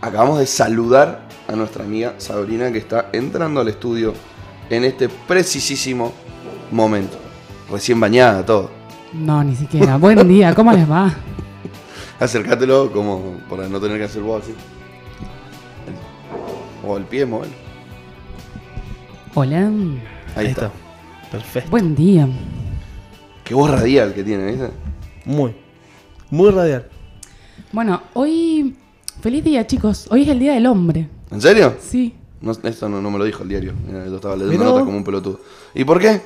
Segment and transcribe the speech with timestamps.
[0.00, 4.14] acabamos de saludar a nuestra amiga Sabrina que está entrando al estudio
[4.70, 6.12] en este precisísimo
[6.70, 7.18] momento.
[7.70, 8.70] Recién bañada, todo.
[9.12, 9.96] No, ni siquiera.
[9.96, 11.14] Buen día, ¿cómo les va?
[12.20, 14.54] Acércatelo como para no tener que hacer vos así.
[16.86, 17.50] O el pie, móvil.
[19.34, 19.70] Hola.
[20.36, 20.70] Ahí, está.
[21.30, 21.70] Perfecto.
[21.70, 22.28] Buen día.
[23.44, 24.70] Qué voz radial que tiene, ¿viste?
[25.24, 25.54] Muy.
[26.30, 26.88] Muy radial.
[27.72, 28.76] Bueno, hoy.
[29.20, 30.06] Feliz día, chicos.
[30.10, 31.08] Hoy es el Día del Hombre.
[31.30, 31.74] ¿En serio?
[31.80, 32.14] Sí.
[32.40, 33.72] No, esto no, no me lo dijo el diario.
[33.86, 35.40] Mira, yo estaba leyendo Mirá notas como un pelotudo.
[35.74, 36.20] ¿Y por qué?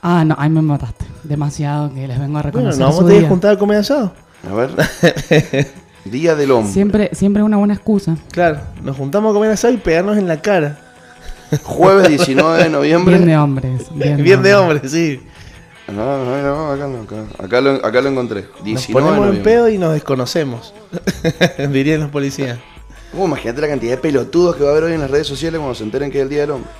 [0.00, 1.04] Ah, no, ahí me mataste.
[1.24, 2.80] Demasiado que les vengo a Bueno, reconocer.
[2.80, 4.12] nos su vamos a tener que juntar a comer asado.
[4.48, 4.70] A ver.
[6.04, 6.72] Día del hombre.
[6.72, 8.16] Siempre, siempre es una buena excusa.
[8.30, 10.78] Claro, nos juntamos a comer asado y pegarnos en la cara.
[11.64, 13.16] Jueves 19 de noviembre.
[13.16, 13.82] Bien de hombres.
[13.94, 15.20] Bien, Bien de hombre, sí.
[15.88, 18.46] No, no, no, acá no, acá, acá lo, acá lo encontré.
[18.62, 20.72] 19 Nos ponemos en pedo y nos desconocemos.
[21.70, 22.58] Dirían los policías.
[23.12, 25.58] Uh, imagínate la cantidad de pelotudos que va a haber hoy en las redes sociales
[25.58, 26.70] cuando se enteren que es el Día del Hombre.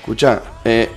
[0.00, 0.90] Escucha, eh,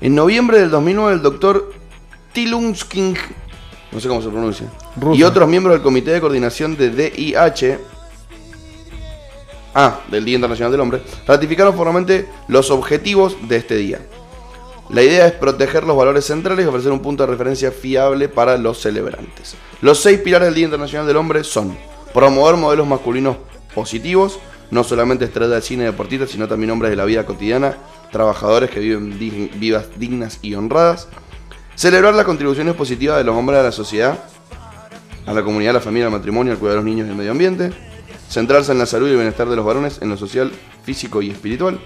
[0.00, 1.72] en noviembre del 2009 el doctor
[2.32, 3.16] Tilumsking,
[3.92, 5.14] no sé cómo se pronuncia, Ruso.
[5.14, 7.78] y otros miembros del Comité de Coordinación de DIH,
[9.74, 14.00] ah, del Día Internacional del Hombre, ratificaron formalmente los objetivos de este día.
[14.88, 18.56] La idea es proteger los valores centrales y ofrecer un punto de referencia fiable para
[18.58, 19.54] los celebrantes.
[19.82, 21.76] Los seis pilares del Día Internacional del Hombre son
[22.12, 23.36] promover modelos masculinos
[23.72, 24.40] positivos,
[24.72, 27.76] no solamente estrellas de cine deportistas, sino también hombres de la vida cotidiana,
[28.10, 31.06] trabajadores que viven dig- vidas dignas y honradas,
[31.76, 34.18] celebrar las contribuciones positivas de los hombres a la sociedad,
[35.26, 37.16] a la comunidad, a la familia, al matrimonio, al cuidado de los niños y el
[37.16, 37.72] medio ambiente,
[38.30, 40.52] centrarse en la salud y el bienestar de los varones, en lo social,
[40.84, 41.80] físico y espiritual,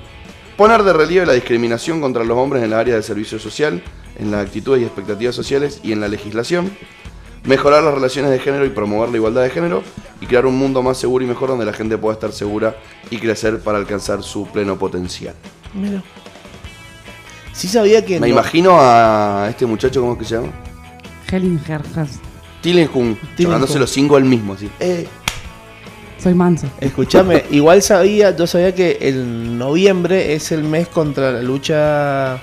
[0.56, 3.82] Poner de relieve la discriminación contra los hombres en la área del servicio social,
[4.20, 6.70] en las actitudes y expectativas sociales y en la legislación.
[7.42, 9.82] Mejorar las relaciones de género y promover la igualdad de género.
[10.20, 12.76] Y crear un mundo más seguro y mejor donde la gente pueda estar segura
[13.10, 15.34] y crecer para alcanzar su pleno potencial.
[15.74, 16.04] Mira.
[17.52, 18.20] Sí sabía que...
[18.20, 20.52] Me no- imagino a este muchacho, ¿cómo es que se llama?
[21.28, 21.82] Hellinger
[23.36, 24.70] llevándose los cinco al mismo, así.
[24.78, 25.08] Eh,
[26.24, 26.66] Soy manso.
[26.80, 32.36] Escúchame, igual sabía, yo sabía que el noviembre es el mes contra la lucha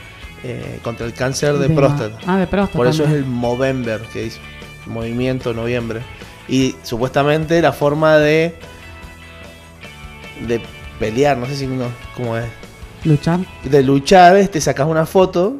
[0.43, 2.17] eh, contra el cáncer de, próstata.
[2.27, 2.77] Ah, de próstata.
[2.77, 4.39] Por eso es el Movember, que dice
[4.85, 6.01] Movimiento Noviembre.
[6.47, 8.55] Y supuestamente la forma de
[10.47, 10.61] de
[10.99, 12.45] pelear, no sé si no, cómo es,
[13.03, 13.39] Luchar.
[13.63, 15.55] de luchar es te sacas una foto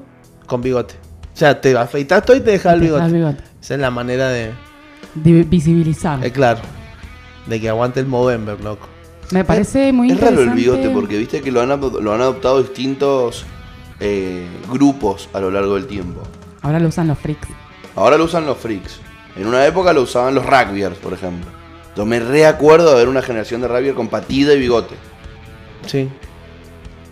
[0.45, 0.95] con bigote.
[1.33, 3.03] O sea, te afeitas todo y te dejas el Te bigote.
[3.03, 3.43] dejas el bigote.
[3.61, 4.51] Esa es la manera de,
[5.15, 6.23] Di- visibilizar.
[6.25, 6.59] eh, claro,
[7.47, 8.87] de que aguante el Movember, loco.
[9.31, 10.61] Me parece muy es raro el interesante.
[10.61, 13.45] bigote porque viste que lo han, lo han adoptado distintos
[13.99, 16.21] eh, grupos a lo largo del tiempo.
[16.61, 17.47] Ahora lo usan los freaks.
[17.95, 18.99] Ahora lo usan los freaks.
[19.37, 21.49] En una época lo usaban los rugbyers, por ejemplo.
[21.95, 24.95] Yo me reacuerdo de ver una generación de rugbyers con patilla y bigote.
[25.85, 26.09] Sí.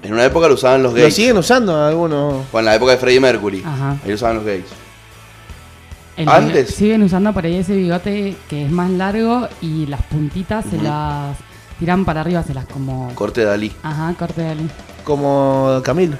[0.04, 1.14] En una época lo usaban los Lo gays.
[1.16, 2.46] siguen usando algunos.
[2.52, 3.64] O en la época de Freddie Mercury.
[3.66, 3.92] Ajá.
[4.04, 4.66] Ahí lo usaban los gays.
[6.20, 6.68] El Antes.
[6.68, 10.78] bigote- Siguen usando por ahí ese bigote que es más largo y las puntitas se
[10.82, 11.38] las
[11.80, 13.10] tiran para arriba, se las como.
[13.16, 13.72] Corte de Dalí.
[13.84, 14.70] Ajá, corte de ali.
[15.04, 16.18] Como Camilo.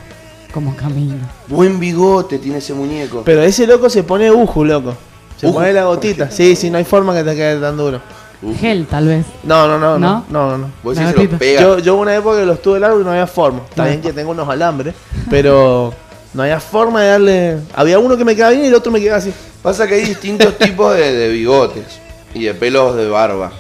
[0.54, 1.16] Como camino.
[1.48, 3.22] Buen bigote tiene ese muñeco.
[3.24, 4.96] Pero ese loco se pone uju, loco.
[5.38, 5.56] Se Uju.
[5.56, 6.32] pone la gotita.
[6.32, 8.02] Sí, sí, no hay forma que te quede tan duro.
[8.42, 8.58] Uf.
[8.60, 9.26] Gel, tal vez.
[9.44, 10.10] No, no, no, no.
[10.10, 10.26] ¿No?
[10.30, 10.68] No, no, no.
[10.82, 11.38] Vos se lo gotita.
[11.38, 11.62] pega.
[11.62, 13.60] Yo, yo una época que los tuve largo y no había forma.
[13.70, 13.90] Está No.
[13.90, 14.96] bien que tengo unos alambres,
[15.30, 15.94] pero
[16.34, 17.58] no había forma de darle.
[17.74, 19.34] Había uno que me quedaba bien y el otro me quedaba así.
[19.62, 21.86] Pasa que hay distintos tipos de, de bigotes
[22.34, 23.52] y de pelos de barba.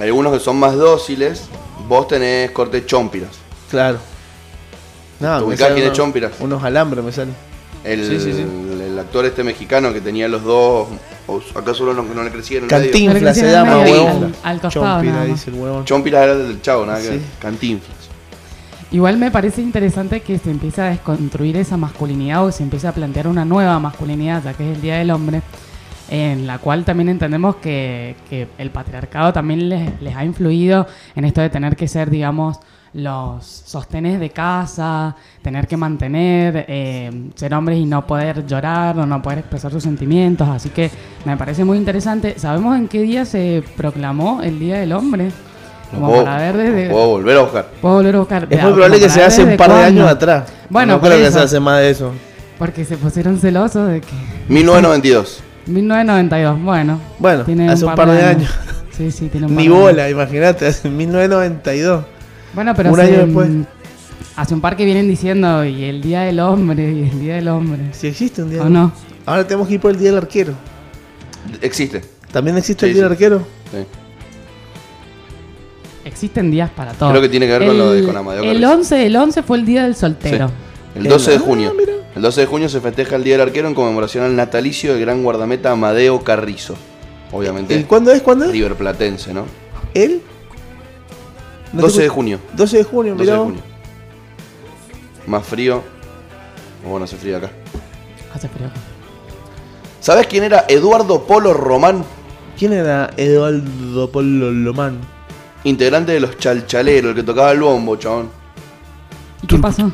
[0.00, 1.44] Hay algunos que son más dóciles.
[1.88, 3.30] Vos tenés corte chompiras.
[3.70, 3.98] Claro.
[5.20, 6.32] No, ¿Te me ubicás quién es Chompiras?
[6.40, 7.34] Unos alambres me salen.
[7.84, 8.40] El, Sí, sí, sí.
[8.42, 10.88] el- el actor este mexicano que tenía los dos.
[11.54, 12.66] Acá solo los que no le medio.
[12.68, 14.34] Cantinflas se llama, huevón.
[14.42, 15.84] al- al costado, Chompira, dice el huevón.
[15.84, 17.20] Chompiras era del chavo, nada que.
[17.40, 17.96] Cantinflas.
[18.92, 22.92] Igual me parece interesante que se empiece a desconstruir esa masculinidad o se empiece a
[22.92, 25.40] plantear una nueva masculinidad, ya que es el Día del Hombre,
[26.10, 28.16] en la cual también entendemos que,
[28.58, 30.86] el patriarcado también les, les ha influido
[31.16, 32.60] en esto de tener que ser, digamos,
[32.92, 39.06] los sostenes de casa, tener que mantener, eh, ser hombres y no poder llorar o
[39.06, 40.46] no poder expresar sus sentimientos.
[40.46, 40.90] Así que
[41.24, 42.38] me parece muy interesante.
[42.38, 45.30] ¿Sabemos en qué día se proclamó el Día del Hombre?
[46.00, 46.90] Puedo, para ver lo desde...
[46.90, 47.66] puedo volver a buscar.
[47.80, 48.46] Puedo volver a buscar.
[48.50, 50.44] Es muy probable que se hace un par de años atrás.
[50.68, 52.12] Bueno, no creo que se hace más de eso.
[52.58, 54.14] Porque se pusieron celosos de que.
[54.48, 55.42] 1992.
[55.66, 57.00] 1992, bueno.
[57.18, 58.50] Bueno, tiene hace un par de años.
[58.96, 60.12] Sí, sí, tiene un par Ni de bola, años.
[60.12, 62.04] imagínate, hace 1992.
[62.54, 63.48] Bueno, pero Un hace, año después.
[64.36, 67.48] Hace un par que vienen diciendo, y el Día del Hombre, y el Día del
[67.48, 67.80] Hombre.
[67.92, 68.62] Si existe un día.
[68.62, 68.92] ¿O no?
[69.24, 70.52] Ahora tenemos que ir por el día del arquero.
[71.60, 72.02] Existe.
[72.32, 73.42] ¿También existe Sí, el día del arquero?
[73.70, 73.78] sí.
[76.12, 77.10] Existen días para todo.
[77.10, 78.72] Creo que tiene que ver con lo de- con Amadeo El Carrizo.
[78.72, 80.48] 11, el 11 fue el día del soltero.
[80.48, 80.54] Sí.
[81.00, 81.74] El 12 de Ah, junio.
[81.76, 81.92] mira.
[82.14, 85.00] El 12 de junio se festeja el Día del Arquero en conmemoración al natalicio del
[85.00, 86.74] gran guardameta Amadeo Carrizo.
[87.32, 88.20] Obviamente, ¿Y cuándo es?
[88.20, 88.52] ¿Cuándo es?
[88.52, 89.46] River Platense, ¿no?
[89.94, 90.20] ¿Él?
[91.72, 92.38] No te 12 de junio.
[92.54, 93.42] 12 de junio, 12 de mirá.
[93.44, 93.60] junio.
[95.26, 95.82] Más frío.
[96.86, 97.50] O bueno, hace frío acá.
[98.34, 98.68] Hace frío.
[100.00, 102.04] ¿Sabés quién era Eduardo Polo Román?
[102.58, 104.98] ¿Quién era Eduardo Polo Lomán?
[105.64, 108.30] Integrante de los Chalchaleros, el que tocaba el bombo, chabón.
[109.42, 109.90] ¿Y qué pasó?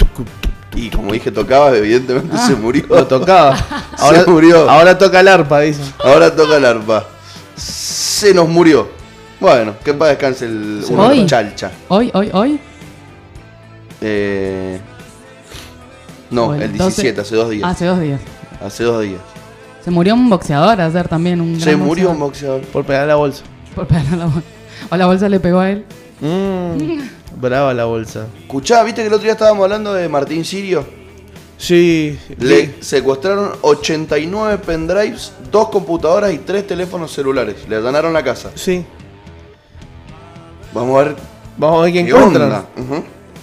[0.74, 2.46] Y como dije, tocaba, evidentemente Ah.
[2.46, 2.84] se murió.
[2.88, 3.56] Lo tocaba.
[3.98, 4.70] Ahora, Se murió.
[4.70, 5.84] ahora toca el arpa, dicen.
[6.02, 7.04] Ahora toca el arpa.
[7.56, 8.88] Se nos murió.
[9.40, 11.20] Bueno, que en paz descanse el uno de Hoy.
[11.20, 11.70] los Chalcha.
[11.88, 12.60] Hoy, hoy, hoy.
[14.00, 14.80] Eh,
[16.30, 17.68] no, el 12 17, hace dos días.
[17.70, 18.20] Hace dos días.
[18.64, 19.20] Hace dos días.
[19.84, 21.40] Se murió un boxeador ayer también.
[21.40, 22.60] Un Se gran murió un boxeador.
[22.62, 23.42] Por pegar la bolsa.
[23.74, 24.42] Por pegarle a la bolsa.
[24.90, 25.84] O la bolsa le pegó a él.
[26.20, 27.00] Mm,
[27.40, 28.26] brava la bolsa.
[28.40, 30.84] Escuchá, ¿viste que el otro día estábamos hablando de Martín Sirio?
[31.56, 32.18] Sí.
[32.38, 37.56] Le secuestraron 89 pendrives, dos computadoras y tres teléfonos celulares.
[37.68, 38.50] Le allanaron la casa.
[38.54, 38.84] Sí.
[40.72, 41.16] Vamos a ver
[41.56, 42.64] Vamos a ver qué qué encuentran.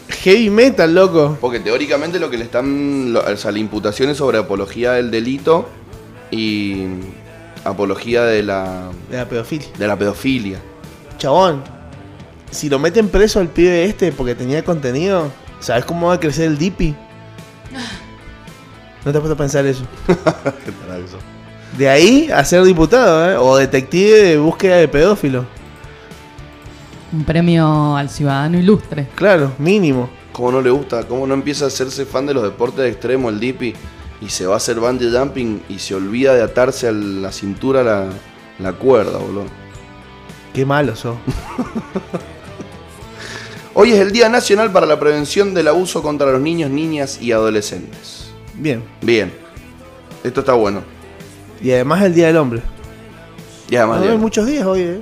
[0.08, 1.38] Heavy metal, loco.
[1.42, 3.12] Porque teóricamente lo que le están.
[3.12, 5.68] lo- o sea, la imputación es sobre apología del delito
[6.32, 6.86] y
[7.66, 9.68] apología de la, De la pedofilia.
[9.78, 10.62] de la pedofilia.
[11.18, 11.64] Chabón.
[12.52, 16.46] Si lo meten preso al pibe este porque tenía contenido, ¿sabes cómo va a crecer
[16.46, 16.96] el Dipi?
[19.06, 19.84] No te has puesto a pensar eso.
[20.08, 21.20] ¿Qué tal eso?
[21.78, 23.38] De ahí a ser diputado, ¿eh?
[23.38, 25.46] O detective de búsqueda de pedófilo.
[27.14, 29.08] Un premio al ciudadano ilustre.
[29.14, 30.10] Claro, mínimo.
[30.32, 31.04] ¿Cómo no le gusta?
[31.04, 33.76] ¿Cómo no empieza a hacerse fan de los deportes extremos, el Dipi?
[34.22, 37.84] Y se va a hacer bungee jumping y se olvida de atarse a la cintura
[37.84, 38.10] la,
[38.58, 39.46] la cuerda, boludo.
[40.56, 41.18] Qué malo sos.
[43.74, 47.34] Hoy es el Día Nacional para la Prevención del Abuso contra los Niños, Niñas y
[47.34, 48.28] Adolescentes.
[48.54, 48.82] Bien.
[49.02, 49.34] Bien.
[50.24, 50.82] Esto está bueno.
[51.62, 52.62] Y además el Día del Hombre.
[53.70, 55.00] Y además, No, hay muchos días hoy, ¿eh?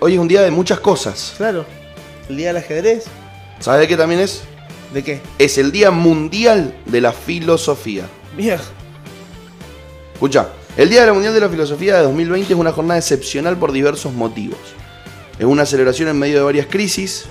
[0.00, 1.34] hoy es un día de muchas cosas.
[1.36, 1.64] Claro.
[2.28, 3.04] El Día del Ajedrez.
[3.60, 4.42] ¿Sabes de qué también es?
[4.92, 5.20] ¿De qué?
[5.38, 8.06] Es el Día Mundial de la Filosofía.
[8.36, 8.64] Mierda.
[10.14, 13.56] Escucha, el Día de la Mundial de la Filosofía de 2020 es una jornada excepcional
[13.56, 14.58] por diversos motivos.
[15.38, 17.26] Es una celebración en medio de varias crisis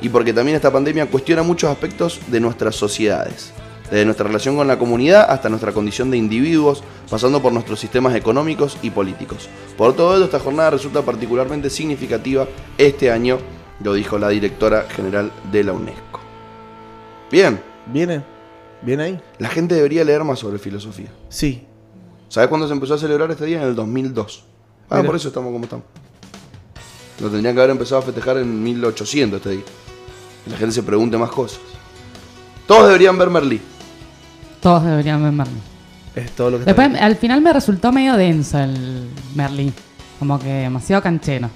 [0.00, 3.52] y porque también esta pandemia cuestiona muchos aspectos de nuestras sociedades.
[3.84, 8.14] Desde nuestra relación con la comunidad hasta nuestra condición de individuos, pasando por nuestros sistemas
[8.14, 9.48] económicos y políticos.
[9.78, 12.46] Por todo ello, esta jornada resulta particularmente significativa
[12.76, 13.38] este año,
[13.82, 16.20] lo dijo la directora general de la UNESCO.
[17.30, 18.22] Bien, ¿Viene?
[18.82, 19.20] ¿Viene ahí?
[19.38, 21.08] la gente debería leer más sobre filosofía.
[21.28, 21.67] Sí.
[22.28, 23.62] ¿Sabes cuándo se empezó a celebrar este día?
[23.62, 24.44] En el 2002.
[24.90, 25.06] Ah, Mira.
[25.06, 25.84] por eso estamos como estamos.
[27.20, 29.62] Lo tendrían que haber empezado a festejar en 1800 este día.
[30.46, 31.60] Y la gente se pregunte más cosas.
[32.66, 33.60] Todos deberían ver Merlí.
[34.60, 35.58] Todos deberían ver Merlí.
[36.14, 39.72] Es todo lo que está Después, al final me resultó medio denso el Merlí.
[40.18, 41.48] Como que demasiado canchero.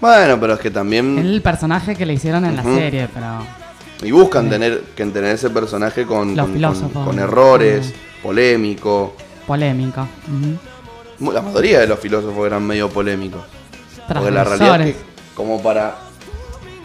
[0.00, 1.18] Bueno, pero es que también...
[1.18, 3.38] El personaje que le hicieron en la serie, pero.
[4.02, 6.92] Y buscan tener, que tener ese personaje con, Los con- filósofos.
[6.92, 7.92] con- con errores,
[8.22, 9.14] polémico.
[9.48, 10.06] Polémico.
[11.18, 11.32] Ujú.
[11.32, 13.42] La mayoría de los filósofos eran medio polémicos.
[14.06, 15.02] Porque la realidad es que,
[15.34, 15.96] como para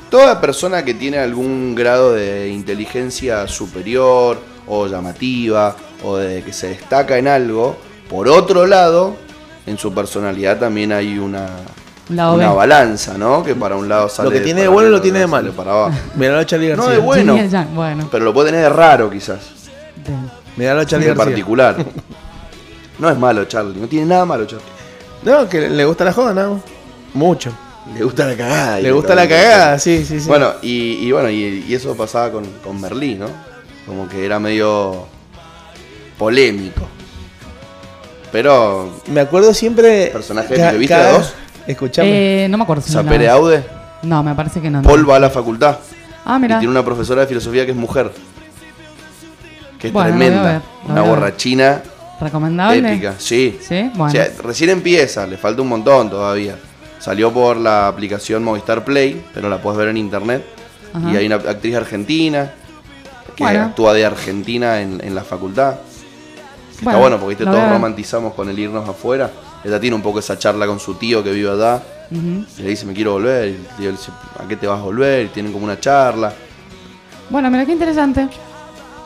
[0.10, 6.70] toda persona que tiene algún grado de inteligencia superior o llamativa o de que se
[6.70, 7.78] destaca en algo,
[8.10, 9.16] por otro lado,
[9.68, 11.48] en su personalidad también hay una,
[12.10, 12.56] lado una B.
[12.56, 13.44] balanza, ¿no?
[13.44, 15.52] Que para un lado sale que tiene de bueno lo tiene de malo.
[15.54, 15.96] Para abajo.
[16.16, 16.94] Miralo a Charlie No, García.
[16.96, 17.38] de bueno.
[17.76, 18.08] Bueno.
[18.12, 19.40] Pero lo puede tener de raro quizás,
[20.58, 21.26] Miralo a Charlie en García.
[21.32, 21.76] particular.
[23.04, 24.64] No es malo Charlie, no tiene nada malo Charlie.
[25.24, 26.62] No, que le gusta la joda, ¿no?
[27.14, 27.52] Mucho.
[27.94, 28.80] Le gusta la cagada.
[28.80, 30.28] Le gusta la cagada, sí, sí, sí.
[30.30, 33.26] Bueno, y, y bueno, y, y eso pasaba con, con Merlí, ¿no?
[33.86, 35.06] Como que era medio
[36.18, 36.88] polémico.
[38.32, 40.08] Pero, Me acuerdo siempre.
[40.08, 41.34] Personaje que viste cada- dos.
[41.68, 42.46] Escuchame.
[42.46, 43.66] Eh, no me acuerdo si Sapere Aude,
[44.04, 44.82] No, me parece que no.
[44.82, 44.88] no.
[44.88, 45.78] Paul va a la facultad.
[46.24, 46.60] Ah, Y mira.
[46.60, 48.12] tiene una profesora de filosofía que es mujer.
[49.78, 50.42] Que es Bueno, tremenda.
[50.44, 51.82] ver, una borrachina
[52.20, 52.94] ¿Recomendable?
[52.94, 53.16] épica.
[53.18, 53.58] Sí.
[53.62, 54.06] Sí, bueno.
[54.06, 56.56] O sea, recién empieza, le falta un montón todavía.
[57.00, 60.46] Salió por la aplicación Movistar Play, pero la puedes ver en internet.
[60.94, 61.12] Ajá.
[61.12, 62.52] Y hay una actriz argentina
[63.36, 63.64] que Bueno.
[63.64, 65.76] actúa de Argentina en, en la facultad.
[66.82, 67.46] Bueno, está bueno porque ¿viste?
[67.46, 69.30] todos romantizamos con el irnos afuera.
[69.64, 71.82] Ella tiene un poco esa charla con su tío que vive allá.
[72.12, 73.48] Y le dice, me quiero volver.
[73.48, 75.26] Y el tío le dice, ¿a qué te vas a volver?
[75.26, 76.32] Y tienen como una charla.
[77.30, 78.28] Bueno, mira qué interesante.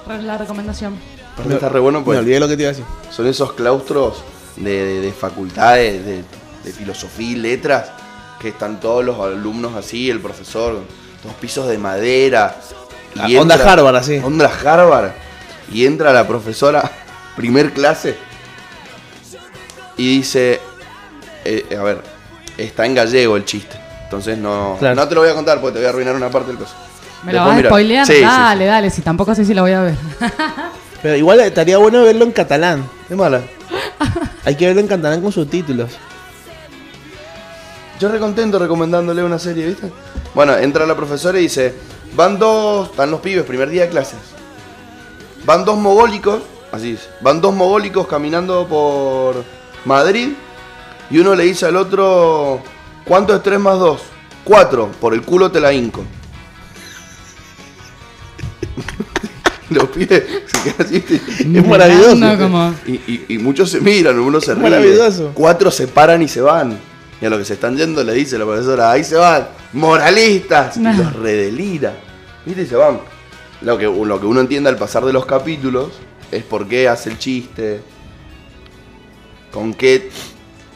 [0.07, 0.95] Re- La recomendación.
[1.37, 2.85] Aparte está re bueno Me pues olvidé lo que te iba a decir.
[3.11, 4.23] son esos claustros
[4.55, 6.23] de, de- de facultades de,
[6.63, 7.91] de filosofía y letras,
[8.39, 10.81] que están todos los alumnos así, el profesor,
[11.23, 12.55] dos pisos de madera.
[13.19, 14.17] Ah, onda Harvard, así.
[14.23, 15.11] Onda Harvard.
[15.71, 16.89] Y entra la profesora,
[17.35, 18.15] primer clase,
[19.97, 20.59] y dice,
[21.45, 22.01] eh, a ver,
[22.57, 23.77] está en gallego el chiste.
[24.03, 24.95] Entonces no, Claro.
[24.95, 26.73] no te lo voy a contar porque te voy a arruinar una parte del coso.
[27.23, 28.05] ¿Me lo Después vas a spoilear?
[28.07, 28.23] Sí, sí, sí.
[28.25, 29.95] dale, dale, si tampoco sé si lo voy a ver.
[31.01, 32.89] Pero igual estaría bueno verlo en catalán.
[33.09, 33.43] Es mala.
[34.45, 35.91] Hay que verlo en catalán con subtítulos.
[37.99, 39.91] Yo re contento recomendándole una serie, ¿viste?
[40.35, 41.73] Bueno, entra la profesora y dice,
[42.15, 44.19] van dos, están los pibes, primer día de clases.
[45.45, 49.43] Van dos mogólicos, así es, van dos mogólicos caminando por
[49.85, 50.33] Madrid
[51.09, 52.61] y uno le dice al otro,
[53.05, 54.01] ¿cuánto es 3 más 2?
[54.43, 56.03] 4, por el culo te la hinco.
[59.75, 61.15] los pibes se quedan así, ¿viste?
[61.59, 62.37] Es maravilloso.
[62.37, 64.69] Como- Y, y- y muchos se miran, uno se Es ríe.
[64.69, 65.31] maravilloso.
[65.33, 66.77] Cuatro se paran y se van.
[67.21, 70.77] Y a los que se están yendo le dice la profesora, ahí se van, moralistas.
[70.77, 71.93] Y los redelira.
[72.45, 72.61] ¿Viste?
[72.61, 72.99] Y se van.
[73.61, 75.93] Lo que, lo que uno entiende al pasar de los capítulos
[76.31, 77.81] es por qué hace el chiste.
[79.51, 80.09] Con qué.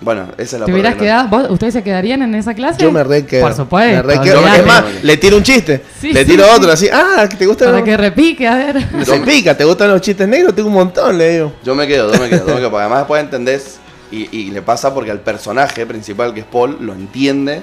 [0.01, 1.27] Bueno, esa es la ¿Te hubieras que no- quedado?
[1.29, 2.81] ¿Vos- ¿Ustedes se quedarían en esa clase?
[2.81, 3.43] Yo me re quedo.
[3.43, 4.07] Por supuesto.
[4.07, 4.45] Me re quedo.
[4.47, 5.81] Es más, le tiro un chiste.
[5.99, 6.49] Sí, le tiro sí.
[6.55, 6.89] otro así.
[6.91, 7.85] Ah, ¿te gustan Para los...
[7.85, 8.87] que repique, a ver.
[9.05, 10.55] Se pica, ¿te gustan los chistes negros?
[10.55, 11.53] Tengo un montón, le digo.
[11.63, 13.79] Yo me quedo, yo me quedo, yo me quedo, porque además después entendés
[14.11, 17.61] y, y le pasa porque al personaje principal que es Paul lo entiende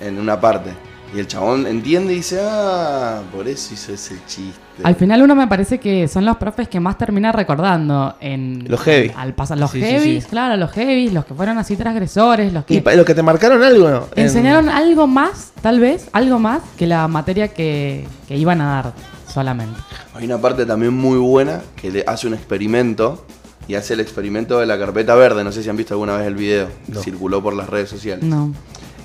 [0.00, 0.70] en una parte.
[1.14, 4.58] Y el chabón entiende y dice, ah, por eso hizo ese chiste.
[4.84, 8.80] Al final uno me parece que son los profes que más termina recordando en Los
[8.82, 9.10] heavy.
[9.16, 10.30] Al pasar los Sí, sí, heavies, sí.
[10.30, 13.62] claro, los heavies, los que fueron así transgresores, los que Y los que te marcaron
[13.62, 14.06] algo, ¿no?
[14.14, 18.66] En- enseñaron algo más, tal vez, algo más que la materia que, que iban a
[18.82, 18.92] dar
[19.32, 19.80] solamente.
[20.14, 23.24] Hay una parte también muy buena que le hace un experimento
[23.66, 25.42] y hace el experimento de la carpeta verde.
[25.42, 26.68] No sé si han visto alguna vez el video.
[26.86, 27.00] No.
[27.02, 28.24] Circuló por las redes sociales.
[28.24, 28.52] No.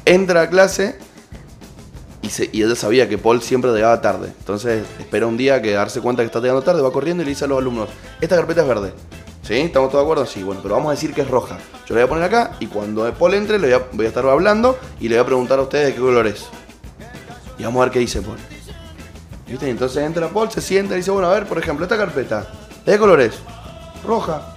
[0.06, 0.98] Entra a clase
[2.24, 4.34] y, se- y ella sabía que Paul siempre llegaba tarde.
[4.40, 7.30] Entonces espera un día que darse cuenta que está llegando tarde, va corriendo y le
[7.32, 7.90] dice a los alumnos,
[8.20, 8.94] esta carpeta es verde.
[9.44, 9.56] ¿Sí?
[9.56, 10.26] ¿Estamos todos de acuerdo?
[10.26, 11.58] Sí, bueno, pero vamos a decir que es roja.
[11.86, 14.08] Yo la voy a poner acá y cuando Paul entre le voy a, voy a
[14.08, 16.46] estar hablando y le voy a preguntar a ustedes de qué color es.
[17.60, 18.38] Y vamos a ver qué dice Paul.
[19.48, 19.68] ¿Viste?
[19.68, 22.48] Y entonces entra Paul, se sienta y dice, bueno, a ver, por ejemplo, esta carpeta,
[22.86, 23.34] ¿de qué color es?
[24.08, 24.56] Roja.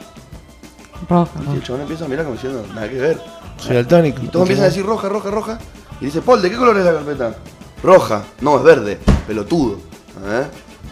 [1.10, 3.20] Roja, Y el chabón empieza a mirar como diciendo, nada que ver.
[3.58, 4.22] Soy daltónico.
[4.22, 5.58] Y todos empiezan a decir roja, roja, roja.
[6.00, 7.34] Y dice, Paul, ¿de qué color es la carpeta?
[7.82, 8.22] Roja.
[8.40, 8.98] No, es verde.
[9.26, 9.78] Pelotudo.
[10.26, 10.44] ¿Eh?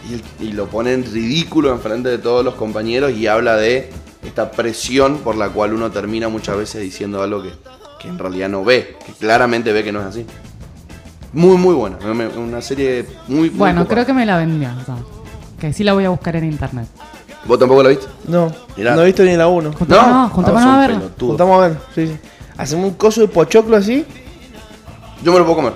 [0.09, 3.89] Y, el- y lo pone en ridículo enfrente de todos los compañeros y habla de
[4.23, 7.51] esta presión por la cual uno termina muchas veces diciendo algo que,
[7.99, 10.25] que en realidad no ve, que claramente ve que no es así.
[11.33, 11.97] Muy, muy buena.
[12.37, 13.93] Una serie muy, muy Bueno, copada.
[13.95, 14.69] creo que me la vendió.
[14.81, 14.95] o sea,
[15.59, 16.87] que sí la voy a buscar en internet.
[17.45, 18.07] ¿Vos tampoco la viste?
[18.27, 18.95] No, Mirá.
[18.95, 19.73] no he visto ni la 1.
[19.73, 20.99] Juntémonos, No, juntémonos Ah, a son verla.
[20.99, 21.29] pelotudos.
[21.31, 22.17] Juntamos a ver, sí, sí.
[22.57, 24.05] Hacemos un coso de pochoclo así.
[25.23, 25.73] Yo me lo puedo comer.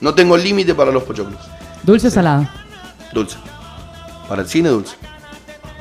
[0.00, 1.40] No tengo límite para los pochoclos.
[1.82, 2.48] Dulce o salado.
[3.12, 3.36] Dulce.
[4.28, 4.96] Para el cine, dulce.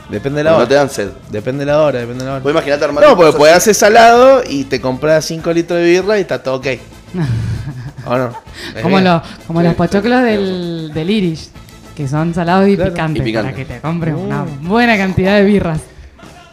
[0.10, 0.64] Depende de la Porque hora.
[0.64, 1.10] no te dan sed.
[1.30, 2.44] Depende de la hora, depende de la hora.
[2.44, 6.18] Vos imaginate armar No, porque puedes hacer salado y te compras 5 litros de birra
[6.18, 6.68] y está todo ok.
[8.06, 8.32] ¿O no?
[8.76, 11.50] Es Como, los, como los pochoclos del, del Irish,
[11.96, 12.92] que son salados y, Claro.
[12.94, 13.52] picantes, Y picante.
[13.52, 15.82] para que te compres una buena cantidad de birras.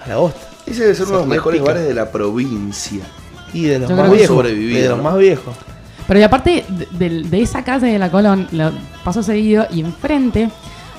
[0.05, 0.41] A la bosta.
[0.67, 1.73] Ese debe ser uno de los mejores pica.
[1.75, 3.05] bares de la provincia.
[3.53, 4.45] Y de los Yo más viejos.
[4.45, 5.05] De los ¿no?
[5.05, 5.55] más viejos.
[6.07, 8.73] Pero y aparte de, de- de esa calle de la Colón, lo
[9.05, 10.51] paso seguido y enfrente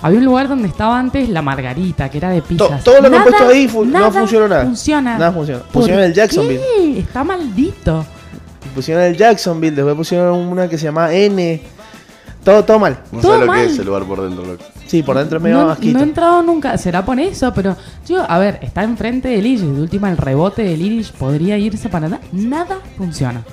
[0.01, 2.83] había un lugar donde estaba antes la Margarita, que era de To- pizzas.
[2.83, 4.63] todo lo que han Nada- puesto ahí fu- no nada funcionó nada.
[4.65, 5.17] Funciona.
[5.17, 5.59] Nada funciona.
[5.63, 6.59] ¿Por Pusieron el Jacksonville.
[6.77, 6.99] qué?
[6.99, 8.05] Está maldito.
[8.73, 11.61] Pusieron el Jacksonville, después pusieron una que se llama N.
[12.43, 12.99] Todo, todo mal.
[13.11, 13.59] No Todo sé lo mal.
[13.65, 14.63] que es el lugar por dentro, loco.
[14.85, 15.93] Sí, por dentro es medio No, asquito.
[15.97, 17.75] no he entrado nunca, será por eso, pero
[18.07, 21.89] yo, a ver, está enfrente del Irish, de última el rebote del Irish podría irse
[21.89, 23.43] para nada, nada funciona.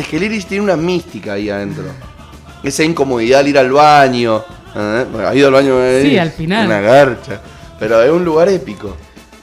[0.00, 1.84] Es que el Irish tiene una mística ahí adentro.
[2.62, 4.42] Esa incomodidad al ir al baño.
[4.74, 5.06] ¿eh?
[5.26, 5.76] ¿Has ido al baño?
[5.78, 6.20] de Sí, Irish?
[6.20, 6.66] al final.
[6.66, 7.40] Una garcha.
[7.78, 8.96] Pero es un lugar épico.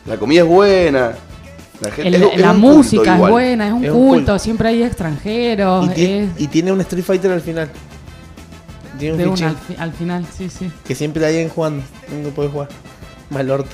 [0.06, 1.12] La comida es buena.
[1.82, 4.40] La, gente, El- es- la música es buena, es un Es un culto, culto.
[4.40, 7.70] siempre hay extranjeros, Y, tiene, es y tiene un Street Fighter al final.
[8.98, 10.72] Tiene un de una al, fi- al final, sí, sí.
[10.84, 11.84] que siempre hay alguien jugando.
[12.12, 12.70] Nunca puede jugar.
[13.30, 13.70] Mal orto.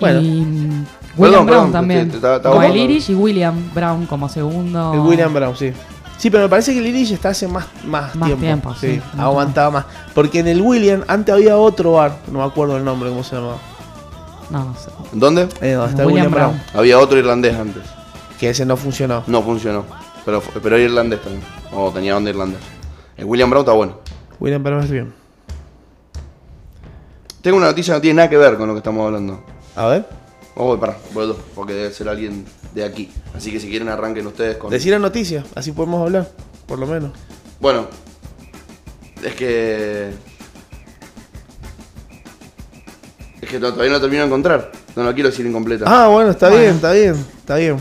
[0.00, 0.20] Bueno.
[0.20, 0.86] Y William
[1.16, 2.10] Perdón, Brown perdón, también.
[2.10, 2.76] te- Como el.
[2.76, 4.92] Irish y William Brown como segundo.
[4.94, 5.72] El William Brown, sí.
[6.18, 8.40] Sí, pero me parece que el Irish está hace más, más, Más tiempo.
[8.44, 9.84] tiempo, sí, aguantado más.
[10.14, 13.36] Porque en el William antes había otro bar, no me acuerdo el nombre, cómo se
[13.36, 13.58] llamaba.
[14.50, 14.90] No, no sé.
[15.12, 15.48] ¿Dónde?
[15.60, 16.50] Eh, donde está William William, Brown.
[16.52, 16.62] Brown.
[16.80, 17.82] Había otro irlandés antes.
[18.40, 19.24] Que ese no funcionó.
[19.26, 19.84] No funcionó.
[20.24, 21.42] Pero, pero era irlandés también.
[21.72, 22.60] O tenía onda irlandés.
[23.16, 23.98] El William Brown está bueno.
[24.40, 25.12] William Brown es bien.
[27.42, 29.42] Tengo una noticia que no tiene nada que ver con lo que estamos hablando.
[29.76, 30.06] A ver.
[30.54, 33.10] Oh, voy, pará, dos, porque debe ser alguien de aquí.
[33.36, 34.70] Así que si quieren arranquen ustedes con...
[34.70, 36.30] Decir la noticia, así podemos hablar,
[36.66, 37.12] por lo menos.
[37.60, 37.86] Bueno,
[39.22, 40.12] es que...
[43.42, 44.72] Es que to- todavía no termino de encontrar.
[44.96, 45.84] No lo quiero decir incompleta.
[45.86, 46.62] Ah, bueno, está Bueno.
[46.62, 47.76] bien, está bien, está bien.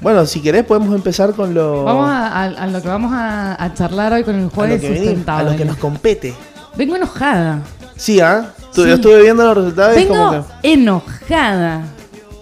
[0.00, 3.62] Bueno, si querés podemos empezar con lo, Vamos a, a- a lo que vamos a,
[3.62, 6.34] a charlar hoy con el a lo jueves que, a lo que nos compete.
[6.76, 7.62] Vengo enojada.
[7.96, 8.54] Sí, ¿ah?
[8.72, 8.82] Sí.
[8.82, 10.72] Yo estuve viendo los resultados y es como Vengo que...
[10.72, 11.82] enojada.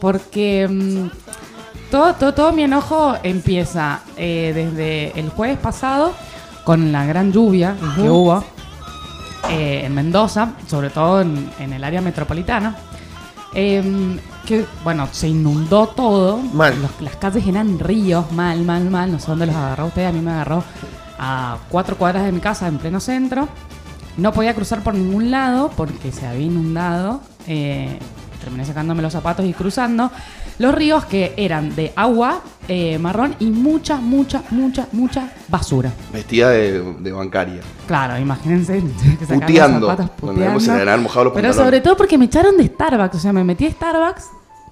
[0.01, 6.13] Porque mm, todo, todo, todo mi enojo empieza eh, desde el jueves pasado
[6.65, 8.45] con la gran lluvia que hubo
[9.51, 12.77] eh, en Mendoza, sobre todo en, en el área metropolitana.
[13.55, 16.37] Em, que bueno, se inundó todo.
[16.39, 16.81] Mal.
[16.81, 19.11] Los- las calles eran ríos, mal, mal, mal.
[19.11, 20.63] No sé dónde los agarró usted, a mí me agarró
[21.19, 23.49] a cuatro cuadras de mi casa en pleno centro.
[24.19, 27.23] No podía cruzar por ningún lado porque se había inundado.
[27.47, 27.99] Eh,
[28.41, 30.11] terminé sacándome los zapatos y cruzando.
[30.59, 35.93] Los ríos que eran de agua eh, marrón y mucha, mucha, mucha, mucha basura.
[36.13, 37.61] Vestida de, de bancaria.
[37.87, 38.83] Claro, imagínense
[39.19, 39.87] que sacar los Puteando.
[39.89, 40.99] zapatos se puteando.
[41.03, 41.57] mojado los Pero pantalones.
[41.57, 43.15] sobre todo porque me echaron de Starbucks.
[43.15, 44.25] O sea, me metí a Starbucks.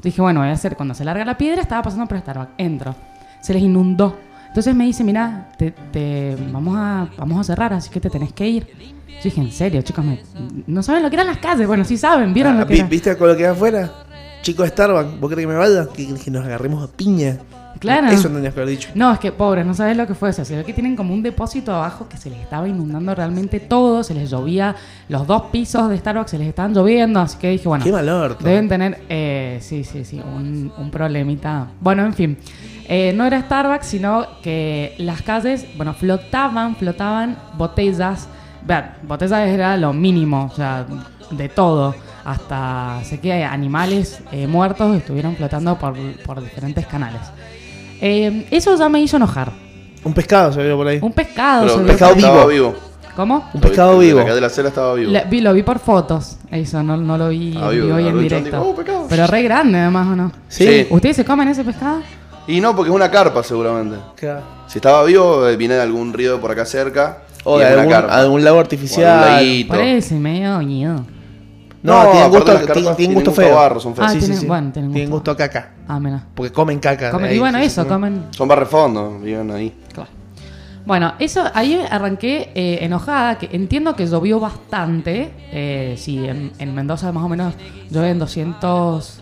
[0.02, 1.62] Dije, bueno, voy a hacer cuando se larga la piedra.
[1.62, 2.52] Estaba pasando por Starbucks.
[2.58, 2.94] Entro.
[3.40, 4.16] Se les inundó.
[4.48, 8.32] Entonces me dice, mira, te, te- vamos, a, vamos a cerrar, así que te tenés
[8.32, 8.95] que ir.
[9.16, 10.20] Yo dije, en serio, chicos, me-
[10.66, 11.66] no saben lo que eran las calles.
[11.66, 12.88] Bueno, sí saben, vieron Ah, lo que vi- era.
[12.88, 13.90] ¿Viste con lo que hay afuera?
[14.42, 15.88] Chico de Starbucks, ¿vos crees que me vaya?
[15.92, 17.38] Que, que nos agarremos a piña.
[17.80, 18.06] Claro.
[18.08, 18.88] Eso tendrías que haber dicho.
[18.94, 20.30] No, es que pobres, no sabes lo que fue.
[20.30, 23.14] O sea, se ve que tienen como un depósito abajo que se les estaba inundando
[23.14, 24.02] realmente todo.
[24.02, 24.74] Se les llovía,
[25.10, 27.20] los dos pisos de Starbucks se les estaban lloviendo.
[27.20, 28.42] Así que dije, bueno, Qué mal orto.
[28.44, 31.66] deben tener, eh, sí, sí, sí, un, un problemita.
[31.80, 32.38] Bueno, en fin.
[32.88, 38.28] Eh, no era Starbucks, sino que las calles, bueno, flotaban, flotaban botellas.
[38.66, 40.84] Vean, botellas era lo mínimo, o sea,
[41.30, 41.94] de todo.
[42.24, 47.20] Hasta sé que animales eh, muertos estuvieron flotando por, por diferentes canales.
[48.00, 49.52] Eh, eso ya me hizo enojar.
[50.04, 50.98] Un pescado se vio por ahí.
[51.00, 51.62] Un pescado.
[51.62, 52.70] Pero se vio pescado por- estaba vivo.
[52.70, 52.80] vivo.
[53.14, 53.48] ¿Cómo?
[53.54, 54.20] Un pescado vi- vivo.
[54.20, 55.10] Acá de la cera estaba vivo.
[55.12, 58.00] Le- vi- lo vi por fotos, eso, no, no lo vi Ah, en vivo, vivo
[58.00, 58.50] y en directo.
[58.58, 59.06] dijo, "Oh, pescado".
[59.08, 60.32] Pero re grande además, ¿o no?
[60.48, 60.66] Sí.
[60.66, 60.86] Sí.
[60.90, 62.02] ¿Ustedes se comen ese pescado?
[62.48, 63.96] Y no, porque es una carpa seguramente.
[64.16, 64.42] Claro.
[64.66, 67.18] Si estaba vivo, eh, viene de algún río por acá cerca.
[67.48, 69.20] O de algún, algún lago artificial.
[69.20, 69.68] laguito.
[69.72, 71.04] Parece medio ñido.
[71.82, 73.54] No, No, tienen gusto, las tienen- tienen tienen gusto gusto feo.
[73.54, 74.08] barro, son feas.
[74.08, 74.46] Ah, Sí, sí, tienen- sí.
[74.46, 75.30] bueno, tienen Tienen gusto.
[75.30, 75.70] gusto a caca.
[75.86, 76.24] Ah, mira.
[76.34, 77.12] Porque comen caca.
[77.12, 77.88] Comen- ahí, y bueno, sí, eso, sí.
[77.88, 78.24] comen.
[78.30, 79.72] Son barrefondos, viven ahí.
[79.94, 80.10] Claro.
[80.86, 85.32] Bueno, eso ahí arranqué eh, enojada, que entiendo que llovió bastante.
[85.50, 87.54] Eh, sí, en, en Mendoza más o menos
[87.90, 89.20] llueven 200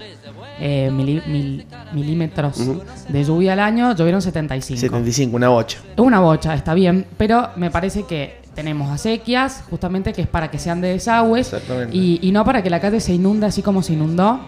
[0.60, 2.60] eh, mili- mil- milímetros
[3.08, 4.78] de lluvia al año, llovieron 75.
[4.78, 5.78] 75, una bocha.
[5.96, 10.58] Una bocha, está bien, pero me parece que tenemos acequias, justamente que es para que
[10.58, 11.48] sean de desagües
[11.92, 14.38] y, y no para que la calle se inunde así como se inundó.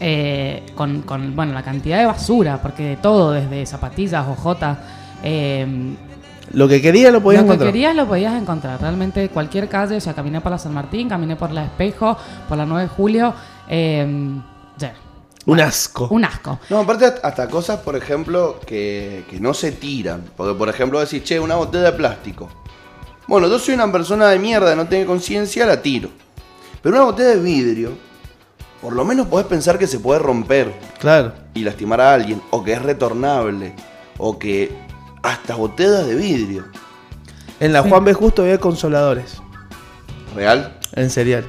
[0.00, 4.78] eh, con, con, bueno, la cantidad de basura, porque de todo, desde zapatillas, hojotas,
[5.22, 5.94] eh,
[6.52, 7.72] Lo que quería lo podías lo que encontrar.
[7.72, 8.80] querías lo podías encontrar.
[8.80, 12.16] Realmente cualquier calle, o sea, caminé por la San Martín, caminé por la Espejo,
[12.48, 13.34] por la 9 de Julio,
[13.68, 14.06] eh,
[14.78, 14.94] ya.
[15.44, 16.06] Un asco.
[16.10, 16.60] un asco.
[16.70, 20.22] No, aparte hasta cosas, por ejemplo, que, que no se tiran.
[20.36, 22.48] Porque, por ejemplo, decís, che, una botella de plástico.
[23.26, 26.10] Bueno, yo soy una persona de mierda, no tengo conciencia, la tiro.
[26.80, 27.92] Pero una botella de vidrio,
[28.80, 31.32] por lo menos podés pensar que se puede romper Claro.
[31.54, 33.74] y lastimar a alguien, o que es retornable,
[34.18, 34.70] o que
[35.22, 36.64] hasta botellas de vidrio.
[37.60, 37.88] En la Sí.
[37.88, 38.12] Juan B.
[38.12, 39.36] Justo había consoladores.
[40.34, 40.78] ¿Real?
[40.94, 41.44] En cereal.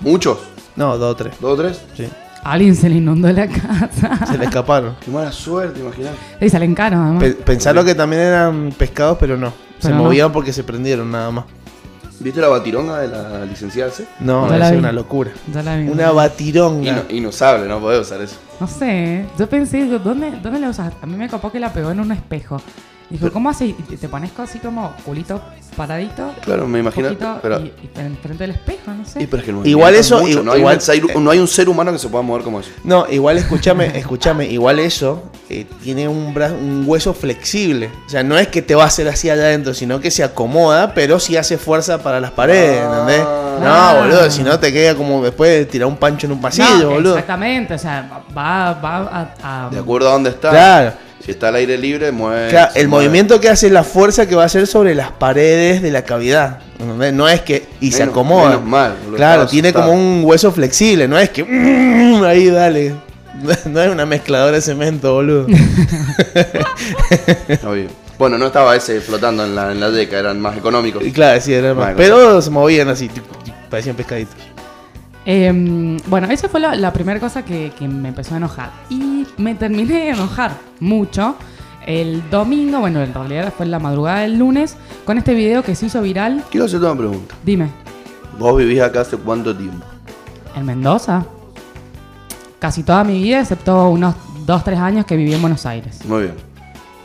[0.00, 0.38] ¿Muchos?
[0.76, 1.34] No, dos o tres.
[1.40, 1.82] ¿Dos o tres?
[1.96, 2.08] Sí.
[2.44, 4.26] Alguien se le inundó la casa.
[4.26, 4.96] Se le escaparon.
[5.04, 6.16] Qué mala suerte, imaginate.
[6.40, 7.22] Y salen caros, además.
[7.22, 9.52] Pe- pensaron que también eran pescados, pero no.
[9.78, 9.96] Se no.
[9.96, 11.44] movían porque se prendieron nada más.
[12.20, 14.06] ¿Viste la batironga de la licenciada C?
[14.20, 14.78] No, la es vi.
[14.78, 15.32] una locura.
[15.52, 15.88] Ya la vi.
[15.88, 16.88] Una batironga.
[16.90, 18.36] Ino- inusable, no podés usar eso.
[18.60, 20.92] No sé, yo pensé, ¿dónde, ¿dónde la usas?
[21.02, 22.60] A mí me copó que la pegó en un espejo.
[23.12, 23.66] Dijo, ¿cómo hace?
[23.66, 25.40] Y te- te pones así como culito
[25.76, 26.32] paradito.
[26.42, 27.08] Claro, me imagino.
[27.08, 29.22] poquito, Pero, y, y enfrente del espejo, no sé.
[29.22, 31.30] y, pero es que el Igual eso- es mucho, no, hay igual- un ser, no
[31.30, 32.70] hay un ser humano que se pueda mover como eso.
[32.84, 37.90] No, igual escúchame, escúchame, igual eso eh, tiene un, bra- un hueso flexible.
[38.06, 40.24] O sea, no es que te va a hacer así allá adentro, sino que se
[40.24, 42.90] acomoda, pero sí hace fuerza para las paredes, Ah.
[43.00, 43.26] ¿entendés?
[43.26, 43.92] Ah.
[43.94, 46.78] No, boludo, si no te queda como después de tirar un pancho en un pasillo,
[46.84, 47.12] No, boludo.
[47.18, 48.96] Exactamente, o sea, va, va
[49.42, 50.50] a, a- De acuerdo a dónde está.
[50.50, 50.92] Claro.
[51.24, 52.48] Si está al aire libre, mueve.
[52.48, 53.06] Claro, el mueve.
[53.06, 56.02] movimiento que hace es la fuerza que va a hacer sobre las paredes de la
[56.02, 56.58] cavidad.
[56.78, 57.64] No es que.
[57.80, 58.50] Y se acomoda.
[58.50, 59.92] menos mal, claro, tiene asustado.
[59.92, 61.42] como un hueso flexible, no es que.
[62.26, 62.94] ahí dale.
[63.64, 65.46] No es una mezcladora de cemento, boludo.
[67.66, 67.86] Obvio.
[68.18, 71.04] Bueno, no estaba ese flotando en la, en la deca, eran más económicos.
[71.04, 71.94] Y claro, sí, era más.
[71.96, 73.10] Pero se movían así.
[73.68, 74.36] Parecían pescaditos.
[75.24, 78.70] Eh, bueno, esa fue la, la primera cosa que, que me empezó a enojar.
[78.90, 81.36] Y me terminé de enojar mucho
[81.86, 85.74] el domingo, bueno, en realidad fue en la madrugada del lunes, con este video que
[85.74, 86.44] se hizo viral.
[86.50, 87.34] Quiero hacerte una pregunta.
[87.44, 87.68] Dime,
[88.38, 89.84] ¿Vos vivís acá hace cuánto tiempo?
[90.54, 91.24] ¿en Mendoza?
[92.58, 94.14] Casi toda mi vida, excepto unos
[94.46, 96.04] 2-3 años que viví en Buenos Aires.
[96.04, 96.34] Muy bien.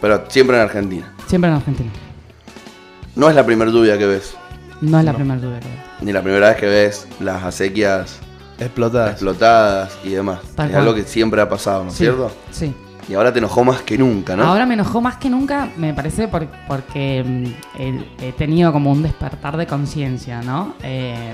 [0.01, 1.13] Pero siempre en Argentina.
[1.27, 1.89] Siempre en Argentina.
[3.15, 4.35] No es la primera lluvia que ves.
[4.81, 5.86] No es la primera duda que veo.
[6.01, 8.19] Ni la primera vez que ves las acequias
[8.59, 9.11] Explotadas.
[9.11, 10.39] explotadas y demás.
[10.55, 10.83] Tal es cual.
[10.87, 12.31] algo que siempre ha pasado, ¿no es Sí, cierto?
[12.51, 12.73] Sí.
[13.09, 14.43] Y ahora te enojó más que nunca, ¿no?
[14.43, 19.01] Ahora me enojó más que nunca, me parece, por- porque mm, he, tenido como un
[19.01, 20.75] despertar de conciencia, ¿no?
[20.83, 21.33] Eh,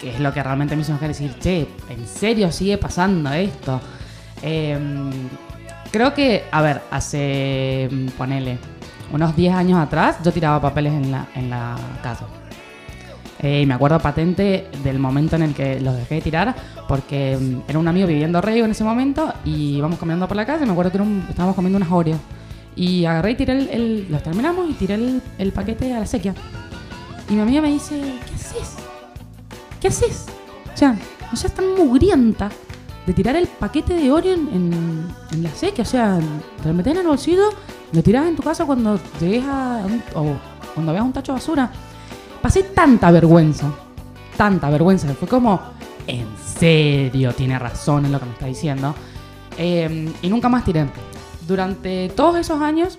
[0.00, 3.80] que es lo que realmente me hizo enojar decir, che, ¿en serio sigue pasando esto?
[4.42, 4.78] Eh,
[5.90, 8.58] creo que, a ver, hace, mm, ponele,
[9.12, 12.26] unos 10 años atrás yo tiraba papeles en la, en la casa.
[13.40, 16.54] Eh, y me acuerdo patente del momento en el que los dejé de tirar,
[16.88, 20.44] porque mm, era un amigo viviendo Rey en ese momento y íbamos caminando por la
[20.44, 20.66] calle.
[20.66, 22.18] Me acuerdo que un- estábamos comiendo unas Oreos.
[22.74, 26.34] Y agarré y tiré el, Los terminamos y tiré el, paquete a la sequía.
[27.28, 28.76] Y mi amiga me dice: ¿Qué haces?
[29.80, 30.26] ¿Qué haces?
[30.72, 30.96] O sea,
[31.30, 32.50] no seas tan mugrienta
[33.06, 35.08] de tirar el paquete de Oreo en,
[35.42, 35.82] la sequía.
[35.82, 36.18] O sea,
[36.62, 37.50] te lo metés en el bolsillo
[37.90, 39.80] lo tirás en tu casa cuando llegues a.
[40.14, 40.36] o
[40.74, 41.70] cuando veas un tacho de basura.
[42.42, 43.70] Pasé tanta vergüenza,
[44.36, 45.60] tanta vergüenza, que fue como,
[46.06, 48.94] en serio, tiene razón en lo que me está diciendo.
[49.56, 50.86] Eh, y nunca más tiré.
[51.46, 52.98] Durante todos esos años,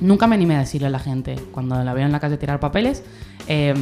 [0.00, 2.60] nunca me animé a decirle a la gente, cuando la veo en la calle tirar
[2.60, 3.02] papeles,
[3.46, 3.74] eh,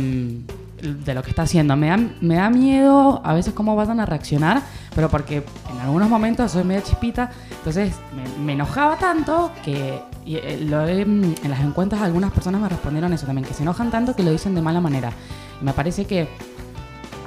[0.81, 1.77] de lo que está haciendo.
[1.77, 4.63] Me da, me da miedo a veces cómo vayan a reaccionar,
[4.95, 10.37] pero porque en algunos momentos soy media chispita, entonces me, me enojaba tanto que y,
[10.37, 13.91] eh, lo he- en las encuestas algunas personas me respondieron eso también, que se enojan
[13.91, 15.11] tanto que lo dicen de mala manera.
[15.61, 16.29] Y me parece que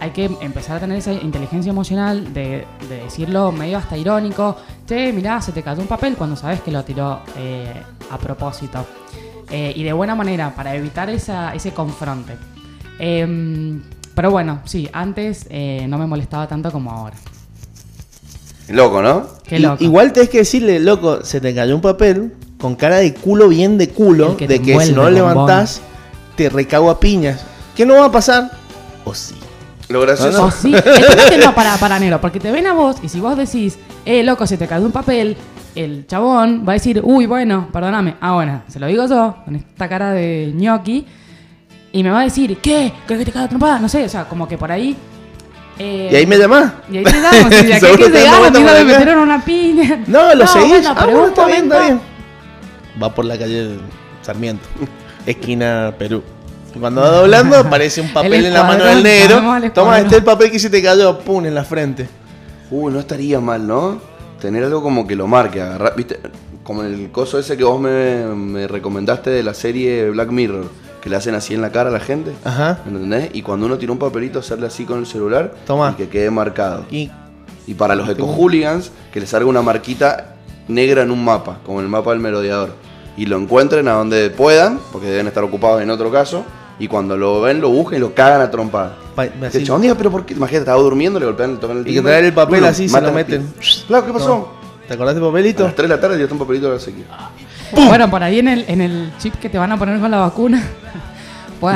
[0.02, 4.56] hay que empezar a tener esa inteligencia emocional de, de decirlo medio hasta irónico.
[4.88, 7.74] Che, mirá, se te cayó un papel cuando sabes que lo tiró eh,
[8.12, 8.86] a propósito.
[9.52, 12.34] Eh, y de buena manera, para evitar esa, ese confronte.
[13.00, 13.82] Em,
[14.14, 17.16] pero bueno, sí, antes eh, no me molestaba tanto como ahora.
[18.70, 19.26] Loco, ¿no?
[19.44, 19.84] Qué loco.
[19.84, 23.78] Igual tenés que decirle, loco, se te cayó un papel con cara de culo bien
[23.78, 25.82] de culo, que de que si no lo levantás,
[26.36, 27.42] te recago a piñas.
[27.76, 28.52] ¿Qué no va a pasar?
[29.06, 29.36] O sí.
[29.88, 30.46] Lo gracioso.
[30.46, 32.98] O sí, el tema es que no, para, para negro, porque te ven a vos
[33.02, 35.36] y si vos decís, eh, loco, se te cayó un papel,
[35.74, 38.16] el chabón va a decir, uy, bueno, perdóname.
[38.22, 41.06] Ah, bueno, se lo digo yo, con esta cara de ñoqui,
[41.92, 42.92] y me va a decir, ¿qué?
[43.08, 43.80] ¿Crees que te cayó trompada?
[43.80, 44.96] No sé, o sea, como que por ahí.
[45.80, 46.72] eh, Y ahí me llamás.
[46.92, 48.84] Y ahí te damos, y de aquí que te llegar, damos a mí vuelta me
[48.84, 50.04] metieron una piña.
[50.06, 50.70] No, lo seguís.
[50.70, 52.19] bueno, ah, pero bueno, un está bien, está momento- bien.
[53.02, 53.78] Va por la calle
[54.22, 54.68] Sarmiento,
[55.26, 56.22] esquina Perú.
[56.76, 59.42] Y Cuando va doblando, aparece un papel El en la mano del negro.
[59.74, 62.08] Toma este el papel que se te cayó, pum, en la frente.
[62.70, 64.00] Uh, no estaría mal, ¿no?
[64.40, 66.20] Tener algo como que lo marque, agarrar, viste,
[66.64, 70.70] como el coso ese que vos me, me recomendaste de la serie Black Mirror,
[71.02, 72.80] que le hacen así en la cara a la gente, Ajá.
[72.86, 73.32] ¿entendés?
[73.34, 75.94] Y cuando uno tira un papelito, hacerle así con el celular Toma.
[75.94, 76.86] y que quede marcado.
[76.92, 77.10] Y
[77.66, 80.36] Y para los eco-hooligans, que les salga una marquita
[80.68, 82.74] negra en un mapa, como el mapa del merodeador.
[83.20, 86.46] Y lo encuentren a donde puedan, porque deben estar ocupados en otro caso.
[86.80, 88.96] Y cuando lo ven, lo busquen y lo cagan a trompada.
[89.14, 90.34] pa- El chabón diga, pero ¿por qué?
[90.34, 92.12] Imagínate, estaba durmiendo, le golpean, le tocan el Y que timbre.
[92.14, 93.54] traer el papel Uno, así, se lo meten.
[93.88, 94.54] Claro, ¿qué pasó?
[94.88, 95.64] ¿Te acordás del A papelito?
[95.66, 97.04] las 3 de la tarde tiraste un papelito de la sequía.
[97.74, 100.20] Bueno, por ahí en el, en el chip que te van a poner con la
[100.20, 100.64] vacuna.
[101.60, 101.76] pues,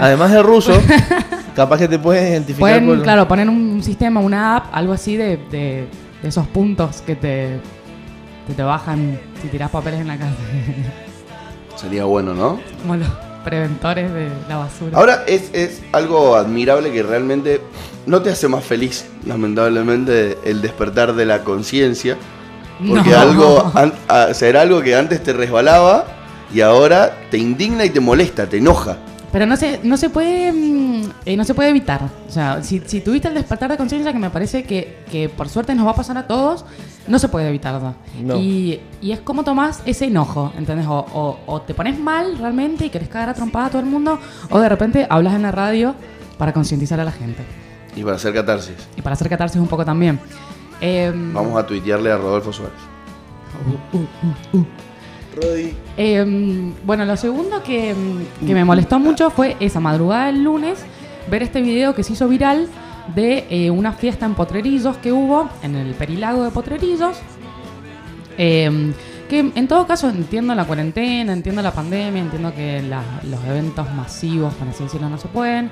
[0.00, 0.72] Además de ruso,
[1.56, 5.16] capaz que te puedes identificar pueden, por- claro, poner un sistema, una app, algo así
[5.16, 5.88] de, de-
[6.22, 7.58] de esos puntos que te,
[8.46, 10.34] que te bajan si tiras papeles en la casa.
[11.76, 12.60] Sería bueno, ¿no?
[12.82, 13.08] Como los
[13.44, 14.98] preventores de la basura.
[14.98, 17.60] Ahora es, es algo admirable que realmente
[18.06, 22.16] no te hace más feliz, lamentablemente, el despertar de la conciencia.
[22.86, 23.18] Porque No.
[23.18, 26.04] algo, an- a- o sea, era algo que antes te resbalaba
[26.52, 28.96] y ahora te indigna y te molesta, te enoja.
[29.30, 32.00] Pero no se, no se puede mm, eh, no se puede evitar.
[32.26, 35.48] O sea, si, si tuviste el despertar de conciencia, que me parece que, que por
[35.50, 36.64] suerte nos va a pasar a todos,
[37.06, 37.80] no se puede evitar.
[37.80, 37.94] ¿no?
[38.22, 38.36] No.
[38.36, 40.86] Y, y es como tomás ese enojo, ¿entendés?
[40.86, 43.86] O, o- o te pones mal realmente y querés cagar a trompada a todo el
[43.86, 44.18] mundo,
[44.50, 45.94] o de repente hablas en la radio
[46.38, 47.42] para concientizar a la gente.
[47.96, 50.18] Y para hacer catarsis, Y para hacer catarsis un poco también.
[50.80, 52.78] Em, vamos a tuitearle a Rodolfo Suárez.
[55.40, 55.74] Rodi.
[55.96, 57.94] Eh, bueno, lo segundo que,
[58.46, 60.78] que me molestó mucho fue esa madrugada del lunes
[61.30, 62.68] ver este video que se hizo viral
[63.14, 67.16] de eh, una fiesta en Potrerillos que hubo en el Perilago de Potrerillos.
[68.36, 68.92] Eh,
[69.28, 73.86] que en todo caso entiendo la cuarentena, entiendo la pandemia, entiendo que la- los eventos
[73.94, 75.70] masivos, por así decirlo, no se pueden.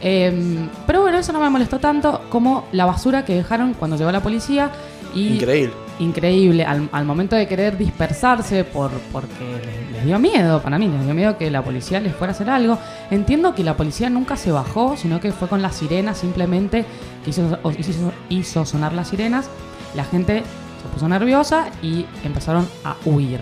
[0.00, 4.12] Em, pero bueno, eso no me molestó tanto como la basura que dejaron cuando llegó
[4.12, 4.70] la policía.
[5.14, 5.72] Y Increíble.
[5.98, 6.64] Increíble.
[6.64, 9.60] Al, al momento de querer dispersarse por, porque
[9.92, 12.50] les, dio miedo, para mí, les dio miedo que la policía les fuera a hacer
[12.50, 12.78] algo.
[13.10, 16.84] Entiendo que la policía nunca se bajó, sino que fue con las sirenas, simplemente
[17.26, 19.48] hizo, o- hizo, hizo sonar las sirenas.
[19.94, 20.42] La gente
[20.82, 23.40] se puso nerviosa y empezaron a huir.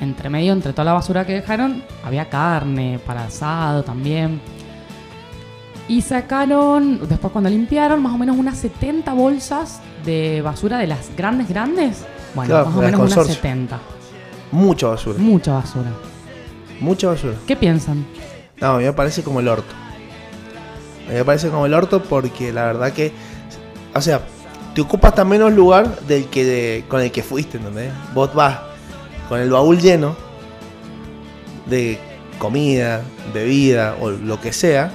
[0.00, 4.40] Entre medio, entre toda la basura que dejaron, había carne para asado también.
[5.88, 11.14] Y sacaron, después cuando limpiaron, más o menos unas 70 bolsas de basura de las
[11.16, 12.04] grandes, grandes.
[12.34, 13.34] Bueno, Claro, más o menos unas consorcio.
[13.34, 13.80] 70.
[14.52, 15.18] Mucha basura.
[15.18, 15.90] Mucha basura.
[16.80, 17.34] Mucha basura.
[17.46, 18.04] ¿Qué piensan?
[18.60, 19.74] No, a mí me parece como el orto.
[21.06, 23.12] A mí me parece como el orto porque la verdad que.
[23.94, 24.20] O sea,
[24.74, 27.92] te ocupa hasta menos lugar del que de- con el que fuiste, ¿entendés?
[28.14, 28.60] Vos vas
[29.28, 30.16] con el baúl lleno
[31.66, 31.98] de
[32.38, 33.02] comida,
[33.34, 34.90] bebida o lo que sea.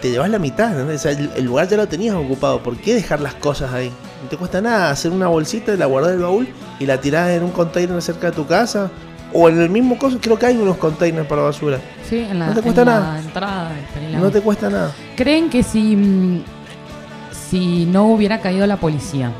[0.00, 1.00] Te llevas la mitad, ¿entendés?
[1.00, 2.62] O sea, el, el lugar ya lo tenías ocupado.
[2.62, 3.90] ¿Por qué dejar las cosas ahí?
[4.22, 7.30] No te cuesta nada hacer una bolsita, la guardar en el baúl y la tirás
[7.30, 8.90] en un container cerca de tu casa.
[9.34, 11.78] O en el mismo coso, creo que hay unos containers para basura.
[12.08, 13.18] Sí, en la, No te cuesta en la nada.
[13.18, 14.20] entrada del Perilán.
[14.22, 14.92] No te cuesta nada.
[15.16, 16.42] ¿Creen que si, mm,
[17.50, 19.32] si no hubiera caído la policía,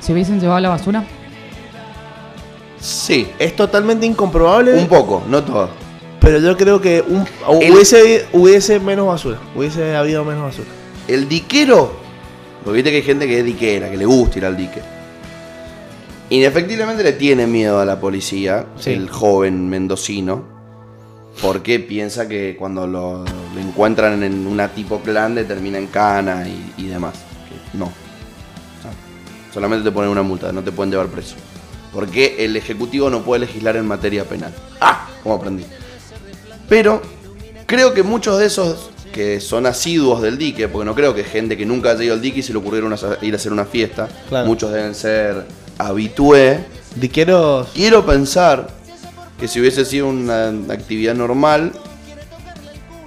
[0.00, 1.04] se hubiesen llevado la basura?
[2.80, 5.68] Sí, Es totalmente incomprobable, un poco, no todo.
[6.20, 7.26] Pero yo creo que un-
[7.60, 9.38] El- hubiese, hubiese menos basura.
[9.54, 10.68] Hubiese habido menos basura.
[11.08, 11.92] El diquero,
[12.64, 14.80] porque viste que hay gente que es diquera, que le gusta ir al dique.
[16.30, 18.90] Inefectivamente le tiene miedo a la policía, Sí.
[18.92, 20.44] el joven mendocino,
[21.42, 26.46] porque piensa que cuando lo, lo encuentran en una tipo clan le termina en cana
[26.46, 27.14] y, y demás.
[27.48, 27.86] Que no.
[27.86, 28.92] Sea,
[29.52, 31.34] solamente te ponen una multa, no te pueden llevar preso.
[31.92, 34.54] Porque el ejecutivo no puede legislar en materia penal.
[34.80, 35.08] ¡Ah!
[35.24, 35.64] Como aprendí.
[36.70, 37.02] Pero
[37.66, 41.56] creo que muchos de esos que son asiduos del dique, porque no creo que gente
[41.56, 43.64] que nunca haya ido al dique y se le ocurrieron a- ir a hacer una
[43.66, 44.46] fiesta, Claro.
[44.46, 45.44] muchos deben ser
[45.78, 46.64] habitué.
[46.94, 47.68] Diqueros.
[47.74, 48.68] Quiero pensar
[49.38, 51.72] que si hubiese sido una actividad normal,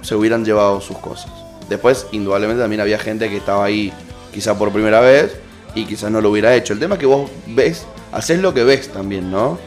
[0.02, 1.30] se hubieran llevado sus cosas.
[1.68, 3.90] Después, indudablemente, también había gente que estaba ahí
[4.32, 5.32] quizá por primera vez
[5.74, 6.74] y quizás no lo hubiera hecho.
[6.74, 9.58] El tema es que vos ves, haces lo que ves también, ¿no?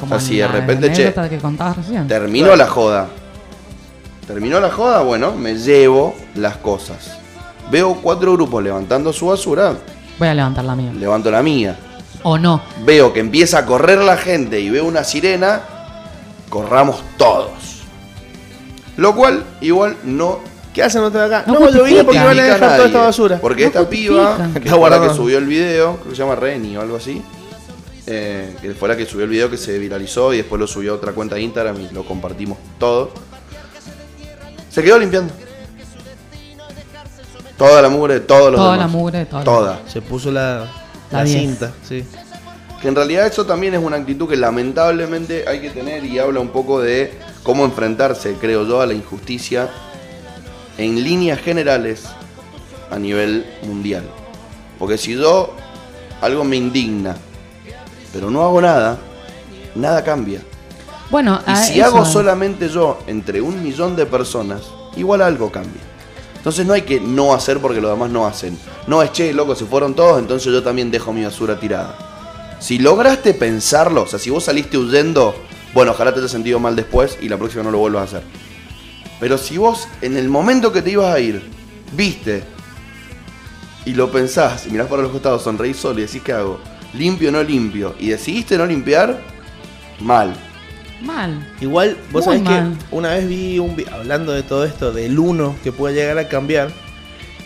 [0.00, 2.08] Como o sea, si de repente, che, que contabas recién.
[2.08, 2.56] Terminó Claro.
[2.56, 3.08] la joda.
[4.26, 7.18] Terminó la joda, bueno, me llevo las cosas.
[7.70, 9.74] Veo cuatro grupos levantando su basura,
[10.18, 10.92] Voy a levantar la mía.
[10.92, 11.76] levanto la mía.
[12.22, 12.62] O no.
[12.84, 15.60] Veo que empieza a correr la gente y veo una sirena,
[16.48, 17.82] corramos todos.
[18.96, 20.38] Lo cual, igual, no
[20.74, 21.44] ¿Qué hacen ustedes acá?
[21.46, 23.38] No No, yo vine porque iban a dejar toda esta basura.
[23.40, 26.34] Porque No esta piba, que fue la que subió el video, creo que se llama
[26.34, 27.22] Reni o algo así,
[28.08, 30.92] eh, que fue la que subió el video que se viralizó y después lo subió
[30.92, 33.10] a otra cuenta de Instagram y lo compartimos todos.
[34.74, 35.32] Se quedó limpiando.
[37.56, 39.44] Toda la mugre de todos los Toda la mugre, toda.
[39.44, 39.80] Toda.
[39.86, 40.68] Se puso la,
[41.12, 41.40] La la 10.
[41.40, 42.04] cinta, sí.
[42.82, 46.40] Que en realidad eso también es una actitud que lamentablemente hay que tener y habla
[46.40, 47.12] un poco de
[47.44, 49.70] cómo enfrentarse, creo yo, a la injusticia
[50.76, 52.02] en líneas generales
[52.90, 54.02] a nivel mundial.
[54.76, 55.54] Porque si yo
[56.20, 57.16] algo me indigna,
[58.12, 58.98] pero no hago nada,
[59.76, 60.40] nada cambia.
[61.10, 64.62] Bueno, Y a si eso hago solamente yo entre un millón de personas,
[64.96, 65.82] igual algo cambia.
[66.36, 68.58] Entonces no hay que no hacer porque los demás no hacen.
[68.86, 71.96] No es, che, loco, se fueron todos, entonces yo también dejo mi basura tirada.
[72.60, 75.34] Si lograste pensarlo, o sea, si vos saliste huyendo,
[75.72, 78.22] bueno, ojalá te hayas sentido mal después y la próxima no lo vuelvas a hacer.
[79.20, 81.42] Pero si vos en el momento que te ibas a ir,
[81.92, 82.44] viste
[83.86, 86.60] y lo pensás y mirás para los costados, sonreís solo y decís, ¿qué hago?
[86.92, 87.94] ¿Limpio o no limpio?
[87.98, 89.20] Y decidiste no limpiar,
[90.00, 90.34] mal.
[91.04, 91.46] Mal.
[91.60, 92.72] Igual, vos Muy sabés mal.
[92.78, 96.18] que una vez vi un vi- hablando de todo esto, del uno que puede llegar
[96.18, 96.70] a cambiar.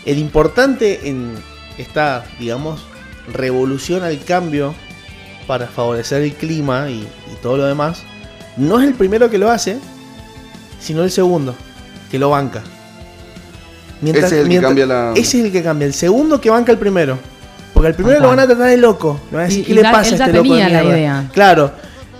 [0.05, 1.33] El importante en
[1.77, 2.85] esta, digamos,
[3.33, 4.73] revolución al cambio
[5.45, 8.03] para favorecer el clima y, y todo lo demás,
[8.57, 9.77] no es el primero que lo hace,
[10.79, 11.55] sino el segundo,
[12.11, 12.61] que lo banca.
[14.03, 15.85] Ese es el que cambia la- Ese es el que cambia.
[15.85, 17.17] El segundo que banca el primero.
[17.73, 19.19] Porque al primero lo van a tratar de loco.
[19.31, 20.69] No van a decir, Y- ¿qué y le pasa él a este loco de tenía
[20.69, 20.97] la mierda?".
[20.97, 21.29] idea.
[21.33, 21.71] Claro.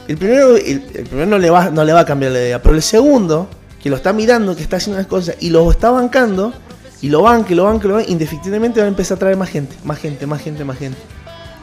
[0.10, 2.60] El primero, el, primero no, le va, no le va a cambiar la idea.
[2.64, 3.48] Pero el segundo,
[3.80, 6.52] que lo está mirando, que está haciendo las cosas y lo está bancando,
[7.00, 9.38] y lo banca, y lo banca, y lo banca, indefectiblemente va a empezar a traer
[9.38, 10.98] más gente, más gente, más gente, más gente.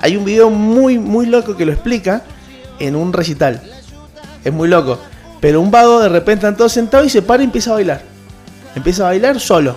[0.00, 2.22] Hay un video muy, muy loco que lo explica
[2.78, 3.60] en un recital.
[4.44, 5.00] Es muy loco.
[5.40, 8.02] Pero un vago de repente están todos sentados y se para y empieza a bailar.
[8.76, 9.74] Empieza a bailar solo.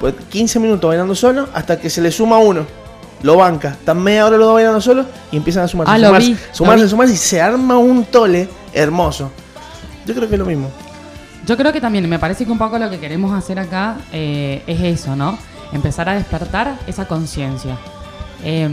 [0.00, 2.66] Pues 15 minutos bailando solo hasta que se le suma uno.
[3.22, 3.70] Lo banca.
[3.70, 5.92] Están media hora los dos bailando solo y empiezan a sumarse.
[5.92, 5.98] Ah,
[6.52, 9.30] sumarse, vi, sumarse, y se arma un tole hermoso.
[10.06, 10.70] Yo creo que es lo mismo.
[11.46, 14.62] Yo creo que también, me parece que un poco lo que queremos hacer acá eh,
[14.66, 15.38] es eso, ¿no?
[15.72, 17.78] Empezar a despertar esa conciencia.
[18.44, 18.68] Eh,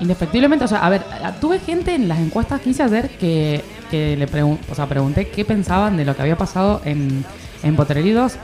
[0.00, 1.02] indefectiblemente, o sea, a ver,
[1.40, 5.28] tuve gente en las encuestas que hice ayer que, que le pregun o sea, pregunté
[5.28, 7.24] qué pensaban de lo que había pasado en,
[7.62, 7.76] en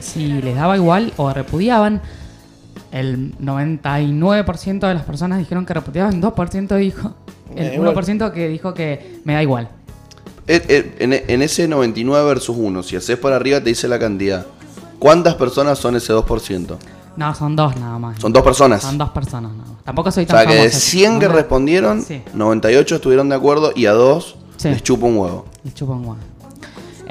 [0.00, 2.00] si les daba igual o repudiaban.
[2.92, 7.12] El 99% de las personas dijeron que repudiaban, 2% dijo,
[7.55, 7.94] el igual.
[7.94, 9.68] 1% que dijo que me da igual.
[10.46, 13.98] Eh, eh, En, en ese 99 versus 1, si haces para arriba te dice la
[13.98, 14.44] cantidad.
[14.98, 16.76] ¿Cuántas personas son ese 2%?
[17.16, 18.18] No, son dos nada más.
[18.20, 18.83] Son dos personas.
[18.83, 19.85] Son dos personas nada más.
[19.85, 20.79] Tampoco soy O tan sea que de famosa.
[20.81, 22.22] 100 que respondieron, Sí.
[22.35, 24.68] 98 estuvieron de acuerdo y a dos Sí.
[24.68, 25.46] les chupa un huevo.
[25.64, 26.16] Le chupa un huevo.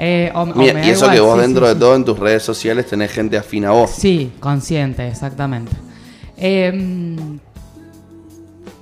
[0.02, 1.80] Eh, o- o Mira, me y eso igual, que vos sí, dentro sí, de sí.
[1.80, 3.90] todo en tus redes sociales tenés gente afín a vos.
[3.90, 5.72] Sí, consciente, exactamente.
[6.38, 7.16] Eh,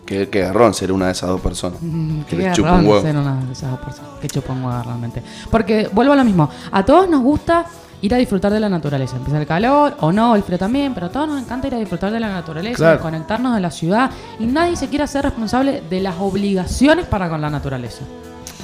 [0.06, 1.78] Que, que garrón ser una de esas dos personas.
[1.82, 3.02] mm, Que qué les chupa garrón un huevo.
[3.02, 5.22] ser una de esas personas que chupa un huevo realmente.
[5.50, 6.48] Porque vuelvo a lo mismo.
[6.72, 7.66] A todos nos gusta
[8.00, 9.16] ir a disfrutar de la naturaleza.
[9.16, 11.78] Empieza el calor o no, el frío también, pero a todos nos encanta ir a
[11.78, 13.00] disfrutar de la naturaleza, Claro.
[13.00, 17.40] conectarnos de la ciudad y nadie se quiere hacer responsable de las obligaciones para con
[17.42, 18.04] la naturaleza.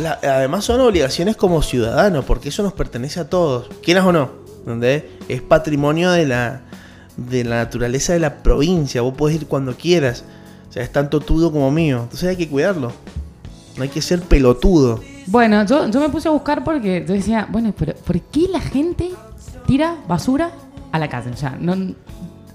[0.00, 4.30] La- además son obligaciones como ciudadanos, porque eso nos pertenece a todos, quieras o no,
[4.60, 5.04] ¿entendés?
[5.28, 6.62] Es patrimonio de la,
[7.16, 10.24] de la naturaleza de la provincia, vos podés ir cuando quieras,
[10.68, 12.92] o sea, es tanto tuyo como mío, entonces hay que cuidarlo,
[13.76, 15.00] no hay que ser pelotudo.
[15.26, 18.60] Bueno, yo, yo me puse a buscar porque yo decía, bueno, pero ¿por qué la
[18.60, 19.10] gente
[19.66, 20.50] tira basura
[20.90, 21.30] a la calle?
[21.30, 21.72] O sea, no,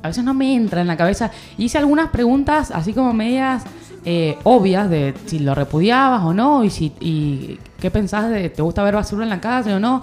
[0.04, 1.32] a veces no me entra en la cabeza.
[1.58, 3.64] Hice algunas preguntas así como medias
[4.06, 8.62] eh, obvias de si lo repudiabas o no y, si, y qué pensás de te
[8.62, 10.02] gusta ver basura en la calle o no.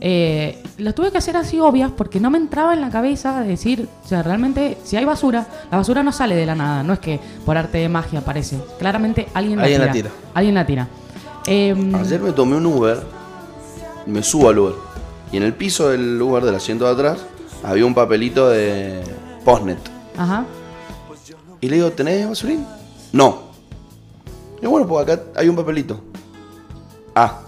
[0.00, 3.48] Eh, las tuve que hacer así obvias porque no me entraba en la cabeza de
[3.48, 6.92] decir, o sea, realmente si hay basura, la basura no sale de la nada, no
[6.92, 8.58] es que por arte de magia aparece.
[8.78, 10.10] Claramente alguien la Alguien la tira.
[10.10, 10.22] tira.
[10.34, 10.88] Alguien la tira.
[11.46, 13.02] Em, Ayer me tomé un Uber,
[14.06, 14.74] me subo al Uber.
[15.32, 17.18] Y en el piso del Uber del asiento de atrás
[17.64, 19.02] había un papelito de
[19.44, 19.78] Postnet.
[20.16, 20.44] Ajá.
[21.60, 22.64] Y le digo, ¿tenés basurín?
[23.12, 23.48] No.
[24.60, 26.00] Y bueno, pues acá hay un papelito.
[27.14, 27.40] Ah.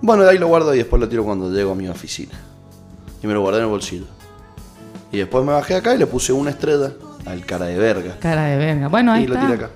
[0.00, 2.32] Bueno, de ahí lo guardo y después lo tiro cuando llego a mi oficina.
[3.22, 4.06] Y me lo guardé en el bolsillo.
[5.10, 6.92] Y después me bajé acá y le puse una estrella
[7.26, 8.16] al cara de verga.
[8.20, 8.88] Cara de verga.
[8.88, 9.46] Bueno, ahí y lo está.
[9.46, 9.70] tiré acá.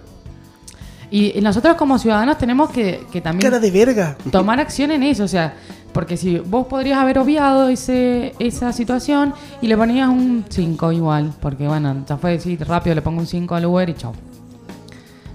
[1.10, 4.16] Y, nosotros como ciudadanos tenemos que, que también Cara de verga.
[4.30, 5.24] tomar acción en eso.
[5.24, 5.54] O sea,
[5.92, 11.32] porque si vos podrías haber obviado ese, esa situación y le ponías un 5 igual.
[11.40, 14.12] Porque bueno, ya fue decir rápido, le pongo un 5 al Uber y chau.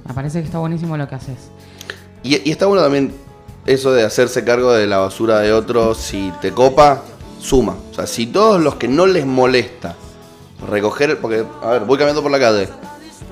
[0.07, 1.49] Me parece que está buenísimo lo que haces.
[2.23, 3.13] Y, y está bueno también
[3.65, 5.97] eso de hacerse cargo de la basura de otros.
[5.97, 7.01] Si te copa,
[7.39, 7.75] suma.
[7.91, 9.95] O sea, si todos los que no les molesta
[10.69, 11.19] recoger.
[11.19, 12.69] Porque, a ver, voy caminando por la calle.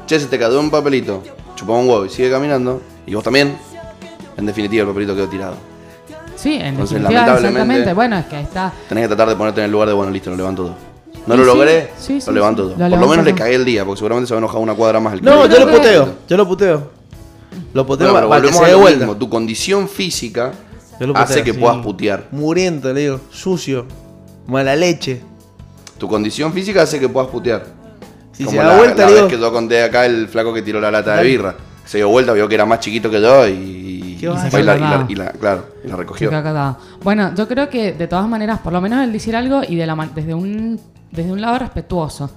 [0.06, 1.24] Che, se te cayó un papelito.
[1.56, 2.82] Chupamos un huevo y sigue caminando.
[3.08, 3.58] Y vos también.
[4.38, 5.56] En definitiva, el papelito quedó tirado.
[6.36, 7.94] Sí, en Entonces, definitiva, lamentablemente- exactamente.
[7.94, 8.74] Bueno, es que está.
[8.90, 10.76] Tenés que tratar de ponerte en el lugar de, bueno, listo, lo levanto todo.
[11.28, 12.84] No lo sí, logré, sí, sí, lo levanto sí, todo.
[12.90, 14.74] lo Por lo menos le cagué el día, porque seguramente se va a enojar una
[14.76, 16.92] cuadra más el que No, yo lo puteo, yo lo puteo.
[17.74, 19.00] Lo puteo Bueno, pero para que volvemos se a lo vuelta.
[19.00, 19.16] mismo.
[19.18, 20.52] Tu condición física
[21.00, 21.60] Yo lo hace que sí.
[21.60, 22.28] puedas putear.
[22.32, 23.86] Muriendo, le digo, sucio,
[24.48, 25.22] mala leche.
[25.98, 27.66] Tu condición física hace que puedas putear.
[28.34, 30.62] Si Como se da la, vuelta, la vez que yo conté acá el flaco que
[30.62, 31.56] tiró la lata de birra.
[31.86, 34.62] Se dio vuelta, vio que era más chiquito que yo y, ¿Qué vas a fue
[34.62, 35.00] y la, y hacer?
[35.00, 36.30] la- y la- claro, y la recogió.
[37.04, 39.86] Bueno, yo creo que de todas maneras, por lo menos el decir algo y de
[39.86, 40.80] la, desde, un,
[41.12, 42.32] desde un lado respetuoso.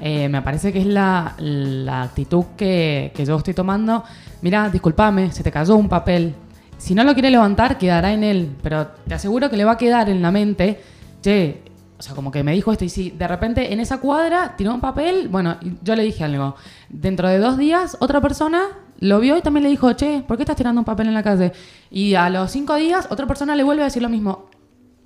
[0.00, 4.04] Eh, me parece que es la, la actitud que, que yo estoy tomando.
[4.42, 6.34] Mira, discúlpame, se te cayó un papel.
[6.76, 8.56] Si no lo quiere levantar, quedará en él.
[8.62, 10.80] Pero te aseguro que le va a quedar en la mente.
[11.20, 11.62] Che,
[11.98, 12.84] o sea, como que me dijo esto.
[12.84, 16.54] Y si de repente en esa cuadra tiró un papel, bueno, yo le dije algo.
[16.88, 18.62] Dentro de dos días, otra persona
[19.00, 21.22] lo vio y también le dijo, che, ¿por qué estás tirando un papel en la
[21.22, 21.52] calle?
[21.90, 24.46] Y a los cinco días, otra persona le vuelve a decir lo mismo.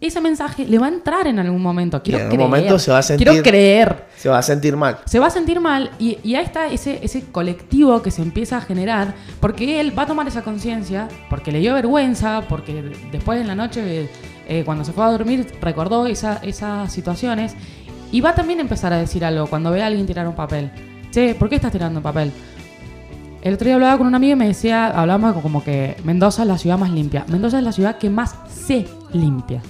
[0.02, 2.02] Ese mensaje le va a entrar en algún momento.
[2.02, 2.50] Quiero en algún creer.
[2.50, 4.04] momento se va a sentir- Quiero creer.
[4.16, 4.98] se va a sentir mal.
[5.04, 8.56] Se va a sentir mal y, y ahí está ese, ese colectivo que se empieza
[8.56, 13.40] a generar porque él va a tomar esa conciencia, porque le dio vergüenza, porque después
[13.40, 14.08] en la noche,
[14.48, 17.54] eh, cuando se fue a dormir, recordó esa- esas situaciones
[18.10, 20.70] y va también a empezar a decir algo cuando ve a alguien tirar un papel.
[21.12, 22.32] Che, ¿por qué estás tirando un papel?
[23.40, 26.48] El otro día hablaba con un amigo y me decía, hablábamos como que Mendoza es
[26.48, 27.24] la ciudad más limpia.
[27.28, 29.62] Mendoza es la ciudad que más se limpia.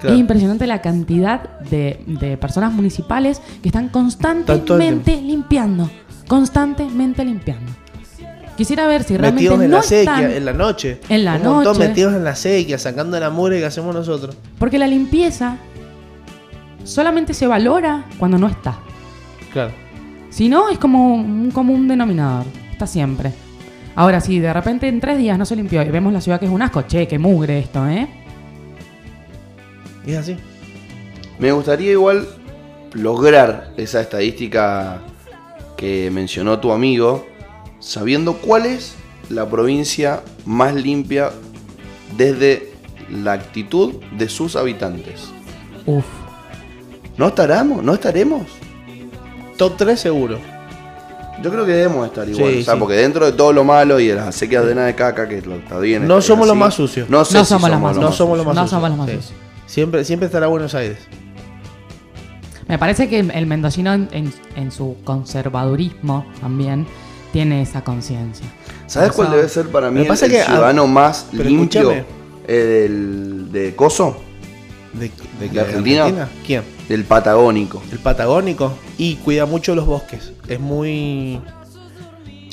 [0.00, 0.14] Claro.
[0.14, 5.90] Es impresionante la cantidad de, de personas municipales que están constantemente limpiando.
[6.26, 7.70] Constantemente limpiando.
[8.56, 11.00] Quisiera ver si realmente Metidos en no la sequía, están- en la noche.
[11.08, 11.88] En la Un montón noche.
[11.88, 14.36] metidos en la sequía, sacando la mugre que hacemos nosotros.
[14.58, 15.56] Porque la limpieza
[16.84, 18.78] solamente se valora cuando no está.
[19.52, 19.72] Claro.
[20.30, 22.44] Si no, es como un común denominador.
[22.72, 23.32] Está siempre.
[23.96, 26.46] Ahora, si de repente en tres días no se limpió y vemos la ciudad que
[26.46, 28.08] es un asco, che, qué mugre esto, ¿eh?
[30.06, 30.36] Es así.
[31.38, 32.28] Me gustaría igual
[32.92, 34.98] lograr esa estadística
[35.76, 37.26] que mencionó tu amigo,
[37.78, 38.94] sabiendo cuál es
[39.28, 41.30] la provincia más limpia
[42.16, 42.72] desde
[43.10, 45.28] la actitud de sus habitantes.
[45.86, 46.04] Uf.
[47.16, 47.82] ¿No estaremos?
[47.82, 48.42] ¿No estaremos?
[49.56, 50.38] Top 3 seguro.
[51.42, 52.52] Yo creo que debemos estar igual.
[52.52, 52.80] Sí, o sea, sí.
[52.80, 55.40] porque dentro de todo lo malo y de las acequias de nada de caca, que
[55.40, 56.06] lo- está bien.
[56.06, 57.08] No es somos los más sucios.
[57.08, 58.70] No, sé No si somos los más No somos los más No sucios.
[58.70, 59.16] somos los más Sí.
[59.16, 59.32] sucios.
[59.70, 60.98] Siempre, siempre estará Buenos Aires.
[62.66, 66.86] Me parece que el mendocino en, en- en su conservadurismo también
[67.32, 68.46] tiene esa conciencia.
[68.88, 71.92] ¿Sabes cuál debe ser para mí el, pasa el que, ah, ciudadano más limpio
[72.48, 72.54] eh,
[72.88, 74.16] del, de Coso?
[74.92, 75.08] ¿De,
[75.38, 76.28] de, ¿De Argentina?
[76.44, 76.64] ¿Quién?
[76.88, 77.80] Del Patagónico.
[77.92, 78.72] El patagónico.
[78.98, 80.32] Y cuida mucho los bosques.
[80.48, 81.40] Es muy.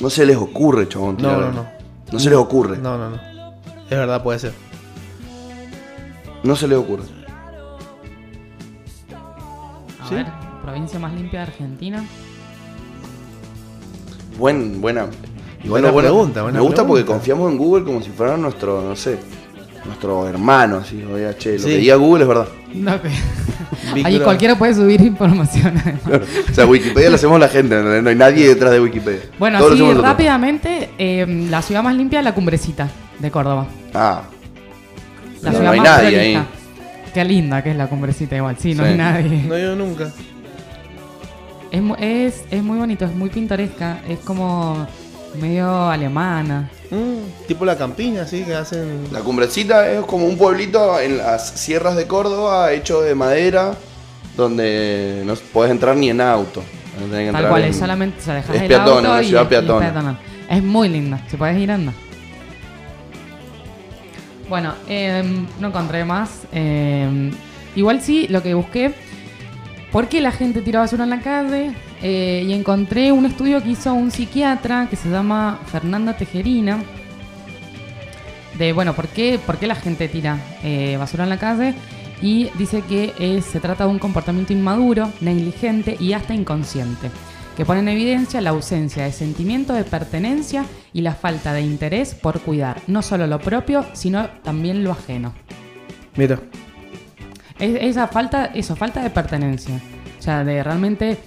[0.00, 1.16] No se les ocurre, chabón.
[1.18, 1.66] No, no, no.
[2.12, 2.78] No se les ocurre.
[2.78, 3.16] No, no, no.
[3.16, 4.52] Es verdad, puede ser.
[6.42, 7.02] No se les ocurre.
[10.00, 10.14] A ¿Sí?
[10.14, 10.26] ver,
[10.62, 12.04] provincia más limpia de Argentina.
[14.38, 15.06] Buen, buena.
[15.64, 18.94] y Buena pregunta, buena Me gusta porque confiamos en Google como si fuera nuestro, no
[18.94, 19.18] sé,
[19.84, 20.76] nuestro hermano.
[20.78, 21.70] Así, oiga, che, lo Sí.
[21.70, 22.48] que diga Google es verdad.
[22.74, 22.92] No,
[24.04, 25.74] Ahí cualquiera puede subir información.
[26.50, 29.22] o sea, Wikipedia lo hacemos la gente, no no hay nadie detrás de Wikipedia.
[29.38, 30.12] bueno, Todo lo sí, hacemos nosotros.
[30.12, 33.66] rápidamente, eh, la ciudad más limpia es la Cumbrecita de Córdoba.
[33.94, 34.22] Ah,
[35.42, 36.46] La No, ciudad no hay nadie ahí.
[37.14, 38.56] Qué linda que es la Cumbrecita igual.
[38.58, 38.90] Sí, no Sí.
[38.90, 39.42] hay nadie.
[39.44, 40.10] No he ido nunca.
[41.70, 44.00] Es, mu- es, es muy bonito, es muy pintoresca.
[44.08, 44.86] Es como
[45.40, 46.70] medio alemana.
[46.90, 49.04] Mm, tipo la campiña, así que hacen.
[49.12, 53.74] la cumbrecita es como un pueblito en las sierras de Córdoba hecho de madera
[54.36, 56.62] donde no podés entrar ni en auto.
[57.10, 59.46] Que Tal cual, en- es solamente se dejas es el peatona, auto una ciudad es-
[59.46, 59.86] y peatona.
[59.86, 60.18] Es, peatonal.
[60.50, 61.92] Es muy linda, si puedes ir anda.
[64.48, 66.46] Bueno, em, no encontré más.
[66.52, 67.30] Em,
[67.76, 68.94] igual sí, lo que busqué,
[69.92, 71.72] ¿por qué la gente tira basura en la calle?
[72.02, 76.82] Eh, y encontré un estudio que hizo un psiquiatra que se llama Fernanda Tejerina.
[78.56, 81.74] De, bueno, ¿por qué, por qué la gente tira eh, basura en la calle?
[82.20, 87.10] Y dice que eh, se trata de un comportamiento inmaduro, negligente y hasta inconsciente,
[87.58, 92.14] que pone en evidencia la ausencia de sentimiento de pertenencia y la falta de interés
[92.14, 95.34] por cuidar no solo lo propio, sino también lo ajeno.
[96.16, 96.38] Mira.
[97.58, 99.74] Es- esa falta, eso, falta de pertenencia.
[100.18, 101.18] O sea, de realmente,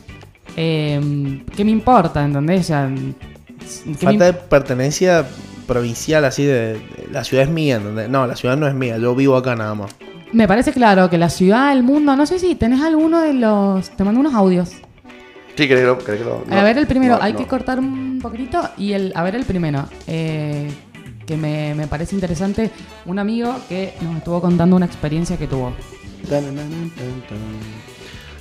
[0.55, 2.23] eh, ¿qué me importa?
[2.23, 2.61] ¿Entendés?
[2.61, 5.25] O sea, ¿qué me Falta de pertenencia
[5.67, 8.07] provincial, así de, de- La ciudad es mía, ¿entendés?
[8.07, 9.91] No, la ciudad no es mía, yo vivo acá nada más.
[10.31, 13.89] Me parece claro que la ciudad, el mundo, no sé si tenés alguno de los...
[13.89, 14.71] Te mando unos audios.
[15.61, 15.97] Sí, querés que lo.
[15.99, 17.39] querés que lo- no, a ver el primero, no, hay no.
[17.39, 19.11] que cortar un poquitito y el...
[19.15, 20.71] A ver el primero, eh,
[21.27, 22.71] que me, me parece interesante,
[23.05, 25.71] un amigo que nos estuvo contando una experiencia que tuvo.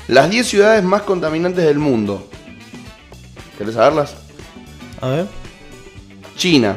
[0.09, 2.27] Las 10 ciudades más contaminantes del mundo.
[3.59, 4.15] ¿Querés saberlas?
[5.01, 5.27] A ver.
[6.37, 6.77] China.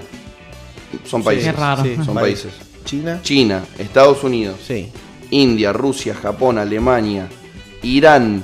[1.06, 1.46] Son países.
[1.46, 1.84] Qué raro.
[1.84, 2.52] Sí, Son países.
[2.52, 2.84] países.
[2.86, 3.20] China.
[3.24, 4.92] China, Estados Unidos, Sí.
[5.32, 7.28] India, Rusia, Japón, Alemania,
[7.82, 8.44] Irán,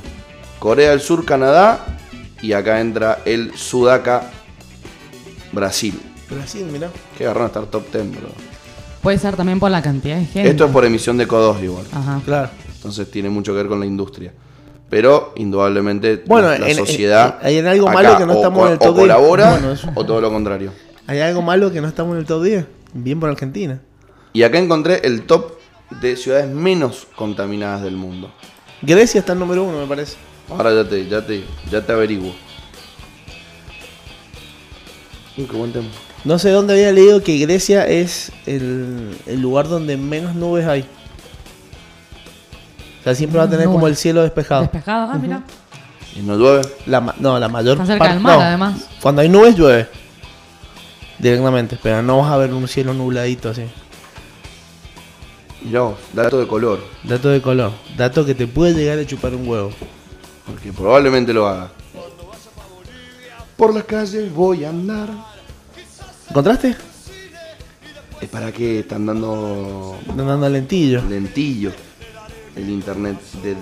[0.59, 1.97] Corea del Sur, Canadá
[2.41, 4.29] y acá entra el Sudaca,
[5.51, 5.99] Brasil.
[6.29, 6.89] Brasil, mira.
[7.17, 8.29] Qué garrón estar top 10, bro.
[9.01, 10.49] Puede ser también por la cantidad de gente.
[10.49, 11.85] Esto es por emisión de CO2 igual.
[11.93, 12.21] Ajá.
[12.25, 12.49] Claro.
[12.75, 14.33] Entonces tiene mucho que ver con la industria.
[14.89, 18.33] Pero indudablemente Bueno, la, la en- en- sociedad hay en algo acá malo que no
[18.33, 19.01] o estamos en el o top 10.
[19.01, 19.89] colabora Bueno, eso.
[19.95, 20.71] o todo lo contrario.
[21.07, 22.65] ¿Hay algo malo que no estamos en el top 10?
[22.93, 23.79] Bien por Argentina.
[24.33, 25.53] Y acá encontré el top
[26.01, 28.31] de ciudades menos contaminadas del mundo.
[28.81, 30.15] Grecia está en número uno, me parece.
[30.49, 32.33] Ahora ya te, ya te, ya te averiguo.
[35.37, 35.87] Uh, qué buen tema.
[36.25, 40.81] No sé dónde había leído que Grecia es el, el lugar donde menos nubes hay.
[42.99, 44.63] O sea, siempre va a tener como el cielo despejado.
[44.63, 45.43] Despejado, ah, mira.
[46.15, 46.67] Y no llueve.
[46.87, 48.43] La, ma- no, la mayor Está cerca del mar, no.
[48.43, 48.87] además.
[49.01, 49.87] Cuando hay nubes llueve.
[51.19, 53.63] Directamente, pero no vas a ver un cielo nubladito así.
[55.61, 56.83] Mirá vos, dato de color.
[57.03, 57.71] Dato de color.
[57.97, 59.71] Dato que te puede llegar a chupar un huevo.
[60.49, 61.71] Porque probablemente lo haga.
[63.55, 65.09] Por las calles voy a andar.
[66.29, 66.75] ¿Encontraste?
[68.21, 71.01] ¿Es para qué están dando Andando al lentillo.
[71.03, 71.71] lentillo
[72.55, 73.55] el internet de,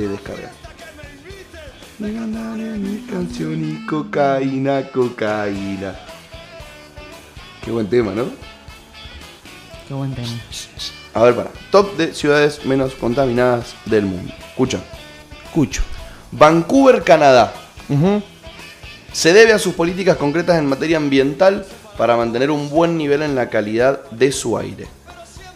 [0.00, 0.50] de descarga?
[1.98, 5.94] Me ganaré mi canción y cocaína, cocaína.
[7.62, 8.24] Qué buen tema, ¿no?
[9.86, 10.28] Qué buen tema.
[11.12, 11.50] A ver, para.
[11.70, 14.32] Top de ciudades menos contaminadas del mundo.
[14.50, 14.80] Escucha.
[15.52, 15.82] Cucho.
[16.32, 17.52] Vancouver, Canadá.
[19.12, 21.66] Se debe a sus políticas concretas en materia ambiental
[21.98, 24.86] para mantener un buen nivel en la calidad de su aire.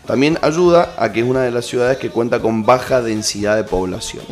[0.06, 3.64] También ayuda a que es una de las ciudades que cuenta con baja densidad de
[3.64, 4.24] población.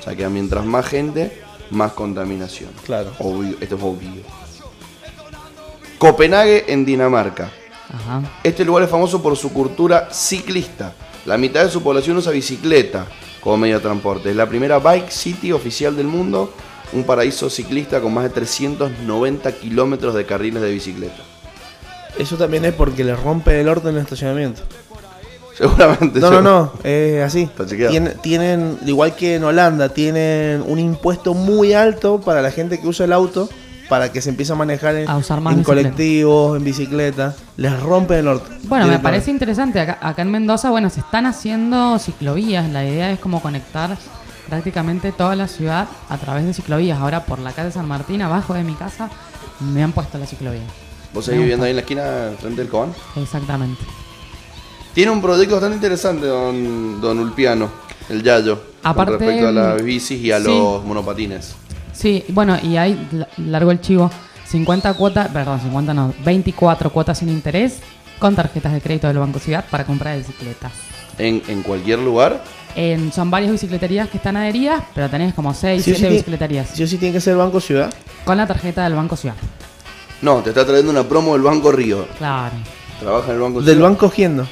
[0.00, 2.70] O sea que mientras más gente, más contaminación.
[2.86, 3.12] Claro.
[3.18, 4.22] Obvio, esto es obvio.
[5.98, 7.50] Copenhague en Dinamarca.
[7.92, 8.22] Ajá.
[8.42, 10.94] Este lugar es famoso por su cultura ciclista.
[11.26, 13.06] La mitad de su población usa bicicleta
[13.40, 14.30] como medio de transporte.
[14.30, 16.52] Es la primera bike city oficial del mundo,
[16.92, 21.22] un paraíso ciclista con más de 390 kilómetros de carriles de bicicleta.
[22.18, 24.62] Eso también es porque les rompe el orto en el estacionamiento.
[25.56, 26.20] Seguramente.
[26.20, 27.48] No, no, no, es así.
[27.66, 32.86] Tienen, tienen, igual que en Holanda, tienen un impuesto muy alto para la gente que
[32.86, 33.48] usa el auto,
[33.88, 35.88] para que se empiece a manejar en, A usar más en bicicleta.
[35.88, 37.34] colectivos, en bicicleta.
[37.56, 38.48] Les rompe el orto.
[38.64, 39.80] Bueno, me parece interesante.
[39.80, 42.68] Acá, acá en Mendoza, bueno, se están haciendo ciclovías.
[42.70, 43.96] La idea es como conectar
[44.48, 46.98] prácticamente toda la ciudad a través de ciclovías.
[46.98, 49.08] Ahora por la calle San Martín, abajo de mi casa,
[49.60, 50.62] me han puesto la ciclovía.
[51.12, 52.04] ¿Vos seguís viviendo ahí en la esquina
[52.38, 52.92] frente del Cobán?
[53.16, 53.82] Exactamente.
[54.94, 57.70] Tiene un proyecto bastante interesante, don, don Ulpiano,
[58.08, 58.60] el Yayo.
[58.82, 60.44] Aparte, con respecto a las bicis y a sí.
[60.44, 61.54] los monopatines.
[61.98, 64.08] Sí, bueno, y ahí la- largo el chivo.
[64.46, 67.80] 50 cuotas, perdón, 50 no, 24 cuotas sin interés
[68.20, 70.70] con tarjetas de crédito del Banco Ciudad para comprar bicicletas.
[71.18, 72.42] En, en cualquier lugar.
[72.76, 76.00] En- son varias bicicleterías que están adheridas, pero tenés como 6, Sí o 7 sí
[76.02, 77.92] tiene- bicicleterías Sí o sí tiene que ser Banco Ciudad.
[78.24, 79.34] con la tarjeta del Banco Ciudad.
[80.22, 82.06] No, te está trayendo una promo del Banco Río.
[82.18, 82.54] Claro.
[83.00, 83.88] Trabaja en el Banco Del Ciudad.
[83.90, 84.46] banco cogiendo.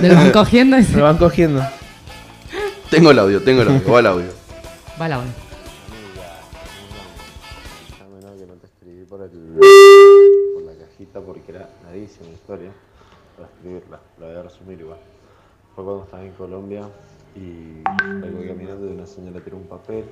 [0.00, 1.64] Del Banco se Del banco cogiendo.
[2.90, 4.26] Tengo el audio, tengo el audio, va el audio.
[5.00, 5.32] va la onda.
[9.30, 12.72] Por, la cajita porque era larguísima la historia
[13.36, 14.00] para escribirla.
[14.18, 14.98] La voy a resumir igual.
[15.74, 16.88] Fue cuando estaba en Colombia
[17.34, 17.82] y
[18.20, 20.04] salgo caminando y una señora tiró un papel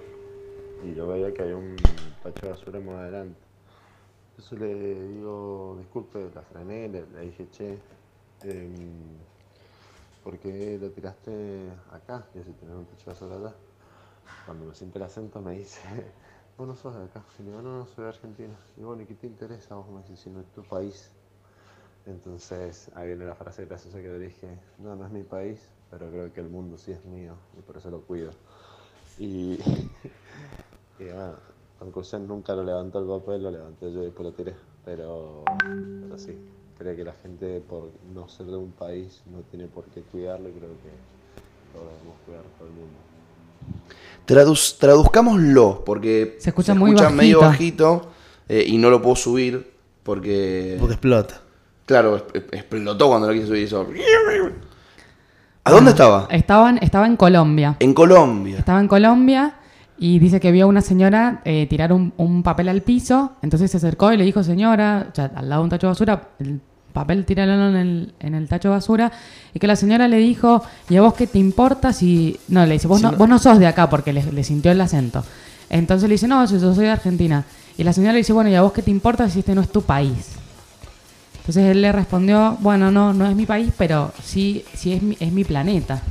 [0.84, 1.76] y yo veía que había un
[2.22, 3.40] tacho de basura más adelante.
[4.30, 7.78] Entonces le digo, disculpe, la frené, le, le dije, che,
[8.44, 8.72] em,
[10.24, 12.26] ¿por qué lo tiraste acá?
[12.34, 13.54] Y si tenés un tacho de basura allá.
[14.46, 15.80] Cuando me siente el acento me dice,
[16.60, 17.24] vos no sos de acá.
[17.38, 18.54] Y le digo, no, soy de Argentina.
[18.76, 19.76] Y bueno, ¿y qué te interesa?
[19.76, 21.10] Vos me dices, si no es tu país.
[22.04, 24.46] Entonces, ahí viene la frase graciosa que le dije,
[24.78, 25.58] no, no es mi país,
[25.90, 28.32] pero creo que el mundo sí es mío y por eso lo cuido.
[29.18, 29.54] Y,
[30.98, 31.36] y bueno,
[31.78, 34.54] conclusión, nunca lo levantó el papel, lo levanté yo y después lo tiré.
[34.84, 35.44] Pero,
[36.02, 36.36] pero sí,
[36.76, 40.50] creo que la gente por no ser de un país no tiene por qué cuidarlo
[40.50, 40.92] y creo que
[41.72, 43.19] lo debemos cuidar todo el mundo.
[44.26, 47.10] Traduz- traduzcámoslo, porque Se escucha muy bajito.
[47.10, 48.10] medio bajito
[48.48, 51.40] eh, y no lo puedo subir porque, Porque explota.
[51.86, 53.62] claro, explotó cuando lo quise subir.
[53.64, 53.86] Hizo...
[55.64, 56.26] ¿A dónde estaba?
[56.30, 57.76] Estaban, estaba en Colombia.
[57.80, 58.58] En Colombia.
[58.58, 59.56] Estaba en Colombia
[59.98, 63.32] y dice que vio a una señora eh, tirar un, un papel al piso.
[63.42, 65.90] Entonces se acercó y le dijo, señora, o sea, al lado de un tacho de
[65.90, 66.60] basura, el
[66.90, 69.12] papel tíralo en el, en el tacho de basura.
[69.54, 72.38] Y que la señora le dijo, ¿y a vos qué te importa si...?
[72.48, 74.44] No, le dice, vos, Si no, no- vos no sos de acá porque le, le
[74.44, 75.24] sintió el acento.
[75.68, 77.44] Entonces le dice, no, yo, yo soy de Argentina.
[77.78, 79.60] Y la señora le dice, bueno, ¿y a vos qué te importa si este no
[79.62, 80.32] es tu país?
[81.40, 85.16] Entonces él le respondió, bueno, no, no es mi país, pero sí, sí es mi,
[85.18, 86.02] es mi planeta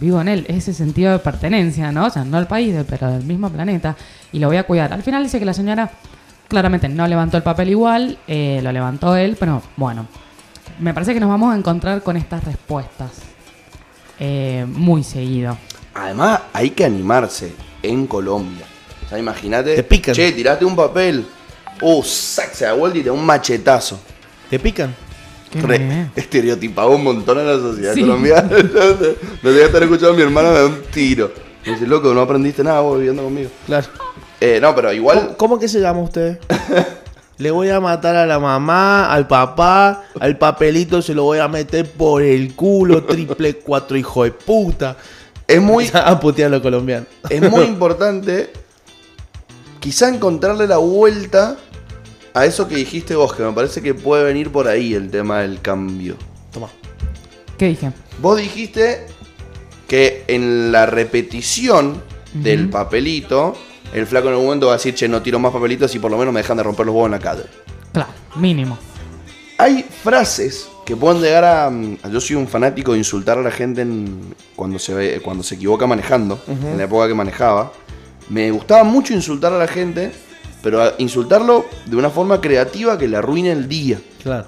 [0.00, 2.06] vivo en él, ese sentido de pertenencia, ¿no?
[2.06, 3.94] O sea, no al país, pero del mismo planeta,
[4.32, 4.92] y lo voy a cuidar.
[4.92, 5.90] Al final dice que la señora
[6.48, 10.06] claramente no levantó el papel igual, eh, lo levantó él, pero bueno,
[10.78, 13.10] me parece que nos vamos a encontrar con estas respuestas
[14.18, 15.56] eh, muy seguido.
[15.94, 18.64] Además, hay que animarse en Colombia.
[19.04, 19.74] O sea, imagínate.
[19.74, 20.14] Te pican.
[20.14, 21.26] Che, tiraste un papel.
[21.80, 24.00] Uh, sac, se da vuelta y te da un machetazo.
[24.50, 24.94] ¿Te pican?
[25.54, 28.00] Re- estereotipado un montón a la sociedad Sí.
[28.02, 28.48] colombiana.
[29.42, 31.32] no sé, estar escuchando a mi hermana me da un tiro.
[31.64, 33.50] Me dice, loco, no aprendiste nada vos viviendo conmigo.
[33.66, 33.86] Claro.
[34.40, 35.18] Eh, no, pero igual.
[35.18, 36.38] ¿Cómo, cómo que se llama usted?
[37.38, 41.46] Le voy a matar a la mamá, al papá, al papelito se lo voy a
[41.46, 44.96] meter por el culo, triple cuatro hijo de puta.
[45.46, 47.08] Es muy, a putear a los colombianos.
[47.30, 48.50] es muy importante
[49.78, 51.56] quizá encontrarle la vuelta
[52.34, 55.40] a eso que dijiste vos, que me parece que puede venir por ahí el tema
[55.40, 56.16] del cambio.
[56.52, 56.68] Toma.
[57.56, 57.92] ¿Qué dije?
[58.20, 59.06] Vos dijiste
[59.86, 62.02] que en la repetición
[62.34, 63.56] del papelito,
[63.92, 66.10] el flaco en algún momento va a decir, che, no tiro más papelitos y por
[66.10, 67.42] lo menos me dejan de romper los huevos en la calle.
[67.92, 68.78] Claro, mínimo.
[69.58, 71.68] Hay frases que pueden llegar a...
[71.70, 75.42] mm, Yo soy un fanático de insultar a la gente en- cuando, se ve, cuando
[75.42, 77.72] se equivoca manejando, en la época que manejaba.
[78.28, 80.12] Me gustaba mucho insultar a la gente,
[80.62, 83.98] pero insultarlo de una forma creativa que le arruine el día.
[84.22, 84.46] Claro.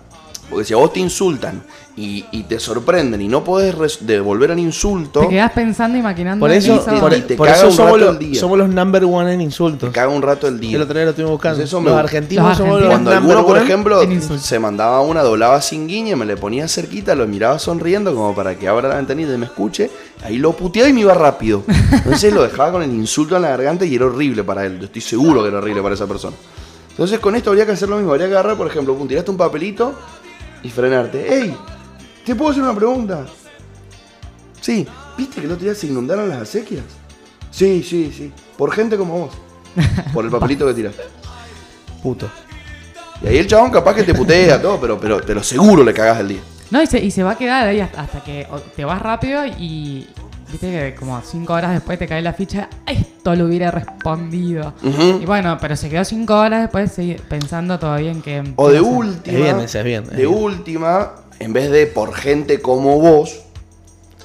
[0.50, 1.62] Porque si a vos te insultan
[1.96, 6.40] y, y te sorprenden y no podés devolver el insulto, Te quedás pensando y maquinando.
[6.44, 8.40] Por eso, por, y te por caga eso un somos, rato el día.
[8.40, 9.90] somos los number one en te insultos.
[9.92, 10.76] caga un rato el día.
[10.76, 11.54] El otro día lo estuvimos buscando.
[11.62, 13.00] Entonces eso los me- argentinos Los somos argentinos.
[13.04, 17.14] los Cuando alguno, por ejemplo, se mandaba una, doblaba sin guiña, me le ponía cerquita,
[17.14, 19.90] lo miraba sonriendo como para que abra la ventanita y me escuche,
[20.24, 21.62] ahí lo puteaba y me iba rápido.
[21.92, 24.78] Entonces lo dejaba con el insulto en la garganta y era horrible para él.
[24.80, 26.34] Yo estoy seguro que era horrible para esa persona.
[26.90, 28.10] Entonces con esto habría que hacer lo mismo.
[28.12, 29.94] Habría que agarrar, por ejemplo, tiraste un papelito
[30.62, 31.34] y frenarte.
[31.34, 31.56] ¡Ey!
[32.24, 33.26] ¿Te puedo hacer una pregunta?
[34.60, 34.86] Sí.
[35.16, 36.84] ¿Viste que el otro día se inundaron las acequias?
[37.50, 38.32] Sí, sí, sí.
[38.56, 39.32] Por gente como vos.
[40.12, 41.02] Por el papelito que tiraste.
[42.02, 42.30] Puto.
[43.22, 46.20] Y ahí el chabón capaz que te putea todo, pero, pero, pero seguro le cagás
[46.20, 46.40] el día.
[46.70, 48.46] No, y se, y se va a quedar ahí hasta, que
[48.76, 50.08] te vas rápido y.
[50.50, 52.68] Viste que como cinco horas después te cae la ficha.
[52.86, 54.74] Esto lo hubiera respondido.
[54.82, 56.92] Y bueno, pero se quedó cinco horas después
[57.28, 58.42] pensando todavía en que.
[58.56, 59.36] O de última.
[59.38, 60.28] Es bien, es bien, es de bien.
[60.34, 63.40] última, en vez de por gente como vos,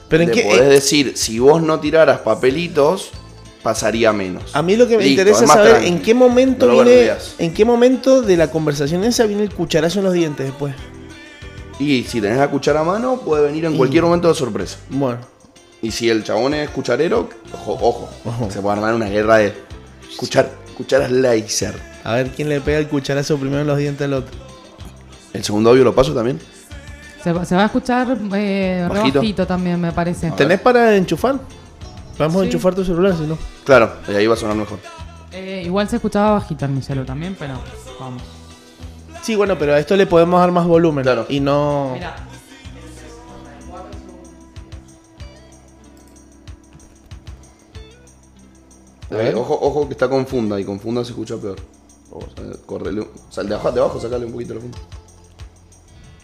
[0.09, 0.41] Pero en qué.
[0.43, 3.11] podés eh, decir, si vos no tiraras papelitos,
[3.61, 4.55] pasaría menos.
[4.55, 5.87] a mí lo que me Listo, interesa es saber tranqui.
[5.87, 7.11] en qué momento No viene.
[7.39, 10.73] En qué momento de la conversación esa viene el cucharazo en los dientes después.
[11.77, 14.77] Y si tenés la cuchara a mano, puede venir en Y- cualquier momento de sorpresa.
[14.89, 15.19] Bueno.
[15.85, 18.49] Y si el chabón es cucharero, ojo, ojo, Ojo.
[18.49, 19.53] se puede armar una guerra de
[20.17, 21.75] cuchar, cucharas laser.
[22.03, 24.35] A ver quién le pega el cucharazo primero en los dientes al otro.
[25.31, 26.39] El segundo audio lo paso también.
[27.23, 29.19] Se, va- se va a escuchar eh, re Bajito.
[29.19, 30.31] bajito también, me parece.
[30.31, 31.35] ¿Tenés para enchufar?
[32.17, 32.45] Vamos a Sí.
[32.47, 33.37] enchufar tu celular, si no.
[33.63, 34.79] Claro, y ahí va a sonar mejor.
[35.33, 37.53] Eh, igual se escuchaba bajito en mi celu también, pero
[37.99, 38.23] vamos.
[39.21, 41.03] Sí, bueno, pero a esto le podemos dar más volumen.
[41.03, 41.27] Claro.
[41.29, 41.91] Y no.
[41.93, 42.15] Mira.
[49.11, 49.33] A ver.
[49.33, 51.57] Eh, ojo, ojo que está con funda y con funda se escucha peor.
[52.11, 54.77] O sea, correle, o sea, de abajo, de abajo sacale un poquito la funda.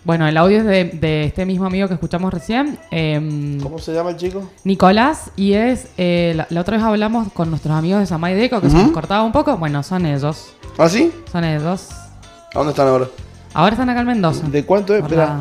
[0.03, 3.93] Bueno, el audio es de, de este mismo amigo que escuchamos recién, em, ¿Cómo se
[3.93, 4.49] llama el chico?
[4.63, 8.61] Nicolás, y es, eh, la, la otra vez hablamos con nuestros amigos de Samay Deco,
[8.61, 11.11] que se nos cortaba un poco, bueno, son ellos, ¿Ah, sí?
[11.32, 11.89] son ellos.
[11.91, 13.07] ¿A dónde están ahora?
[13.53, 14.47] Ahora están acá en Mendoza.
[14.47, 15.03] ¿De cuánto es?
[15.03, 15.39] Espera.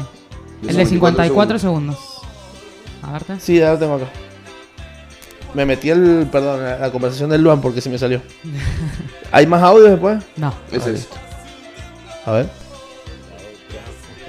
[0.63, 1.99] el de 54 54 segundos.
[3.03, 3.41] A verte.
[3.41, 4.11] Sí, ya lo tengo acá.
[5.55, 6.29] Me metí el.
[6.31, 8.21] Perdón, la, la conversación del Luan porque se me salió.
[9.33, 10.23] ¿Hay más audios después?
[10.37, 10.53] No.
[10.71, 11.09] Ese es.
[12.27, 12.49] A ver.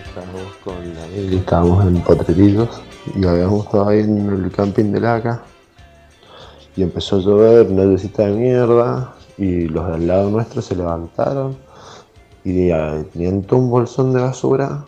[0.05, 2.82] Estábamos con la estábamos en Potrerillos
[3.15, 5.43] y habíamos estado ahí en el camping de Laca.
[6.76, 9.13] Y empezó a llover, una lluviecita de mierda.
[9.38, 11.57] Y los de al lado nuestro se levantaron
[12.43, 12.69] y
[13.13, 14.86] tenían todo un bolsón de basura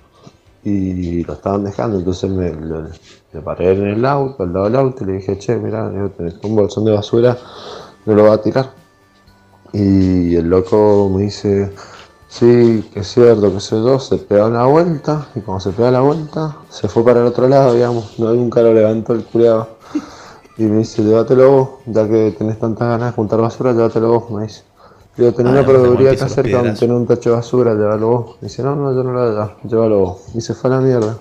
[0.64, 2.00] y lo estaban dejando.
[2.00, 5.92] Entonces me, paré en el auto, al lado del auto, y le dije, che, mirá,
[6.16, 7.38] tenés un bolsón de basura,
[8.06, 8.72] no lo va a tirar.
[9.74, 11.72] Y el loco me dice,
[12.28, 15.92] sí, que es cierto, que sé yo, se pega una vuelta y cuando se pega
[15.92, 19.70] la vuelta se fue para el otro lado, digamos, no nunca lo levantó el culiado.
[20.56, 24.30] Y me dice, llévatelo vos, ya que tenés tantas ganas de juntar basura, llévatelo vos,
[24.30, 24.64] me dice.
[25.16, 28.08] Digo, tenés Ah, una mandamos proveeduría acá cerca donde tenés un tacho de basura, llévalo
[28.10, 28.36] vos.
[28.42, 30.22] Me dice, no, no, yo no lo voy a llevar, llévalo vos.
[30.34, 31.18] Y se fue a la mierda.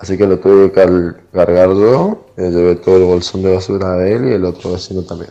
[0.00, 3.92] Así que lo tuve que car- cargar yo, eh, llevé todo el bolsón de basura
[3.96, 5.30] de él y el otro vecino también.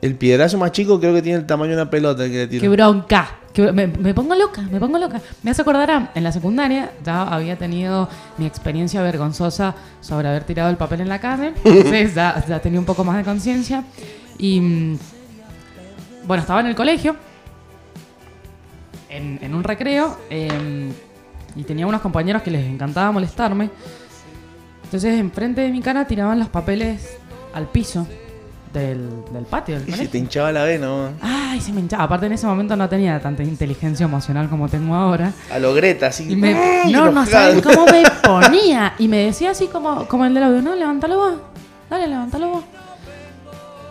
[0.00, 2.48] El piedrazo más chico creo que tiene el tamaño de una pelota el que le
[2.48, 2.72] ¡Qué tiro.
[2.72, 3.38] bronca!
[3.52, 5.20] Que me, me pongo loca, me pongo loca.
[5.44, 8.08] Me hace acordar a, en la secundaria, ya había tenido
[8.38, 11.52] mi experiencia vergonzosa sobre haber tirado el papel en la calle.
[11.64, 13.84] Entonces ya, ya tenía un poco más de conciencia.
[14.38, 14.98] Y mm,
[16.24, 17.16] bueno, estaba en el colegio,
[19.08, 20.90] en, en un recreo, eh,
[21.54, 23.70] y tenía unos compañeros que les encantaba molestarme.
[24.84, 27.16] Entonces, enfrente de mi cara tiraban los papeles
[27.54, 28.06] al piso
[28.72, 31.16] del, del patio del Y se te hinchaba la vena, man.
[31.20, 32.04] Ay, se me hinchaba.
[32.04, 35.32] Aparte en ese momento no tenía tanta inteligencia emocional como tengo ahora.
[35.50, 36.30] A lo Greta, así.
[36.30, 36.92] Y me, ¡ay!
[36.92, 38.94] no, no saben cómo me ponía.
[38.98, 41.34] Y me decía así como, como el del audio, no, levántalo vos.
[41.90, 42.64] Dale, levántalo vos.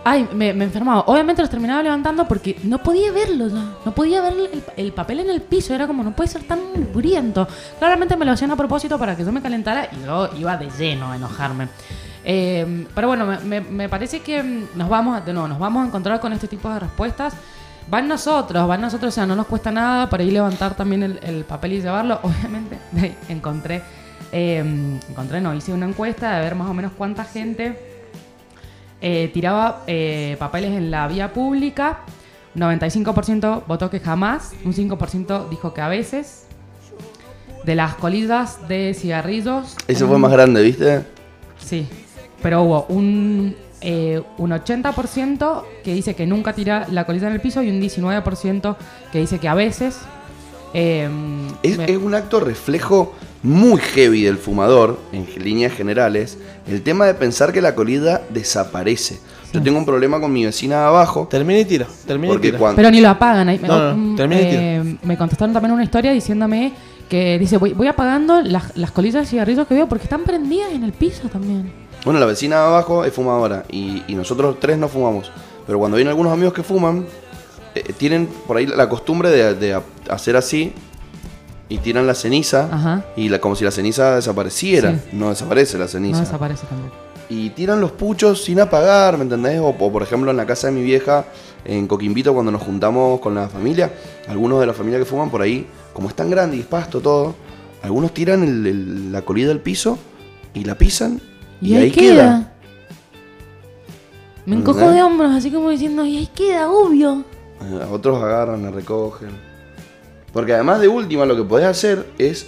[0.04, 1.02] Ay, me, me enfermaba.
[1.02, 3.76] Obviamente los terminaba levantando porque no podía verlo ya.
[3.86, 5.76] No podía ver el, el papel en el piso.
[5.76, 7.48] Era como, no puede ser tan mugriento.
[7.78, 10.70] Claramente me lo hacían a propósito para que yo me calentara y yo iba de
[10.72, 11.68] lleno a enojarme.
[12.24, 15.88] Eh, pero bueno, me, parece que mm, nos vamos, a- de nuevo, nos vamos a
[15.88, 17.34] encontrar con este tipo de respuestas.
[17.88, 21.20] Van nosotros, van nosotros, o sea, no nos cuesta nada para ir levantar también el,
[21.24, 22.20] el papel y llevarlo.
[22.24, 22.80] Obviamente,
[23.30, 23.82] encontré,
[24.32, 24.64] eh,
[25.10, 27.91] encontré, no, hice una encuesta de ver más o menos cuánta gente
[29.02, 32.00] eh, tiraba eh, papeles en la vía pública.
[32.56, 36.46] 95% votó que jamás, un 5% dijo que a veces.
[37.66, 39.76] De las colillas de cigarrillos.
[40.06, 41.04] Un- fue más grande, ¿viste?
[41.60, 41.88] Sí,
[42.42, 47.40] pero hubo un, eh, un 80% que dice que nunca tira la colilla en el
[47.40, 48.76] piso y un 19%
[49.12, 50.00] que dice que a veces.
[50.74, 51.08] Eh,
[51.64, 53.14] Es, me- es un acto reflejo
[53.44, 56.38] muy heavy del fumador, en líneas generales,
[56.68, 59.20] el tema de pensar que la colilla desaparece.
[59.54, 61.86] Yo tengo un problema con mi vecina de abajo, Termina y tira.
[62.08, 62.58] Termina y tira.
[62.58, 62.78] cuando...
[62.78, 63.50] Pero ni lo apagan.
[63.50, 66.72] ahí- No, no, mm, y eh, me contestaron también una historia diciéndome
[67.10, 70.72] que dice, voy, voy apagando las, las colillas de cigarrillos que veo porque están prendidas
[70.72, 71.70] en el piso también.
[72.06, 75.30] Bueno, la vecina de abajo es fumadora y, y nosotros tres no fumamos.
[75.68, 77.06] Pero cuando vienen algunos amigos que fuman,
[77.76, 80.74] eh, tienen por ahí la costumbre de, hacer así
[81.74, 83.06] y tiran la ceniza Ajá.
[83.16, 84.92] y la, como si la ceniza desapareciera.
[84.92, 85.00] Sí.
[85.14, 86.20] No desaparece la ceniza.
[86.20, 86.92] No desaparece también.
[87.30, 89.60] y tiran los puchos sin apagar, ¿me entendés?
[89.60, 91.26] O, o, por ejemplo en la casa de mi vieja,
[91.64, 93.92] en Coquimbito, cuando nos juntamos con la familia,
[94.28, 97.00] algunos de la familia que fuman por ahí, como es tan grande y es pasto
[97.00, 97.36] todo,
[97.84, 99.98] algunos tiran el- el- la colilla del piso
[100.54, 101.22] y la pisan
[101.62, 102.52] y, ahí queda.
[104.46, 107.24] Me encojo de hombros, así como diciendo, y ahí queda, obvio.
[107.62, 109.30] Eh, Otros agarran, la recogen.
[110.34, 112.48] Porque además de última lo que podés hacer es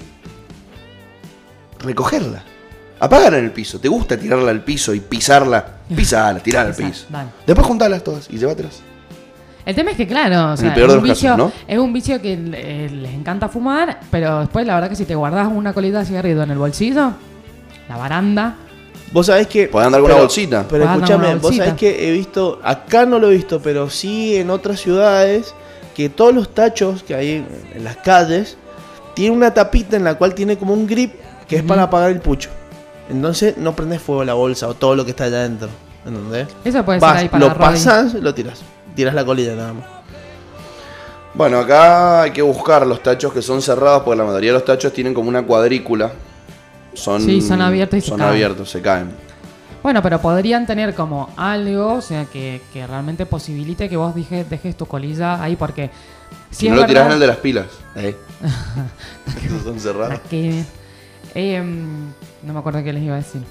[1.79, 2.43] recogerla.
[2.99, 3.79] Apagar en el piso.
[3.79, 5.65] ¿Te gusta tirarla al piso y pisarla?
[5.95, 7.05] Pisala, tirarla al piso.
[7.09, 7.29] dale.
[7.45, 8.81] Después juntarlas todas y llévatelas.
[9.65, 11.51] El tema es que, claro, o sea, es, un vicio, casos, ¿no?
[11.65, 15.15] es un vicio que eh, les encanta fumar, pero después la verdad que si te
[15.15, 17.13] guardas una colita de cigarrillo en el bolsillo,
[17.87, 18.57] la baranda,
[19.13, 19.67] Vos sabés que.
[19.67, 20.65] Podés andar con una bolsita.
[20.67, 22.59] Pero escúchame, vos sabés que he visto.
[22.63, 25.53] Acá no lo he visto, pero sí en otras ciudades.
[25.95, 28.57] Que todos los tachos que hay en- las calles.
[29.13, 31.13] Tienen una tapita en la cual tiene como un grip.
[31.47, 32.49] Que es para apagar el pucho.
[33.09, 35.69] Entonces no prendes fuego la bolsa o todo lo que está allá adentro.
[36.05, 36.47] ¿Entendés?
[36.65, 38.61] eso puede Vas, ser ahí para lo pasas, lo tiras.
[38.95, 39.85] Tiras la colilla nada más.
[41.33, 44.65] Bueno, acá hay que buscar los tachos que son cerrados porque la mayoría de los
[44.65, 46.11] tachos tienen como una cuadrícula.
[46.93, 48.29] Son, Sí, son abiertos y se son caen.
[48.31, 49.11] abiertos, se caen.
[49.83, 54.49] Bueno, pero podrían tener como algo, o sea, que, que realmente posibilite que vos dejes,
[54.49, 55.89] dejes tu colilla ahí, porque
[56.51, 57.65] Si, no lo tirás en el de las pilas.
[57.97, 58.15] ¿eh?
[59.45, 60.19] Esos son cerrados.
[60.29, 60.63] que,
[61.35, 62.07] em,
[62.43, 63.41] no me acuerdo qué les iba a decir.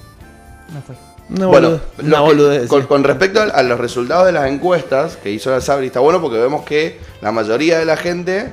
[0.73, 0.95] Me fui.
[1.29, 5.51] Una Bueno, una que- con, respecto a, a los resultados de las encuestas que hizo
[5.51, 8.51] la Sabri, está bueno porque vemos que la mayoría de la gente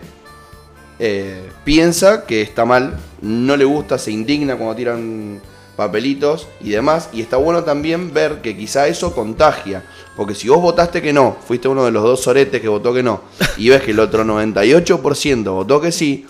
[0.99, 5.41] eh, piensa que está mal, no le gusta, se indigna cuando tiran
[5.81, 7.09] papelitos y demás.
[7.13, 9.83] Y está bueno también ver que quizá eso contagia.
[10.15, 13.03] Porque si vos votaste que no, fuiste uno de los dos soretes que votó que
[13.03, 13.23] no,
[13.57, 16.27] y ves que el otro 98% votó que sí,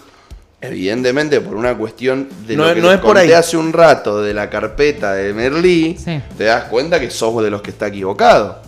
[0.61, 3.33] evidentemente por una cuestión de No lo que no les es por ahí.
[3.33, 6.21] hace un rato de la carpeta de Merlí, Sí.
[6.39, 8.61] te das cuenta que sos de los que está equivocado.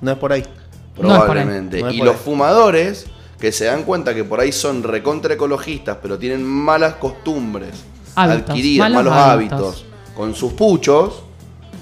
[0.00, 0.42] No es por ahí.
[0.42, 1.44] No es por ahí.
[1.44, 1.80] Probablemente.
[1.82, 2.20] No es y los ahí.
[2.24, 3.06] fumadores
[3.38, 7.84] que se dan cuenta que por ahí son recontra ecologistas, pero tienen malas costumbres
[8.16, 9.60] Hábitos, adquiridas, malos malos, hábitos.
[9.60, 9.85] hábitos.
[10.16, 11.22] Con sus puchos,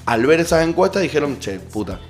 [0.06, 2.00] al ver esas encuestas dijeron, che, puta,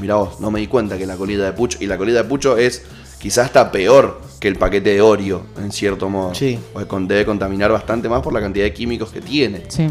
[0.00, 2.28] mira vos, no me di cuenta que la colita de pucho, y la colita de
[2.28, 2.84] pucho es
[3.18, 6.34] quizás hasta peor que el paquete de Oreo, en cierto modo.
[6.34, 6.58] Sí.
[6.72, 9.64] Pues debe contaminar bastante más por la cantidad de químicos que tiene.
[9.68, 9.88] Sí,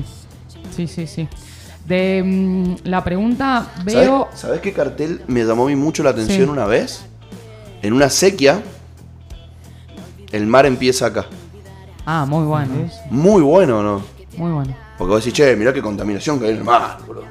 [0.76, 1.28] sí, sí, sí.
[1.86, 4.26] De mm, la pregunta veo...
[4.32, 6.50] ¿Sabes, sabes qué cartel me llamó a mí mucho la atención Sí.
[6.52, 7.06] una vez?
[7.82, 8.64] En una sequía,
[10.32, 11.26] el mar empieza acá.
[12.06, 12.74] Ah, muy bueno,
[13.10, 14.02] Muy bueno, ¿no?
[14.38, 14.85] muy bueno.
[14.98, 17.24] Porque vos decís, che, mirá qué contaminación que hay en el mar, bro.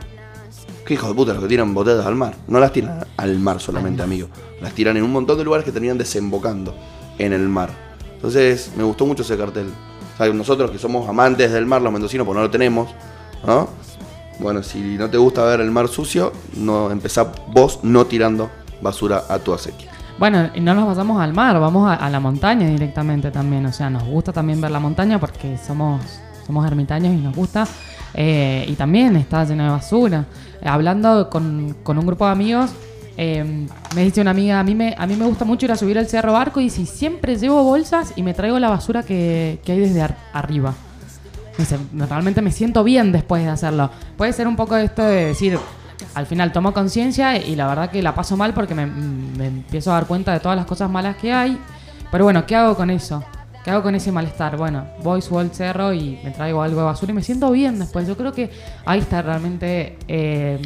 [0.85, 2.35] Qué hijos de puta los que tiran botellas al mar.
[2.47, 4.29] No las tiran al mar solamente, amigo.
[4.61, 6.75] Las tiran en un montón de lugares que terminan desembocando
[7.19, 7.71] en el mar.
[8.15, 9.69] Entonces, me gustó mucho ese cartel.
[10.15, 12.91] O sea, nosotros que somos amantes del mar, los mendocinos, pues no lo tenemos,
[13.47, 13.69] ¿no?
[14.39, 18.51] Bueno, si no te gusta ver el mar sucio, no empezá vos no tirando
[18.83, 19.91] basura a tu acequia.
[20.19, 23.67] Bueno, y no nos pasamos al mar, vamos a, a la montaña directamente también.
[23.67, 26.01] O sea, nos gusta también ver la montaña porque somos,
[26.47, 27.67] somos ermitaños y nos gusta.
[28.15, 30.25] Eh, y también está lleno de basura.
[30.65, 32.71] Hablando con, con un grupo de amigos,
[33.17, 35.77] eh, me dice una amiga, a mí, me, a mí me gusta mucho ir a
[35.77, 39.61] subir al Cerro Barco y si siempre llevo bolsas y me traigo la basura que,
[39.65, 40.75] que hay desde ar- arriba.
[41.59, 43.91] Dice, realmente me siento bien después de hacerlo.
[44.17, 45.59] Puede ser un poco esto de decir,
[46.15, 49.91] al final tomo conciencia y la verdad que la paso mal porque me, me empiezo
[49.93, 51.59] a dar cuenta de todas las cosas malas que hay.
[52.11, 53.23] Pero bueno, ¿qué hago con eso?
[53.65, 54.59] ¿Qué hago con ese malestar?
[54.59, 57.79] Bueno, voy, subo al cerro y me traigo algo de basura y me siento bien
[57.79, 58.07] después.
[58.07, 58.51] Yo creo que
[58.85, 60.61] ahí está realmente eh,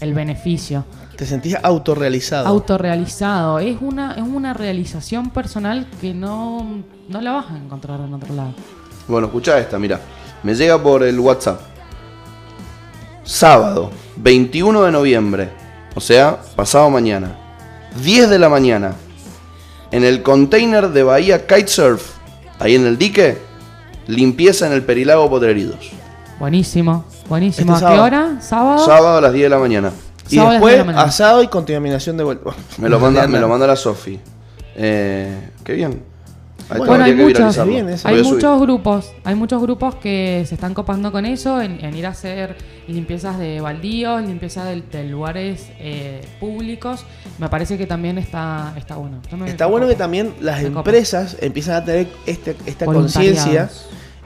[0.00, 0.84] el beneficio.
[1.16, 2.46] Te sentís autorrealizado.
[2.46, 3.58] Autorrealizado.
[3.58, 8.32] Es una, es una realización personal que no, no la vas a encontrar en otro
[8.36, 8.54] lado.
[9.08, 9.98] Bueno, escuchá esta, mira.
[10.44, 11.60] Me llega por el WhatsApp.
[13.24, 15.50] Sábado, 21 de noviembre.
[15.96, 17.36] O sea, pasado mañana.
[18.00, 18.94] 10 de la mañana.
[19.92, 22.14] En el container de Bahía Kitesurf,
[22.58, 23.36] ahí en el dique,
[24.06, 25.90] limpieza en el Perilago Potreridos.
[26.40, 27.74] Buenísimo, buenísimo.
[27.74, 28.40] Este ¿A qué hora?
[28.40, 28.84] ¿Sábado?
[28.84, 29.92] Sábado a las 10 de la mañana.
[30.30, 32.50] y sábado después de asado y contaminación de vuelta.
[32.78, 34.18] Me lo manda, me lo manda la Sofi.
[34.74, 36.02] Eh, qué bien.
[36.78, 41.26] Bueno, hay muchos, bien, Hay muchos grupos, hay muchos grupos que se están copando con
[41.26, 42.56] eso, en, en ir a hacer
[42.88, 47.04] limpiezas de baldíos, limpiezas de, de lugares eh, públicos.
[47.38, 49.20] Me parece que también está, está bueno.
[49.46, 50.80] Está bueno que también las Me copa.
[50.80, 53.70] empresas empiezan a tener este- esta conciencia,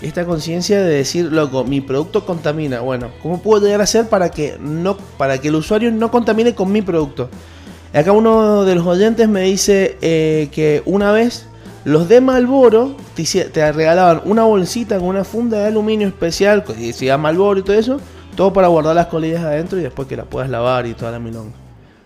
[0.02, 2.80] esta conciencia de decir, loco, mi producto contamina.
[2.80, 6.54] Bueno, ¿cómo puedo llegar a hacer para que no, para que el usuario no contamine
[6.54, 7.28] con mi producto?
[7.94, 11.46] Acá uno de los oyentes me dice eh, que una vez
[11.86, 17.16] los de Malboro te, regalaban una bolsita con una funda de aluminio especial, que decía
[17.16, 18.00] Malboro y todo eso,
[18.34, 21.20] todo para guardar las colillas adentro y después que las puedas lavar y toda la
[21.20, 21.52] milonga.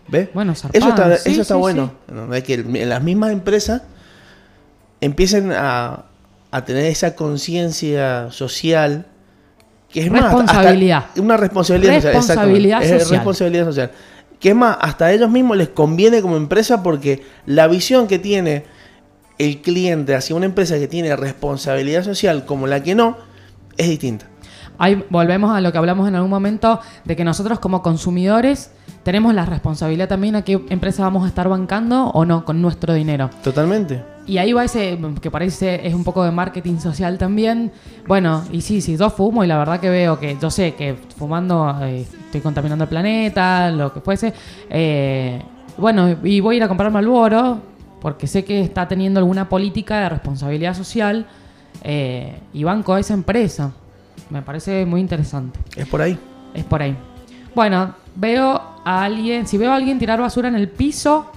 [0.06, 0.28] ¿Ves?
[0.34, 1.12] Bueno, Eso zarpado.
[1.14, 1.92] está, Sí, eso está sí, bueno.
[2.12, 2.34] ¿no?
[2.34, 3.80] Es que en las mismas empresas
[5.00, 6.04] empiecen a,
[6.50, 9.06] a tener esa conciencia social
[9.88, 10.24] que es más.
[10.24, 11.04] hasta- Responsabilidad.
[11.16, 12.12] una responsabilidad social.
[12.14, 12.96] Responsabilidad exactamente.
[12.96, 13.18] Es social.
[13.18, 13.90] responsabilidad social.
[14.38, 18.18] Que es más, hasta a ellos mismos les conviene como empresa porque la visión que
[18.18, 18.64] tiene
[19.40, 23.16] el cliente hacia una empresa que tiene responsabilidad social como la que no,
[23.78, 24.26] es distinta.
[24.76, 28.70] Ahí volvemos a lo que hablamos en algún momento de que nosotros como consumidores
[29.02, 32.92] tenemos la responsabilidad también a qué empresa vamos a estar bancando o no con nuestro
[32.92, 33.30] dinero.
[33.42, 34.02] Totalmente.
[34.26, 37.72] Y ahí va ese, que parece es un poco de marketing social también.
[38.06, 40.96] Bueno, y sí, sí, yo fumo y la verdad que veo que, yo sé que
[41.16, 44.34] fumando eh, estoy contaminando el planeta, lo que fuese.
[44.68, 45.42] Eh,
[45.78, 47.69] bueno, y voy a ir a comprar Malboro
[48.00, 51.26] porque sé que está teniendo alguna política de responsabilidad social
[51.82, 53.72] eh, y banco a esa empresa.
[54.30, 55.58] Me parece muy interesante.
[55.76, 56.18] Es por ahí.
[56.54, 56.96] Es por ahí.
[57.54, 61.30] Bueno, veo a alguien, si veo a alguien tirar basura en el piso,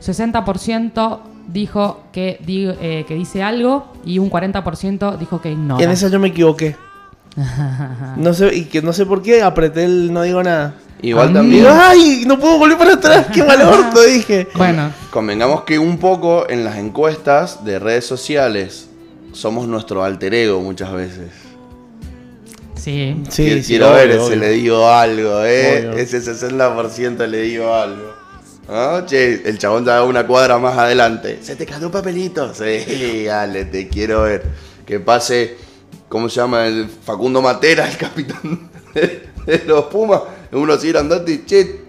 [0.00, 5.82] 60% dijo que, di- eh, que dice algo y un 40% dijo que ignora.
[5.84, 6.76] En esa yo me equivoqué.
[8.16, 10.74] No sé, y que no sé por qué apreté el no digo nada.
[11.00, 14.48] Igual también ay, no puedo volver para atrás, qué mal orto, dije.
[14.54, 18.88] Bueno, convengamos que un poco en las encuestas de redes sociales
[19.32, 21.30] somos nuestro alter ego muchas veces.
[22.74, 23.16] sí.
[23.28, 24.36] Sí, Quiero, sí, quiero obvio, ver si obvio.
[24.36, 25.88] le digo algo, ¿eh?
[25.88, 25.92] Obvio.
[25.98, 28.14] Ese 60% le digo algo.
[28.68, 29.02] ¿Ah?
[29.06, 31.38] Che, el chabón te da una cuadra más adelante.
[31.42, 32.52] Se te cayó un papelito.
[32.54, 34.44] Sí, dale, te quiero ver.
[34.86, 35.56] Que pase,
[36.08, 36.66] ¿cómo se llama?
[36.66, 40.20] El Facundo Matera, el capitán de, de los Pumas.
[40.52, 41.82] Uno así y, che,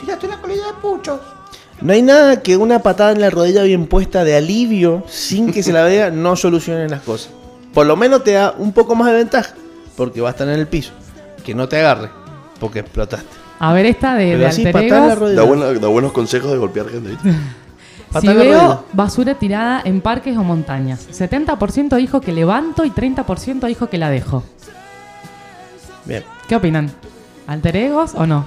[0.00, 1.20] tiraste una colilla de puchos.
[1.80, 5.62] No hay nada que una patada en la rodilla bien puesta de alivio, sin que
[5.62, 7.30] se la vea, no solucione las cosas.
[7.72, 9.54] Por lo menos te da un poco más de ventaja,
[9.96, 10.92] porque va a estar en el piso.
[11.44, 12.10] Que no te agarre,
[12.58, 13.26] porque explotaste.
[13.58, 15.40] A ver esta de, de así, alter patada en la rodilla.
[15.40, 17.16] Da, buena- da buenos consejos de golpear gente.
[18.10, 18.80] Si Patada en la veo rodilla.
[18.92, 24.10] basura tirada en parques o montañas, 70% dijo que levanto y 30% dijo que la
[24.10, 24.42] dejo.
[26.04, 26.24] Bien.
[26.48, 26.90] ¿Qué opinan?
[27.50, 28.46] ¿Alter egos o no?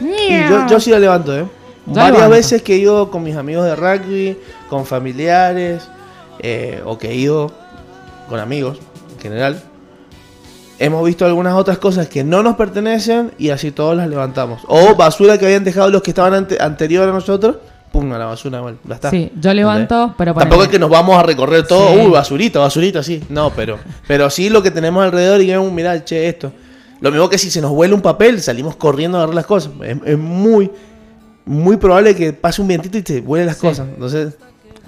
[0.00, 1.44] Y yo, yo sí la levanto, ¿eh?
[1.86, 2.34] Yo Varias levanto.
[2.34, 4.36] veces que he ido con mis amigos de rugby,
[4.68, 5.88] con familiares,
[6.40, 7.52] eh, o que he ido
[8.28, 8.78] con amigos
[9.14, 9.62] en general.
[10.80, 14.62] Hemos visto algunas otras cosas que no nos pertenecen y así todos las levantamos.
[14.66, 17.58] O basura que habían dejado los que estaban ante- anterior a nosotros,
[17.92, 19.10] pum, a la basura, bueno, ya está.
[19.10, 22.00] Sí, yo levanto, pero Tampoco ponele- es que nos vamos a recorrer todo, Sí.
[22.00, 23.22] uy, basurita, basurita, sí.
[23.28, 23.78] No, pero,
[24.08, 26.50] pero sí lo que tenemos alrededor y vemos, mirá, che, esto.
[27.02, 29.72] Lo mismo que si se nos vuela un papel, salimos corriendo a agarrar las cosas.
[29.82, 30.70] Es, es muy,
[31.44, 33.66] muy probable que pase un vientito y te vuelen las Sí.
[33.66, 33.88] cosas.
[33.88, 34.38] Entonces,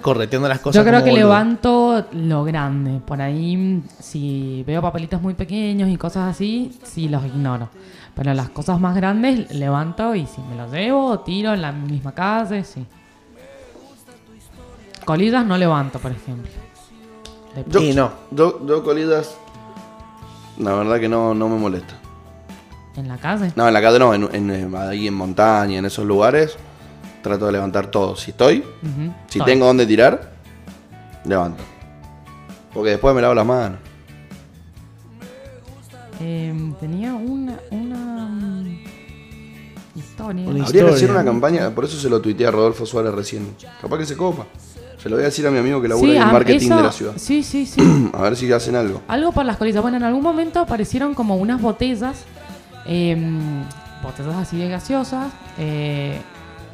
[0.01, 0.81] correteando las cosas.
[0.83, 1.27] Yo creo que boludo.
[1.27, 2.99] levanto lo grande.
[3.05, 7.69] Por ahí, si veo papelitos muy pequeños y cosas así, sí los ignoro.
[8.15, 12.13] Pero las cosas más grandes levanto y si me los llevo, tiro en la misma
[12.13, 12.85] calle, sí.
[15.03, 16.49] Colillas no levanto, por ejemplo.
[17.67, 18.11] Yo, Y no.
[18.31, 19.35] yo, yo colidas,
[20.57, 21.95] la verdad que no, no me molesta.
[22.97, 23.51] En la calle.
[23.55, 26.55] No, en la calle no, en, en, eh, ahí en montaña, en esos lugares,
[27.21, 28.15] trato de levantar todo.
[28.15, 28.63] Si estoy,
[29.27, 29.51] si estoy.
[29.53, 30.31] tengo dónde tirar,
[31.25, 31.63] levanto.
[32.73, 33.79] Porque después me lavo las manos.
[36.21, 38.83] Eh, tenía una, una mm,
[39.95, 40.47] historia.
[40.47, 43.53] Una Habría que hacer una campaña, por eso se lo tuiteé a Rodolfo Suárez recién.
[43.81, 44.45] Capaz que se copa.
[44.97, 46.65] Se lo voy a decir a mi amigo que labura Sí, en el a- marketing
[46.67, 47.13] eso- de la ciudad.
[47.17, 47.81] Sí, sí, sí.
[48.13, 49.01] A ver si hacen algo.
[49.07, 49.81] Algo por las colillas.
[49.81, 52.23] Bueno, en algún momento aparecieron como unas botellas,
[52.85, 53.63] em,
[54.03, 56.19] botellas así de gaseosas, eh,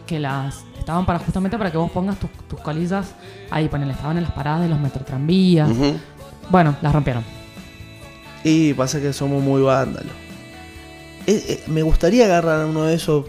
[0.08, 3.08] que las estaban para justamente para que vos pongas tus, tus colillas
[3.50, 5.70] ahí, ponele, estaban en las paradas de los metrotranvías.
[5.70, 5.94] Ujú.
[6.50, 7.24] Bueno, las rompieron.
[8.44, 10.12] Y pasa que somos muy vándalos.
[11.28, 13.26] Eh, eh, me gustaría agarrar a uno de esos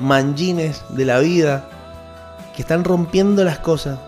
[0.00, 1.68] manjines de la vida
[2.54, 3.98] que están rompiendo las cosas.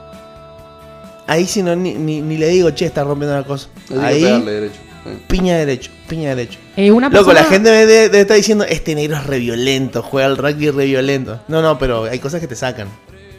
[1.27, 3.69] Ahí si no, ni, ni- ni le digo, che, está rompiendo la cosa.
[3.91, 4.81] Hay que Ahí, pegarle derecho.
[5.29, 6.59] Piña derecho, piña derecho.
[6.77, 10.27] Eh, una Loco, persona, la gente me estar diciendo, este negro es re violento, juega
[10.27, 11.41] al rugby re violento.
[11.49, 12.89] No, no, pero hay cosas que te sacan.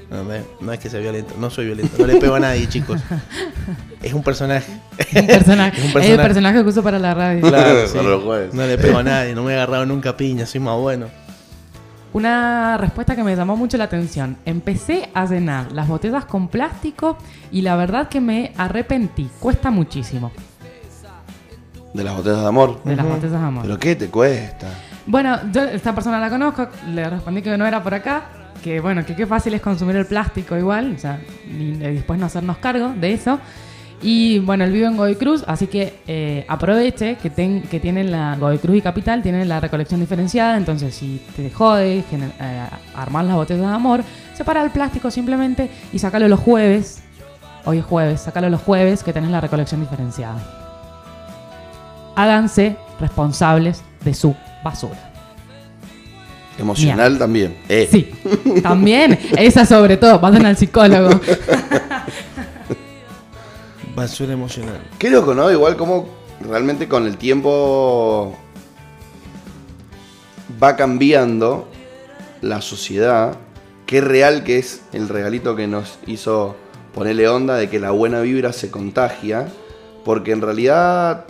[0.09, 0.23] No,
[0.61, 3.01] no es- que sea violento, no soy violento, no le pego a nadie, chicos.
[4.01, 4.71] Es un personaje.
[5.15, 5.77] Un personaje.
[5.81, 6.17] Es un Es el personaje.
[6.23, 7.41] personaje que uso para la radio.
[7.41, 7.97] Claro, sí.
[8.53, 11.07] No le pego a nadie, no me he agarrado nunca piña, soy más bueno.
[12.13, 14.37] Una respuesta que me llamó mucho la atención.
[14.45, 17.17] Empecé a llenar las botellas con plástico
[17.51, 19.29] y la verdad que me arrepentí.
[19.39, 20.31] Cuesta muchísimo
[21.97, 22.81] De las botellas de amor.
[22.83, 23.63] de las botellas de amor.
[23.63, 24.67] ¿Pero qué te cuesta?
[25.05, 28.23] Bueno, yo esta persona la conozco, le respondí que no era por acá,
[28.63, 31.19] que bueno, que qué fácil es consumir el plástico igual, o sea,
[31.49, 33.39] y eh, después no hacernos cargo de eso.
[34.01, 38.11] Y bueno, él vive en Godoy Cruz, así que eh, aproveche que, ten- que tienen
[38.11, 42.67] la Godoy Cruz y Capital, tienen la recolección diferenciada, entonces si te jode gener- eh,
[42.95, 44.03] armar las botellas de amor,
[44.35, 47.01] separa el plástico simplemente y sácalo los jueves,
[47.65, 50.66] hoy es jueves, sácalo los jueves que tenés la recolección diferenciada.
[52.17, 55.13] Háganse responsables de su basura.
[56.57, 57.55] Emocional también.
[57.69, 57.87] Eh.
[57.91, 58.11] Sí,
[58.63, 61.09] también, esa sobre todo, vayan al psicólogo.
[63.95, 64.81] Basura emocional.
[64.97, 65.51] Qué loco, ¿no?
[65.51, 66.09] Igual como
[66.41, 68.35] realmente con el tiempo
[70.61, 71.69] va cambiando
[72.41, 73.37] la sociedad.
[73.85, 76.55] Qué real que es el regalito que nos hizo
[76.95, 79.47] ponerle onda de que la buena vibra se contagia.
[80.03, 81.25] Porque en realidad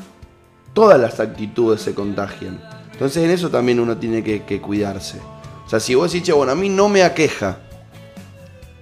[0.78, 2.62] todas las actitudes se contagian.
[2.92, 5.18] Entonces en eso también uno tiene que, cuidarse.
[5.66, 7.58] O sea, si vos decís, "Che, bueno, a mí no me aqueja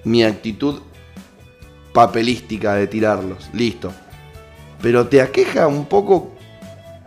[0.04, 0.82] mi actitud
[1.94, 3.94] papelística de tirarlos, listo.
[4.82, 6.34] Pero te aqueja un poco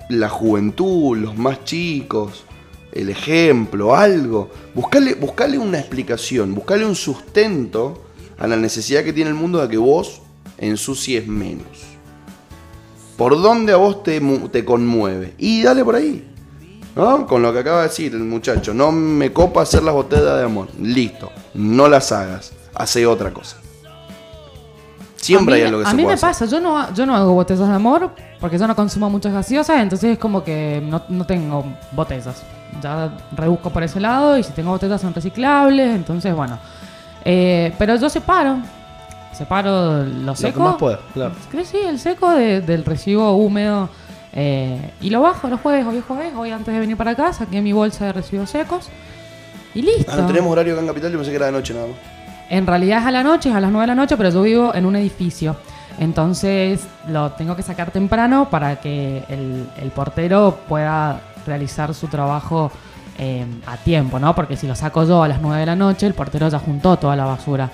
[0.08, 2.44] la juventud, los más chicos,
[2.90, 4.48] el ejemplo, algo.
[4.74, 8.06] Buscale, buscale una explicación, buscale un sustento
[8.38, 10.22] a la necesidad que tiene el mundo de que vos
[10.56, 11.97] ensucies menos.
[13.18, 14.20] ¿Por dónde a vos te,
[14.52, 15.34] te conmueve?
[15.38, 16.24] Y dale por ahí.
[16.94, 17.26] ¿No?
[17.26, 18.72] Con lo que acaba de decir el muchacho.
[18.72, 20.68] No me copa hacer las botellas de amor.
[20.80, 21.30] Listo.
[21.52, 22.52] No las hagas.
[22.74, 23.56] Hace otra cosa.
[25.16, 26.28] Siempre a mí, hay algo que a se mí puede me hacer.
[26.28, 29.80] pasa, yo no, yo no hago botellas de amor porque yo no consumo muchas gaseosas,
[29.80, 32.42] entonces es como que no, no tengo botellas.
[32.80, 36.58] Ya rebusco por ese lado y si tengo botellas son reciclables, entonces bueno.
[37.24, 38.58] Eh, pero yo separo,
[39.38, 40.60] separo lo Lo que seco.
[40.60, 41.32] más puedo, claro.
[41.50, 43.88] Creo que sí, el seco de- del residuo húmedo.
[44.34, 47.32] eh, y lo bajo los jueves, hoy es jueves, hoy antes de venir para acá
[47.32, 48.88] saqué mi bolsa de residuos secos.
[49.74, 50.12] Y listo.
[50.12, 51.96] Ah, no tenemos horario acá en Capital, yo pensé que era de noche nada más.
[52.50, 54.42] En realidad es a la noche, es a las 9 de la noche, pero yo
[54.42, 55.56] vivo en un edificio.
[55.98, 62.70] Entonces lo tengo que sacar temprano para que el, el portero pueda realizar su trabajo
[63.18, 64.34] eh, a tiempo, ¿no?
[64.34, 66.96] Porque si lo saco yo a las 9 de la noche, el portero ya juntó
[66.96, 67.68] toda la basura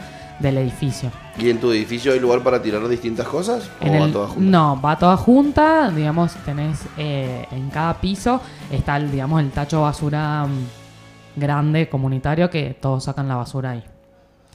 [0.44, 1.10] del edificio.
[1.38, 3.68] ¿Y en tu edificio hay lugar para tirar distintas cosas?
[3.80, 4.50] ¿O En va el- toda junta?
[4.50, 8.40] No, va toda junta, digamos, tenés eh, en cada piso
[8.70, 13.82] está el, digamos, el tacho basura mm, grande, comunitario, que todos sacan la basura ahí.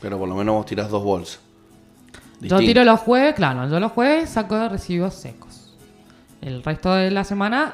[0.01, 1.39] Pero por lo menos vos tirás dos bolsas.
[2.41, 5.73] Yo tiro los jueves, claro, yo los jueves saco residuos secos.
[6.41, 7.73] El resto de la semana,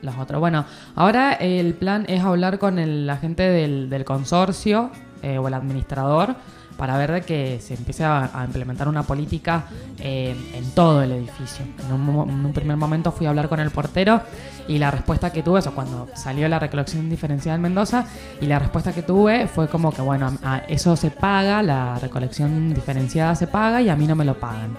[0.00, 0.40] los otros.
[0.40, 0.64] Bueno,
[0.94, 4.90] ahora el plan es hablar con el, la gente del, del consorcio
[5.22, 6.34] eh, o el administrador
[6.76, 9.64] para ver de que se empiece a, a implementar una política
[9.98, 11.64] eh, en todo el edificio.
[11.86, 14.20] En un, en un primer momento fui a hablar con el portero
[14.68, 18.04] y la respuesta que tuve, eso cuando salió la recolección diferenciada en Mendoza,
[18.40, 22.74] y la respuesta que tuve fue como que, bueno, a- eso se paga, la recolección
[22.74, 24.76] diferenciada se paga y a mí no me lo pagan.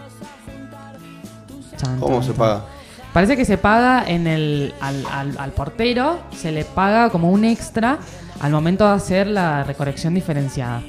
[1.99, 2.65] ¿Cómo se paga?
[3.13, 7.45] Parece que se paga en el al, al- al portero, se le paga como un
[7.45, 7.97] extra
[8.41, 10.81] al momento de hacer la recolección diferenciada.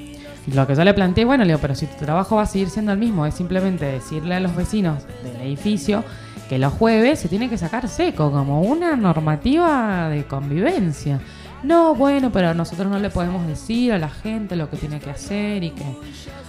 [0.55, 2.71] Lo que yo le planteé, bueno, le digo, pero si tu trabajo va a seguir
[2.71, 6.05] siendo el mismo, es simplemente decirle a los vecinos del edificio
[6.49, 11.21] que los jueves se tiene que sacar seco, como una normativa de convivencia.
[11.63, 15.11] No, bueno, pero nosotros no le podemos decir a la gente lo que tiene que
[15.11, 15.85] hacer y que...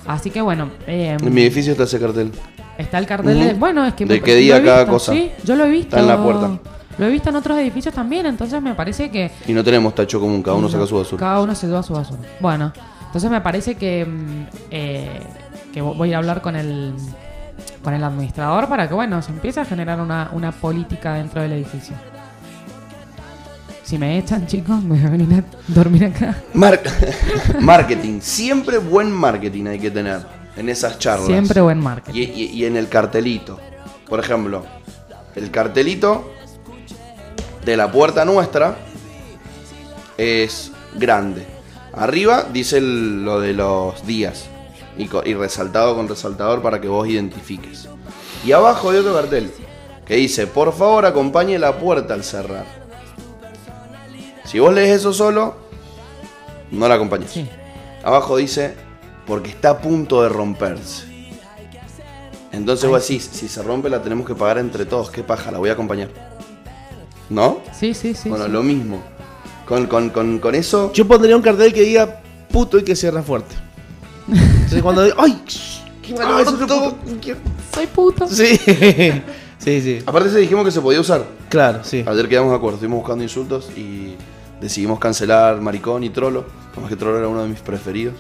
[0.08, 2.32] Así que bueno, eh, En mi edificio está ese cartel.
[2.78, 3.54] Está el cartel de.
[3.56, 4.06] Bueno, es que.
[4.06, 5.12] De qué día cada visto, cosa.
[5.12, 5.98] Sí, yo lo he visto.
[5.98, 6.58] Está en la puerta.
[6.98, 9.32] Lo he visto en otros edificios también, entonces me parece que.
[9.48, 11.20] Y no tenemos tacho común, cada uno saca su basura.
[11.20, 12.22] Cada uno se lleva su basura.
[12.40, 12.72] Bueno,
[13.10, 14.06] entonces me parece que.
[14.06, 15.20] mm, eh,
[15.74, 16.94] que vo- voy a hablar con el.
[17.84, 21.52] con el administrador para que, bueno, se empiece a generar una, una política dentro del
[21.54, 21.96] edificio.
[23.84, 25.44] Si me echan, chicos, me voy a venir a
[25.74, 26.36] dormir acá.
[26.54, 26.80] Mar-
[27.60, 28.20] marketing.
[28.22, 30.22] Siempre buen marketing hay que tener
[30.56, 31.26] en esas charlas.
[31.28, 32.20] Siempre buen marketing.
[32.20, 33.60] Y, y- y en el cartelito.
[34.08, 34.64] Por ejemplo,
[35.36, 36.32] el cartelito
[37.66, 38.76] de la puerta nuestra
[40.18, 41.46] es grande.
[41.94, 44.46] Arriba dice el- lo de los días
[44.98, 47.88] y, co- y resaltado con resaltador para que vos identifiques.
[48.46, 49.52] Y abajo hay otro cartel
[50.06, 52.66] que dice, por favor acompañe la puerta al cerrar.
[54.46, 55.56] Si vos lees eso solo,
[56.72, 57.32] no la acompañes.
[57.32, 57.48] Sí.
[58.04, 58.76] Abajo dice,
[59.28, 61.08] porque está a punto de romperse.
[62.52, 65.60] Entonces vos decís, si se rompe la tenemos que pagar entre todos, qué paja, la
[65.60, 66.10] voy a acompañar.
[67.30, 67.60] ¿No?
[67.78, 68.30] Sí, sí, sí.
[68.30, 68.52] bueno, sí.
[68.52, 69.04] lo mismo.
[69.70, 70.92] Con, con, con, con eso...
[70.94, 73.56] Yo pondría un cartel que diga puto y que cierra fuerte.
[74.28, 75.40] Entonces cuando digo, ¡ay!
[76.02, 76.98] ¡Qué malo es ese puto!
[77.72, 78.28] Soy puto.
[78.28, 78.58] Sí,
[79.60, 80.00] sí, sí.
[80.08, 81.24] Aparte se dijimos que se podía usar.
[81.50, 82.04] Claro, sí.
[82.04, 84.16] Ayer quedamos de acuerdo, estuvimos buscando insultos y
[84.60, 86.46] decidimos cancelar maricón y trolo.
[86.72, 88.16] Además que trolo era uno de mis preferidos.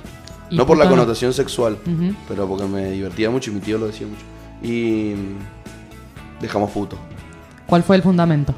[0.51, 1.79] Y no por la connotación sexual,
[2.27, 4.21] pero porque me divertía mucho y mi tío lo decía mucho.
[4.61, 5.15] Y
[6.39, 6.95] dejamos puto.
[7.65, 8.53] ¿Cuál fue el fundamento?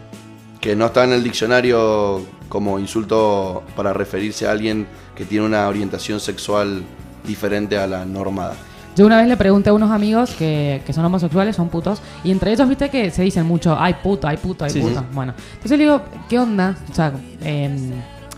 [0.61, 5.67] Que no está en el diccionario como insulto para referirse a alguien que tiene una
[5.67, 6.83] orientación sexual
[7.25, 8.53] diferente a la normada.
[8.95, 12.31] Yo una vez le pregunté a unos amigos que, que son homosexuales, son putos, y
[12.31, 14.99] entre ellos, viste que se dicen mucho, ay puto, ay puto, ay Sí, puto.
[14.99, 15.05] sí.
[15.13, 16.75] Bueno, entonces le digo, ¿qué onda?
[16.91, 17.91] O sea, em,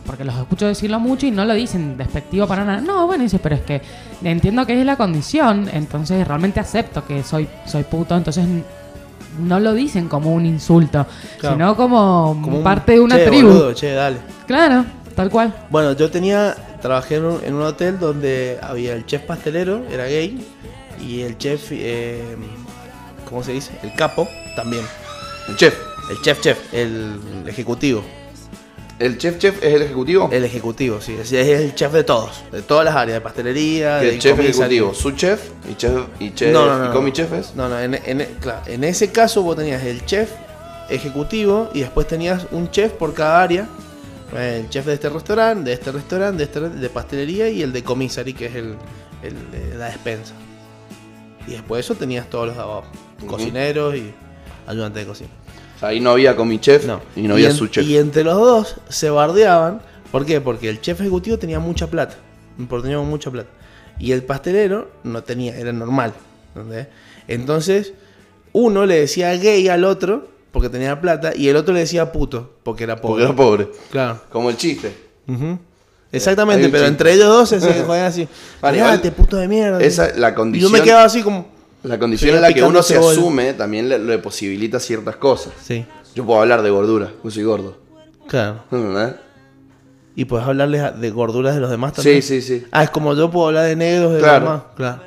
[0.06, 2.82] porque los escucho decirlo mucho y no lo dicen despectivo para nada.
[2.82, 3.82] No, bueno, dice, pero es que
[4.24, 8.46] entiendo que es la condición, entonces realmente acepto que soy, soy puto, entonces
[9.40, 11.06] no lo dicen como un insulto,
[11.40, 11.56] Claro.
[11.56, 13.48] sino como, Como un, parte de una "Che, tribu.
[13.50, 14.18] boludo, che, dale.
[14.48, 15.54] Claro, tal cual.
[15.70, 20.06] Bueno, yo tenía, trabajé en un, en un hotel donde había el chef pastelero, era
[20.06, 20.46] gay,
[21.02, 22.22] y el chef, eh,
[23.28, 23.72] ¿cómo se dice?
[23.84, 24.84] El capo también.
[25.50, 25.76] El chef.
[26.12, 27.16] El chef chef, el
[27.48, 28.04] ejecutivo.
[29.00, 30.30] ¿El chef chef es el ejecutivo?
[30.32, 31.14] El ejecutivo, sí.
[31.20, 34.40] Es, es el chef de todos, de todas las áreas, de pastelería, de el chef
[34.40, 37.54] ejecutivo, su chef y chef y chef No, no, no, y comi chefes.
[37.56, 40.30] No, no, en, en- claro, en ese caso vos tenías el chef
[40.90, 43.68] ejecutivo y después tenías un chef por cada área.
[44.38, 47.84] El chef de este restaurante, de este restaurante, de este de pastelería y el de
[47.84, 48.76] comisaría, que es el,
[49.78, 50.34] la despensa.
[51.48, 52.86] Y después de eso tenías todos los abajo,
[53.28, 54.12] cocineros y
[54.66, 55.30] ayudantes de cocina.
[55.84, 57.02] Ahí no había comi chef No.
[57.16, 57.86] y no había en- su chef.
[57.86, 59.82] Y entre los dos se bardeaban.
[60.12, 60.40] ¿Por qué?
[60.42, 62.16] Porque el chef ejecutivo tenía mucha plata.
[62.70, 63.50] Porque tenía mucha plata.
[64.00, 66.14] Y el pastelero no tenía, era normal.
[66.56, 66.88] ¿entendés?
[67.28, 67.94] Entonces,
[68.52, 71.34] uno le decía gay al otro porque tenía plata.
[71.36, 73.24] Y el otro le decía puto porque era Porque pobre.
[73.26, 73.72] era pobre.
[73.92, 74.22] Claro.
[74.32, 74.96] Como el chiste.
[75.28, 75.58] Ujú.
[76.12, 76.88] Exactamente, pero chiste.
[76.90, 78.28] entre ellos dos se se jodían así.
[78.62, 79.82] Vale, igual, puto de mierda.
[79.82, 81.48] Esa, la y condición, yo me quedaba así como.
[81.84, 85.54] La condición Seguía en la que uno se asume también le, le posibilita ciertas cosas.
[85.62, 87.78] Sí, Yo puedo hablar de gordura, yo soy gordo.
[88.28, 88.64] claro.
[90.16, 92.22] Y puedes hablarles de gorduras de los demás también.
[92.22, 92.68] Sí, sí, sí.
[92.72, 94.46] Ah, es como yo puedo hablar de negros de Claro.
[94.46, 94.64] los demás.
[94.76, 95.02] Claro.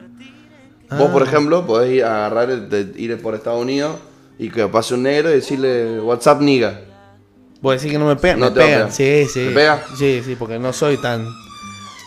[0.99, 1.27] Vos, por Ah.
[1.27, 3.97] ejemplo, podés ir a agarrar, de- ir por Estados Unidos
[4.39, 6.81] y que pase un negro y decirle WhatsApp niga.
[7.61, 8.41] Vos decís que no me pegan.
[8.41, 8.93] No me te pegan.
[8.93, 9.47] Sí, sí.
[9.47, 9.83] ¿Te pega?
[9.97, 11.25] Sí, sí, porque no soy tan.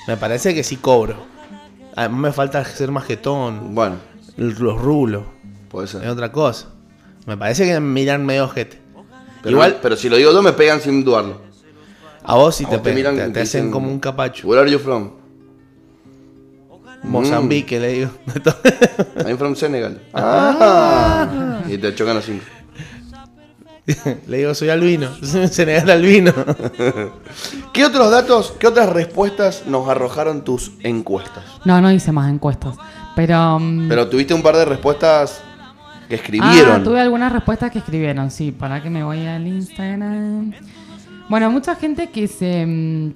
[0.07, 1.15] Me parece que sí cobro.
[1.95, 3.73] Además me falta ser más jetón.
[3.73, 3.95] Bueno,
[4.39, 5.23] Los rulos.
[5.69, 6.03] puede ser.
[6.03, 6.67] Es otra cosa.
[7.25, 8.79] Me parece que me miran medio ojete.
[9.41, 11.41] Pero, Igual, pero si lo digo yo, me pegan sin dudarlo.
[12.23, 14.47] a vos a te vos te miran hacen dicen- como un capacho.
[14.47, 15.11] Where are you from?
[17.03, 18.09] Mozambique, le digo.
[19.25, 20.01] I'm from Senegal.
[20.13, 21.59] Ah.
[21.67, 22.41] Y te chocan así.
[24.27, 25.09] le digo, soy albino.
[25.49, 26.33] Senegal albino.
[27.73, 31.43] ¿Qué otros datos, qué otras respuestas nos arrojaron tus encuestas?
[31.65, 32.75] No, no hice más encuestas.
[33.19, 33.59] Pero.
[33.59, 35.41] mm, Pero tuviste un par de respuestas
[36.07, 36.83] que Ah, escribieron.
[36.85, 38.51] tuve algunas respuestas que escribieron, sí.
[38.53, 40.53] Para que me voy al Instagram.
[41.27, 43.13] Bueno, mucha gente que se, mm,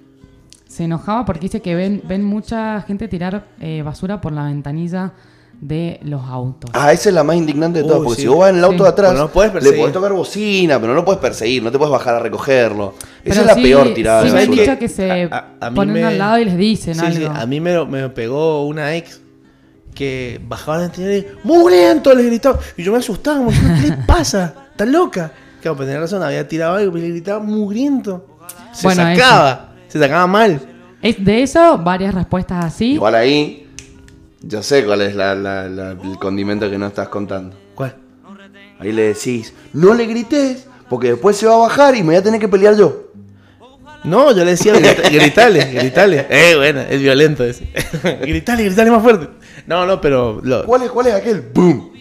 [0.68, 5.14] se enojaba porque dice que ven, ven mucha gente tirar eh, basura por la ventanilla
[5.62, 6.70] de los autos.
[6.74, 8.22] Ah, esa es la más indignante de todas, porque sí.
[8.24, 8.84] si vos vas en el auto Sí.
[8.84, 11.78] de atrás, no puedes le podés tocar bocina, pero no lo puedes perseguir, no te
[11.78, 12.94] puedes bajar a recogerlo.
[12.98, 14.22] Esa Pero es la sí- peor tirada.
[14.24, 14.74] Sí de me han ¿Sabes basura.
[14.74, 17.18] dicho que se A- a- a ponen me- al lado y les dicen Sí, algo.
[17.34, 19.22] sí, a mí me, me pegó una ex
[19.94, 22.14] que bajaba la ventanilla y ¡Mugriento!
[22.14, 22.60] le gritaba.
[22.78, 24.54] Y yo me asustaba, como, ¿qué le pasa?
[24.72, 25.32] ¿Está loca?
[25.62, 28.28] Claro, pero tenía razón, había tirado algo y le gritaba ¡Mugriento!
[28.74, 30.60] Se Bueno, sacaba, se sacaba mal.
[31.02, 32.94] Es de eso, varias respuestas así.
[32.94, 33.70] Igual ahí,
[34.42, 37.56] yo sé cuál es la- la- la- el condimento que no estás contando.
[37.76, 37.96] ¿Cuál?
[38.80, 42.16] Ahí le decís, no le grites, porque después se va a bajar y me voy
[42.16, 43.04] a tener que pelear yo.
[44.04, 46.26] No, yo le decía grita- gritale, gritale.
[46.30, 47.68] Eh, bueno, es violento ese.
[48.22, 49.30] gritale, gritale más fuerte.
[49.68, 51.42] No, no, pero lo- ¿Cuál es, cuál es aquel?
[51.54, 51.92] ¡Boom!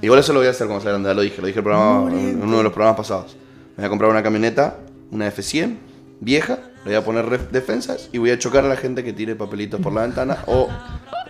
[0.00, 1.64] Igual eso lo voy a hacer cuando sea grande, ya lo dije, lo dije el
[1.64, 3.36] programa- en uno de los programas pasados.
[3.76, 4.76] Me voy a comprar una camioneta,
[5.10, 5.76] una F100,
[6.20, 9.12] vieja, le voy a poner ref- defensas y voy a chocar a la gente que
[9.12, 10.68] tire papelitos por la ventana o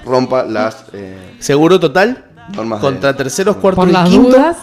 [0.04, 3.18] rompa las eh, seguro total normas contra de...
[3.18, 4.28] terceros, cuartos por y las quinto.
[4.28, 4.56] dudas.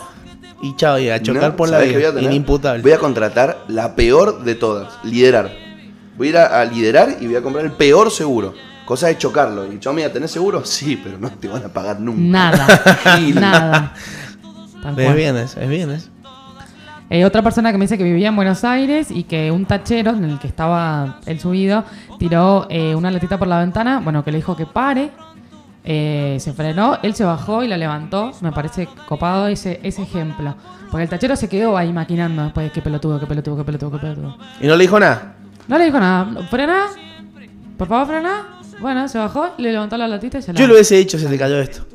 [0.61, 2.13] Y chao, y a chocar No, por la ¿sabés qué voy vida.
[2.13, 2.31] tener?
[2.31, 2.81] Inimputable.
[2.83, 5.51] Voy a contratar la peor de todas, liderar.
[6.17, 8.53] Voy a ir a, a liderar y voy a comprar el peor seguro.
[8.85, 9.71] Cosa de chocarlo.
[9.71, 10.63] Y yo, mira, ¿tenés seguro?
[10.65, 12.21] Sí, pero no te van a pagar nunca.
[12.21, 12.67] Nada.
[13.33, 13.93] Nada.
[14.97, 16.09] Es bien, es, es bien, es.
[17.09, 20.11] Eh, otra persona que me dice que vivía en Buenos Aires y que un tachero
[20.11, 21.83] en el que estaba él subido
[22.17, 25.11] tiró eh, una latita por la ventana, bueno, que le dijo que pare,
[25.83, 28.31] eh, se frenó, él se bajó y la levantó.
[28.41, 30.55] Me parece copado ese, ese ejemplo.
[30.89, 33.97] Porque el tachero se quedó ahí maquinando después, qué pelotudo, qué pelotudo, qué pelotudo, qué
[33.99, 34.37] pelotudo.
[34.61, 35.35] Y no le dijo nada.
[35.67, 36.85] No le dijo nada, frena,
[37.77, 38.54] por favor frena.
[38.79, 40.59] Bueno, se bajó, le levantó la latita y se la...
[40.59, 41.85] Yo le hubiese dicho, se te cayó esto.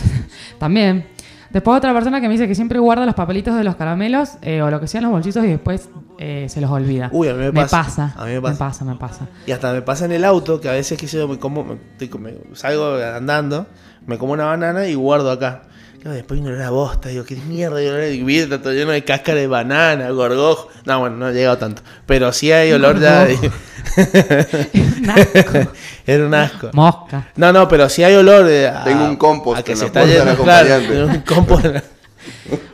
[0.58, 1.06] También.
[1.50, 4.60] Después otra persona que me dice que siempre guarda los papelitos de los caramelos eh,
[4.62, 5.88] o lo que sea en los bolsitos y después
[6.18, 7.08] eh, se los olvida.
[7.12, 7.82] Uy, a mí me pasa.
[7.84, 8.14] pasa.
[8.16, 8.58] A mí me Me pasa.
[8.58, 9.28] pasa, me pasa.
[9.46, 11.78] Y hasta me pasa en el auto que a veces que yo me como, me-
[12.18, 13.66] me- salgo andando,
[14.06, 15.62] me como una banana y guardo acá.
[16.00, 19.02] Claro, después no era bosta, digo, qué mierda, y olor- vi, está todo lleno de
[19.04, 20.68] cáscara de banana, gorgojo.
[20.84, 21.82] No, bueno, no he llegado tanto.
[22.06, 23.34] Pero sí hay olor ya de...
[25.00, 25.72] Un asco.
[26.06, 26.70] Era un asco.
[26.72, 27.28] Mosca.
[27.36, 28.68] No, no, pero sí hay olor de...
[28.68, 31.66] a- Tengo un compost a que en se la está yendo, claro, un compost.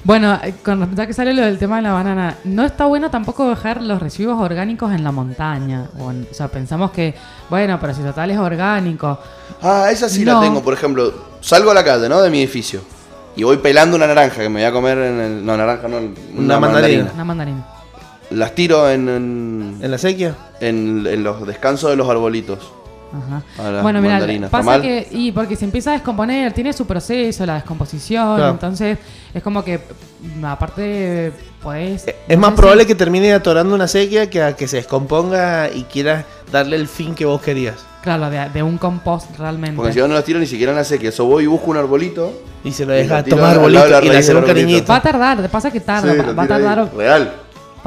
[0.04, 2.86] Bueno, eh, con respecto a que sale lo del tema de la banana, no está
[2.86, 5.88] bueno tampoco dejar los residuos orgánicos en la montaña.
[5.98, 7.14] O, en- o sea, pensamos que,
[7.50, 9.18] bueno, pero si total es orgánico.
[9.60, 10.34] Ah, esa sí No.
[10.34, 10.62] la tengo.
[10.62, 12.20] Por ejemplo, salgo a la calle, ¿no?
[12.22, 12.80] De mi edificio.
[13.36, 15.46] Y voy pelando una naranja que me voy a comer en el.
[15.46, 15.98] No, naranja, no.
[16.36, 17.10] Una mandarina.
[17.14, 17.66] Una mandarina.
[18.30, 20.34] Las tiro en, en, ¿En la sequía?
[20.60, 22.58] en- en los descansos de los arbolitos.
[23.12, 23.42] Ajá.
[23.68, 24.46] A las Bueno, mira, mandarinas.
[24.48, 24.80] ¿Está pasa mal?
[24.82, 25.06] que.
[25.10, 28.36] Y porque se empieza a descomponer, tiene su proceso, la descomposición.
[28.36, 28.52] Claro.
[28.52, 28.98] Entonces,
[29.34, 29.80] es como que,
[30.42, 31.32] aparte,
[31.62, 32.08] podés.
[32.08, 35.84] Eh, Es más probable que termine atorando una sequía que a que se descomponga y
[35.84, 37.84] quieras darle el fin que vos querías.
[38.02, 39.76] Claro, de, de un compost realmente.
[39.76, 41.10] Porque si yo no las tiro ni siquiera en la sequía.
[41.10, 42.32] Eso voy y busco un arbolito.
[42.64, 44.46] Y se lo tiro tomar al lado bolito de la y le un arbolito.
[44.46, 44.86] cariñito.
[44.92, 46.48] Va a tardar, pasa que tarda, Sí, va, a ahí.
[46.48, 47.32] tardar, Real.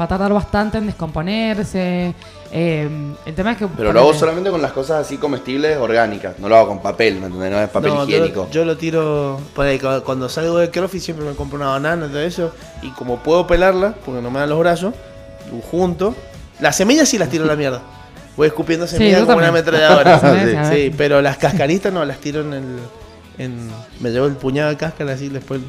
[0.00, 2.14] va a tardar bastante en descomponerse.
[2.52, 2.88] Eh,
[3.26, 3.66] el tema es que.
[3.66, 6.38] Pero lo hago solamente con las cosas así comestibles orgánicas.
[6.38, 7.50] No lo hago con papel, ¿me entendés?
[7.50, 8.48] No es papel No, higiénico.
[8.50, 9.38] yo lo tiro.
[9.54, 12.52] por ahí, cu- cuando salgo de CrossFit siempre me compro una banana y todo eso.
[12.82, 14.94] Y como puedo pelarla, porque no me dan los brazos,
[15.70, 16.14] junto.
[16.60, 17.82] Las semillas sí las tiro a la mierda.
[18.36, 20.18] Voy escupiendo semillas yo como una ametralladora.
[20.20, 22.64] Sí, sí, sí, pero las cascaritas no, las tiro en el.
[23.38, 25.60] En, me llevo el puñado de cáscara así después.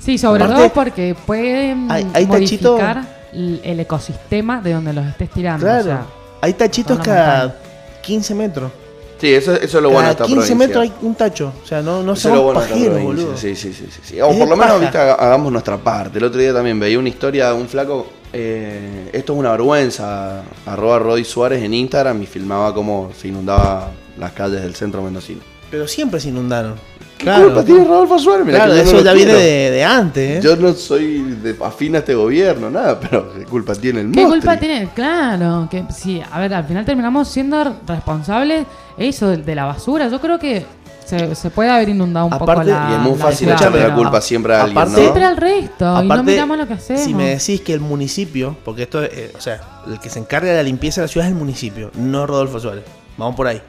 [0.00, 5.64] Sí, sobre Aparte, todo porque pueden hay- modificar el ecosistema de donde los estés tirando.
[5.64, 5.80] Claro.
[5.80, 6.06] o sea,
[6.40, 7.60] hay tachitos cada montaña.
[8.02, 8.72] 15 metros.
[9.18, 10.56] Sí, eso, eso es lo bueno de cada esta 15 provincia.
[10.56, 11.52] metros hay un tacho.
[11.62, 13.36] O sea, no, no Eso lo bueno pajeros, boludo.
[13.36, 14.20] Sí, sí, sí, sí, sí.
[14.20, 16.18] O Es por lo menos viste, hagamos nuestra parte.
[16.18, 18.06] El otro día también veía una historia de un flaco.
[18.34, 20.42] Eh, esto es una vergüenza.
[20.66, 25.40] Arroba Rodi Suárez en Instagram y filmaba cómo se inundaba las calles del centro mendocino.
[25.70, 26.74] Pero siempre se inundaron.
[27.16, 28.44] ¿Qué culpa tiene Rodolfo Suárez?
[28.44, 30.40] Mirá Claro, no eso ya viene de, de antes, ¿eh?
[30.42, 34.24] Yo no soy de afín a este gobierno, nada, pero ¿qué culpa tiene el ¿Qué
[34.24, 34.90] culpa tiene?
[34.94, 38.66] Claro, que sí, a ver, al final terminamos siendo responsables
[38.98, 40.08] eso de, de la basura.
[40.08, 40.66] Yo creo que
[41.06, 43.54] se, se puede haber inundado un poco Aparte- la Y es muy la fácil ciudad,
[43.56, 44.98] echarle la culpa siempre a alguien, aparte- ¿no?
[44.98, 47.02] Siempre al resto, y no miramos lo que hacemos.
[47.02, 50.18] si me decís que el municipio, porque esto, es, eh, o sea, el que se
[50.18, 52.84] encarga de la limpieza de la ciudad es el municipio, no Rodolfo Suárez.
[53.16, 53.60] Vamos por ahí.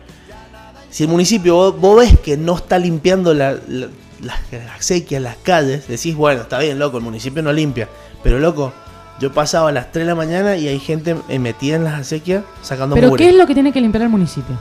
[0.89, 3.87] Si el municipio vos, vos ves que no está limpiando la- la-
[4.21, 7.89] las, las sequias, las calles, decís, bueno, está bien, loco, el municipio no limpia.
[8.23, 8.71] Pero, loco,
[9.19, 11.99] yo pasaba a las 3 de la mañana y hay gente eh, metida en las
[11.99, 13.23] acequias sacando Pero mugre.
[13.25, 14.55] ¿qué es lo que tiene que limpiar el municipio?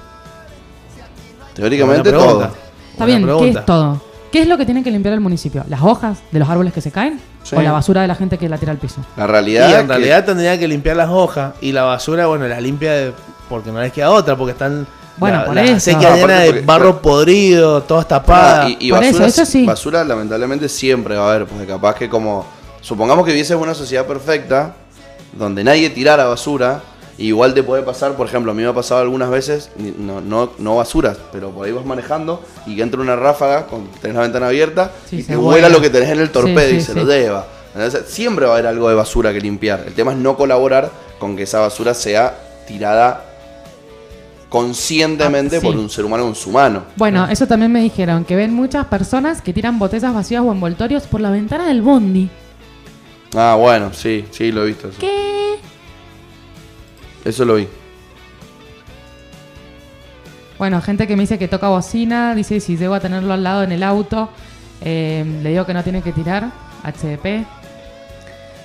[1.55, 2.51] Teóricamente todo.
[2.95, 4.01] Está bien, ¿qué es todo?
[4.31, 5.65] ¿Qué es lo que tiene que limpiar el municipio?
[5.69, 7.21] ¿Las hojas de los árboles que se caen?
[7.45, 7.55] Sí.
[7.57, 9.01] ¿O la basura de la gente que la tira al piso?
[9.17, 12.27] La Y realidad es en que- realidad tendría que limpiar las hojas y la basura,
[12.27, 13.13] bueno, la limpia de-
[13.49, 14.87] porque no les queda otra, porque están
[15.19, 15.75] Bueno, la, por la eso.
[15.77, 18.71] acequia No, llena de barro podrido, todas tapadas.
[18.71, 19.65] Y, y basura, eso, eso sí.
[19.67, 22.45] basura lamentablemente siempre va a haber, porque capaz que como,
[22.81, 24.75] supongamos que viviese una sociedad perfecta,
[25.33, 26.81] donde nadie tirara basura,
[27.19, 30.51] igual te puede pasar, por ejemplo, a mí me ha pasado algunas veces, no, no,
[30.59, 34.23] no basuras, pero por ahí vas manejando y que entra una ráfaga, con, tenés la
[34.23, 35.69] ventana abierta, Sí, y te vuela.
[35.69, 37.47] lo que tenés en el torpedo Sí, y sí, se lo lleva.
[37.75, 39.83] Entonces, siempre va a haber algo de basura que limpiar.
[39.87, 42.35] El tema es no colaborar con que esa basura sea
[42.69, 43.25] tirada
[44.49, 45.67] conscientemente Ah, sí.
[45.67, 46.85] por un ser humano, un humano.
[46.97, 51.05] Bueno, eso también me dijeron, que ven muchas personas que tiran botellas vacías o envoltorios
[51.05, 52.31] por la ventana del bondi.
[53.35, 54.89] Ah, bueno, sí, sí, lo he visto.
[54.89, 55.24] Eso, ¿Qué?
[57.25, 57.69] Eso lo vi.
[60.59, 63.63] Bueno, gente que me dice que toca bocina, dice si llego a tenerlo al lado
[63.65, 64.31] en el auto,
[64.83, 66.51] eh, le digo que no tiene que tirar,
[66.85, 67.45] HDP.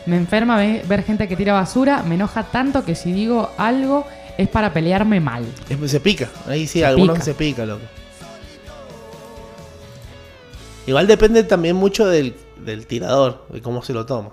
[0.05, 4.05] Me enferma ve- ver gente que tira basura, me enoja tanto que si digo algo
[4.37, 5.45] es para pelearme mal.
[5.87, 7.25] Se pica, ahí sí, Se algunos pica.
[7.25, 7.81] se pica, loco.
[10.87, 14.31] Igual depende también mucho del, del tirador, de cómo se lo toma.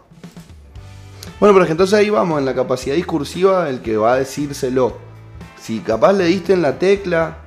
[1.38, 4.16] Bueno, pero es que entonces ahí vamos, en la capacidad discursiva, el que va a
[4.16, 4.96] decírselo.
[5.60, 7.38] Si capaz le diste en la tecla,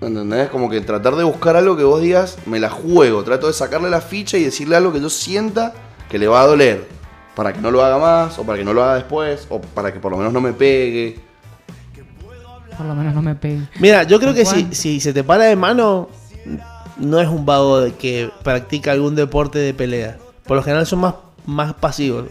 [0.00, 0.50] ¿entendés?
[0.50, 3.24] Como que tratar de buscar algo que vos digas, me la juego.
[3.24, 5.72] Trato de sacarle la ficha y decirle algo que yo sienta
[6.10, 6.86] que le va a doler.
[7.34, 9.90] Para que no lo haga más, o para que no lo haga después, o para
[9.90, 11.18] que por lo menos no me pegue.
[12.76, 13.68] Por lo menos no me pegue.
[13.80, 16.10] Mira, yo creo que si, si se te para de mano,
[16.98, 20.18] no es un vago de que practica algún deporte de pelea.
[20.46, 21.14] Por lo general son más,
[21.46, 22.26] más pasivos.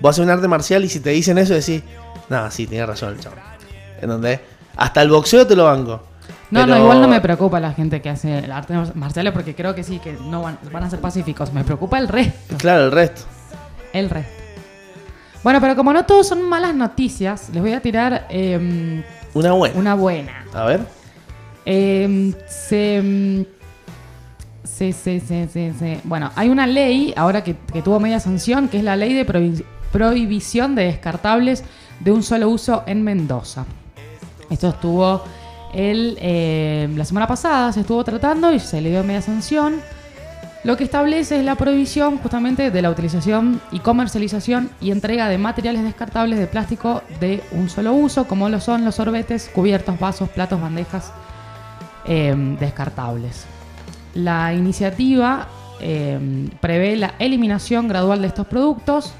[0.00, 1.82] Vos haces un arte marcial y si te dicen eso decís,
[2.28, 3.38] nada, sí, tenía razón el chaval.
[4.00, 4.40] ¿Entendés?
[4.76, 6.02] Hasta el boxeo te lo banco.
[6.50, 9.54] No, Pero- no, igual no me preocupa la gente que hace el arte marciales porque
[9.54, 11.52] creo que sí, que no van, van a ser pacíficos.
[11.52, 12.56] Me preocupa el resto.
[12.58, 13.22] Claro, el resto.
[13.92, 14.32] El resto.
[15.42, 19.04] Bueno, pero como no todos son malas noticias, les voy a tirar eh,
[19.34, 19.78] Una buena.
[19.78, 20.44] una buena.
[20.54, 20.80] A ver.
[21.66, 23.46] Eh, se,
[24.64, 28.84] se, se, se- se- Bueno, hay una ley ahora que, tuvo media sanción, que es
[28.84, 31.62] la ley de prohibi- prohibición de descartables
[32.00, 33.64] de un solo uso en Mendoza.
[34.50, 35.22] Esto estuvo
[35.72, 39.80] el, eh, la semana pasada, se estuvo tratando y se le dio media sanción.
[40.64, 45.36] Lo que establece es la prohibición justamente de la utilización y comercialización y entrega de
[45.36, 50.30] materiales descartables de plástico de un solo uso, como lo son los sorbetes, cubiertos, vasos,
[50.30, 51.12] platos, bandejas
[52.06, 53.46] eh, descartables.
[54.14, 55.48] La iniciativa
[55.80, 59.12] eh, prevé la eliminación gradual de estos productos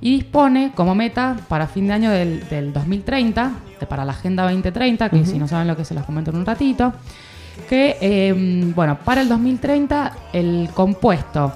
[0.00, 4.44] y dispone como meta para fin de año del, del 2030, de- para la Agenda
[4.44, 6.92] 2030, que si no saben lo que se los comento en un ratito,
[7.68, 11.52] que eh, bueno, para el 2030 el compuesto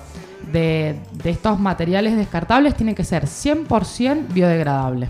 [0.53, 5.09] de, de estos materiales descartables tiene que ser 100% biodegradable.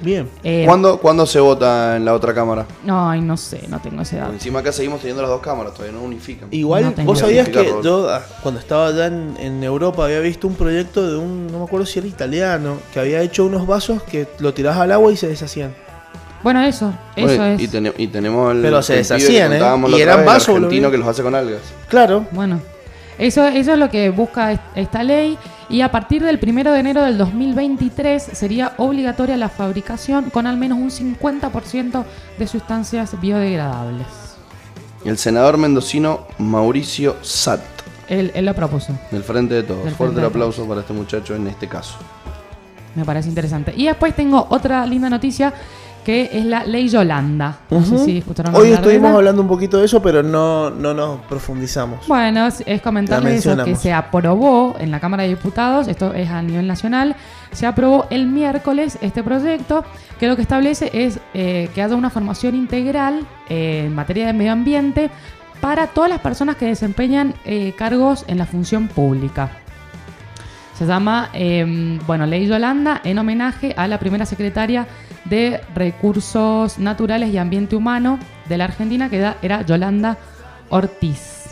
[0.00, 0.28] Bien.
[0.44, 2.66] Eh, ¿Cuándo, cuándo se vota en la otra cámara?
[2.84, 4.32] No, ay, no sé, no tengo ese dato.
[4.32, 6.48] Encima acá seguimos teniendo las dos cámaras, todavía no unifican.
[6.50, 10.46] Igual, No vos sabías que yo ah, cuando estaba allá en, en Europa había visto
[10.46, 14.02] un proyecto de un, no me acuerdo si era italiano, que había hecho unos vasos
[14.02, 15.74] que lo tirás al agua y se deshacían.
[16.42, 17.62] Bueno, eso, eso Bueno, es.
[17.62, 19.56] y, tene- y tenemos el, Pero se el deshacían, ¿eh?
[19.56, 20.66] Y eran vez, el vasos, boludo.
[20.66, 21.62] argentino que los hace con algas.
[21.88, 22.26] Claro.
[22.32, 22.60] Bueno,
[23.18, 25.38] eso, eso es lo que busca est- esta ley
[25.68, 30.56] y a partir del 1 de enero del 2023 sería obligatoria la fabricación con al
[30.56, 32.04] menos un 50%
[32.38, 34.06] de sustancias biodegradables.
[35.04, 37.60] El senador mendocino Mauricio Sat,
[38.08, 39.92] Él, él lo propuso, del Frente de Todos.
[39.94, 41.96] Fuerte el aplauso para este muchacho en este caso.
[42.94, 43.72] me parece interesante.
[43.76, 45.52] Y después tengo otra linda noticia
[46.06, 47.58] que es la ley Yolanda.
[47.68, 48.04] No sé Ujú.
[48.04, 52.06] si escucharon Hoy de estuvimos hablando un poquito de eso, pero no, no nos profundizamos.
[52.06, 56.30] Bueno, es, es comentarles eso que se aprobó en la Cámara de Diputados, esto es
[56.30, 57.16] a nivel nacional,
[57.50, 59.84] se aprobó el miércoles este proyecto
[60.20, 64.32] que lo que establece es eh, que haya una formación integral eh, en materia de
[64.32, 65.10] medio ambiente
[65.60, 69.50] para todas las personas que desempeñan eh, cargos en la función pública.
[70.78, 74.86] Se llama, eh, bueno, Ley Yolanda en homenaje a la primera secretaria
[75.28, 80.16] de Recursos Naturales y Ambiente Humano de la Argentina, que era- Yolanda
[80.70, 81.44] Ortiz.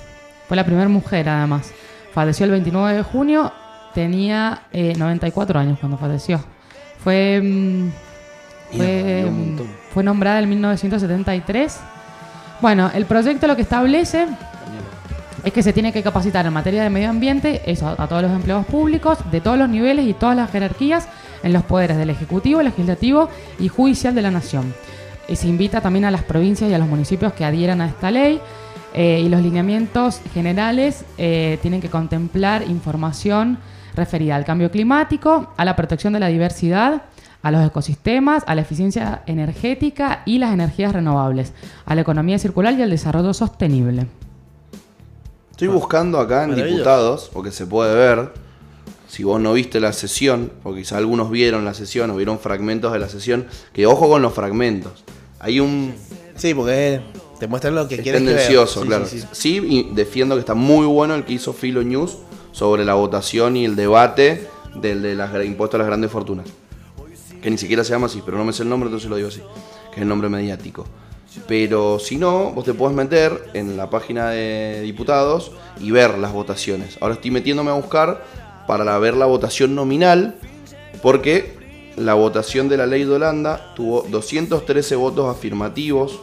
[0.48, 1.72] Fue la primera mujer, además.
[2.12, 3.52] Falleció el 29 de junio,
[3.94, 6.40] tenía eh, 94 años cuando falleció.
[7.02, 7.90] Fue, mm,
[8.76, 9.66] fue, montón.
[9.92, 11.80] fue nombrada en 1973.
[12.60, 14.26] Bueno, el proyecto lo que establece
[15.44, 18.32] es que se tiene que capacitar en materia de medio ambiente eso, a todos los
[18.32, 21.06] empleados públicos de todos los niveles y todas las jerarquías
[21.44, 23.28] en los poderes del Ejecutivo, Legislativo
[23.60, 24.74] y Judicial de la Nación.
[25.28, 28.10] Y se invita también a las provincias y a los municipios que adhieran a esta
[28.10, 28.40] ley
[28.94, 33.58] eh, y los lineamientos generales eh, tienen que contemplar información
[33.94, 37.02] referida al cambio climático, a la protección de la diversidad,
[37.42, 41.52] a los ecosistemas, a la eficiencia energética y las energías renovables,
[41.84, 44.06] a la economía circular y al desarrollo sostenible.
[45.50, 48.32] Estoy buscando acá en diputados, porque se puede ver,
[49.14, 52.92] si vos no viste la sesión, porque quizá algunos vieron la sesión o vieron fragmentos
[52.92, 55.04] de la sesión, que ojo con los fragmentos.
[55.38, 55.94] Hay un
[56.34, 57.00] Sí, porque
[57.38, 59.06] te muestran lo que es quieres tendencioso, claro.
[59.06, 59.66] Sí, Sí, sí, sí.
[59.68, 62.18] y defiendo que está muy bueno el que hizo Filo News
[62.50, 66.46] sobre la votación y el debate del de las impuestos a las grandes fortunas.
[67.40, 69.28] Que ni siquiera se llama así, pero no me sé el nombre, entonces lo digo
[69.28, 69.42] así.
[69.90, 70.86] Que es el nombre mediático.
[71.46, 76.32] Pero si no, vos te podés meter en la página de diputados y ver las
[76.32, 76.96] votaciones.
[77.00, 78.24] Ahora estoy metiéndome a buscar
[78.66, 80.36] para ver la votación nominal,
[81.02, 81.56] porque
[81.96, 86.18] la votación de la ley de Holanda tuvo 213 votos afirmativos,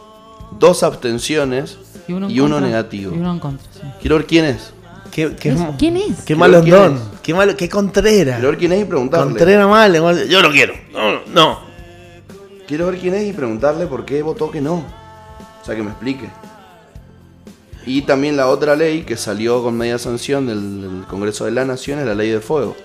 [0.59, 1.77] dos abstenciones
[2.07, 2.59] y uno, en contra.
[2.61, 3.15] negativo.
[3.15, 3.81] Y uno en contra, sí.
[4.01, 4.73] Quiero ver quién es.
[5.11, 6.17] ¿Qué, qué, ¿Es- ¿Quién es?
[6.19, 6.95] qué Quiero malo ver quién don.
[6.95, 7.01] es.
[7.21, 8.35] Qué, malo, qué contrera.
[8.35, 9.25] Quiero ver quién es y preguntarle.
[9.27, 9.93] Contrera mal.
[9.95, 10.73] igual- Yo no quiero.
[10.93, 11.59] No, no.
[12.67, 14.75] Quiero ver quién es y preguntarle por qué votó que no.
[15.61, 16.29] O sea, que me explique.
[17.85, 21.65] Y también la otra ley que salió con media sanción del, del Congreso de la
[21.65, 22.75] Nación es la ley de fuego.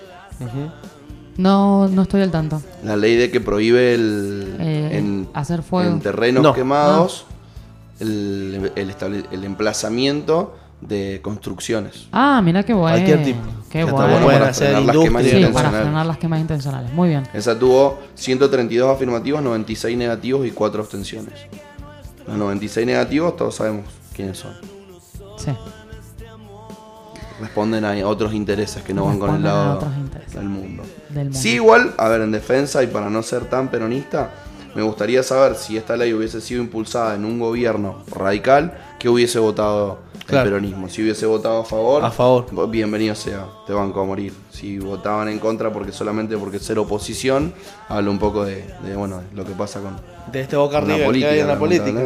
[1.37, 2.61] No, no estoy al tanto.
[2.83, 5.91] La ley de que prohíbe el, Eh, en, hacer fuego.
[5.91, 6.53] en terrenos No.
[6.53, 7.25] quemados
[7.99, 12.07] el, el estable- el emplazamiento de construcciones.
[12.11, 12.95] Ah, mira qué bueno.
[12.97, 13.39] Cualquier tipo.
[13.69, 13.97] Qué bueno.
[14.19, 15.81] bueno para frenar las quemas Sí, para intencionales.
[15.81, 16.93] frenar las quemas intencionales.
[16.93, 17.23] Muy bien.
[17.33, 21.33] Esa tuvo 132 afirmativos, 96 negativos y 4 abstenciones.
[22.27, 24.53] Los 96 negativos todos sabemos quiénes son.
[25.37, 25.51] Sí.
[27.39, 29.79] Responden a otros intereses que no van con el lado
[30.33, 30.83] del mundo.
[31.09, 31.37] Del mundo.
[31.39, 34.31] Sí, igual, a ver, en defensa y para no ser tan peronista,
[34.73, 39.37] me gustaría saber si esta ley hubiese sido impulsada en un gobierno radical, que hubiese
[39.39, 40.47] votado Claro.
[40.47, 40.89] el peronismo.
[40.89, 42.69] Si hubiese votado a favor, A favor.
[42.69, 44.33] bienvenido sea, te banco a morir.
[44.51, 47.53] Si votaban en contra porque solamente porque ser oposición,
[47.87, 49.95] habla un poco de, de, bueno, lo que pasa con,
[50.31, 52.01] De este Boca con la River que hay en la política.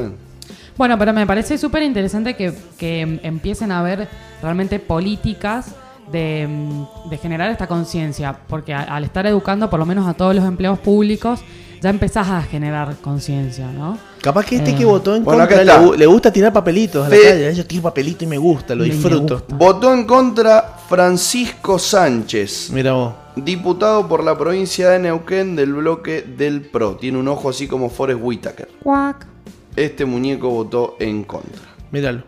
[0.82, 4.08] Bueno, pero me parece súper interesante que, que em- empiecen a haber
[4.42, 5.76] realmente políticas
[6.12, 10.16] de, mm, de generar esta conciencia, porque a- al estar educando por lo menos a
[10.16, 11.42] todos los empleados públicos,
[11.84, 13.96] ya empezás a generar conciencia, ¿no?
[14.24, 17.10] Capaz que este Eh, que votó en bueno, acá contra le, gusta tirar papelitos a
[17.10, 17.54] la calle.
[17.54, 19.36] Yo tiro papelito y me gusta, lo disfruto.
[19.36, 19.56] gusta.
[19.56, 22.72] Votó en contra Francisco Sánchez.
[22.74, 23.14] Mira vos.
[23.36, 26.96] Diputado por la provincia de Neuquén del bloque del PRO.
[26.96, 28.68] Tiene un ojo así como Forrest Whitaker.
[28.82, 29.28] Cuac.
[29.76, 31.62] Este muñeco votó en contra.
[31.92, 32.24] Míralo.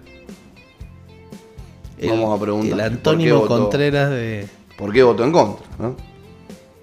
[1.97, 3.57] El- Vamos a preguntar, El ¿por qué antónimo votó?
[3.61, 4.47] Contreras de.
[4.77, 5.65] ¿Por qué votó en contra?
[5.79, 5.95] no?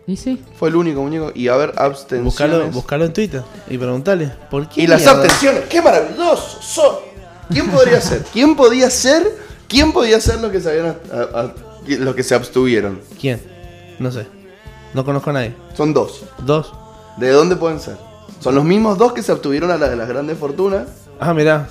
[0.06, 0.42] ¿Y sí?
[0.58, 1.30] Fue el único muñeco.
[1.34, 2.24] Y a ver, abstenciones.
[2.24, 4.32] Buscalo, buscalo en Twitter y preguntarle.
[4.50, 4.82] ¿Por qué?
[4.82, 5.64] Y las abstenciones.
[5.68, 6.96] ¡Qué maravilloso son!
[7.50, 8.24] ¿Quién podría ser?
[8.32, 9.22] ¿Quién podía ser?
[9.68, 11.54] ¿Quién podía ser los que se habían a- a-
[11.86, 13.00] los que se abstuvieron?
[13.20, 13.40] ¿Quién?
[13.98, 14.26] No sé.
[14.94, 15.54] No conozco a nadie.
[15.76, 16.24] Son dos.
[16.44, 16.72] Dos.
[17.16, 17.96] ¿De dónde pueden ser?
[18.40, 20.88] Son los mismos dos que se abstuvieron a la de las grandes fortunas.
[21.20, 21.68] Ah, mirá.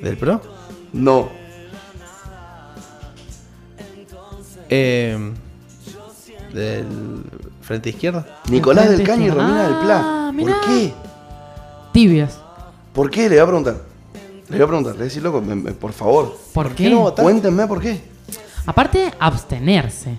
[0.00, 0.40] ¿Del pro?
[0.92, 1.28] No.
[4.68, 5.32] Eh,
[6.52, 6.86] del
[7.62, 8.26] frente izquierda.
[8.50, 9.30] Nicolás del Caño y.
[9.30, 10.00] Romina del Pla.
[10.02, 10.60] Ah, ¿Por mirá.
[10.66, 10.92] qué?
[11.92, 12.38] Tibios.
[12.92, 13.22] ¿Por qué?
[13.28, 13.76] Le voy a preguntar.
[14.48, 14.92] Le voy a preguntar.
[14.92, 16.36] Le voy a decir, loco, me- me- por favor.
[16.52, 16.90] ¿Por, ¿Por qué?
[16.90, 17.14] no?
[17.14, 18.02] Cuéntenme por qué.
[18.66, 20.18] Aparte, abstenerse.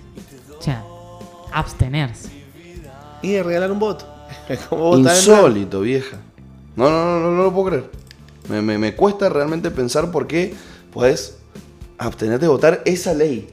[0.58, 0.82] O sea,
[1.52, 2.30] abstenerse.
[3.22, 4.06] Y de regalar un voto.
[5.28, 6.16] Insólito, vieja.
[6.76, 7.90] No, no, no, no, no lo puedo creer.
[8.48, 10.54] Me, me- me cuesta realmente pensar por qué
[10.92, 11.38] puedes
[11.98, 13.48] abstenerte de votar esa ley.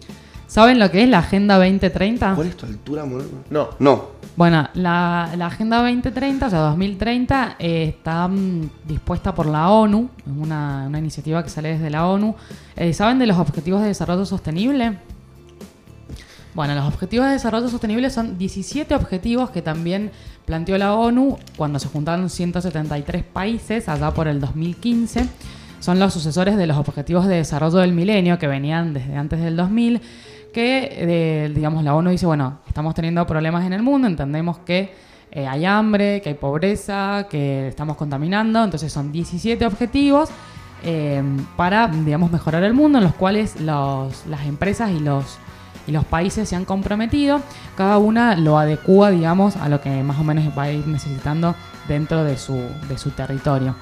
[0.47, 2.35] ¿Saben lo que es la Agenda 2030?
[2.35, 3.23] ¿Cuál es tu altura, mono?
[3.49, 3.69] No.
[3.79, 4.13] No.
[4.35, 10.09] Bueno, la, la Agenda 2030, o sea, 2030, eh, está mm, dispuesta por la ONU,
[10.19, 12.35] es una, una iniciativa que sale desde la ONU.
[12.75, 14.99] Eh, ¿Saben de los Objetivos de Desarrollo Sostenible?
[16.55, 20.11] Bueno, los Objetivos de Desarrollo Sostenible son 17 objetivos que también
[20.45, 25.27] planteó la ONU cuando se juntaron 173 países allá por el 2015.
[25.79, 29.55] Son los sucesores de los Objetivos de Desarrollo del Milenio que venían desde antes del
[29.57, 29.99] 2000
[30.53, 34.93] que, eh, digamos, la ONU dice, bueno, estamos teniendo problemas en el mundo, entendemos que
[35.31, 40.29] eh, hay hambre, que hay pobreza, que estamos contaminando, entonces son 17 objetivos
[40.83, 41.23] eh,
[41.57, 45.39] para, digamos, mejorar el mundo, en los cuales los- las empresas y los,
[45.87, 47.41] y los países se han comprometido,
[47.75, 51.55] cada una lo adecua, digamos, a lo que más o menos va a ir necesitando
[51.87, 52.55] dentro de su,
[52.87, 53.75] de su territorio.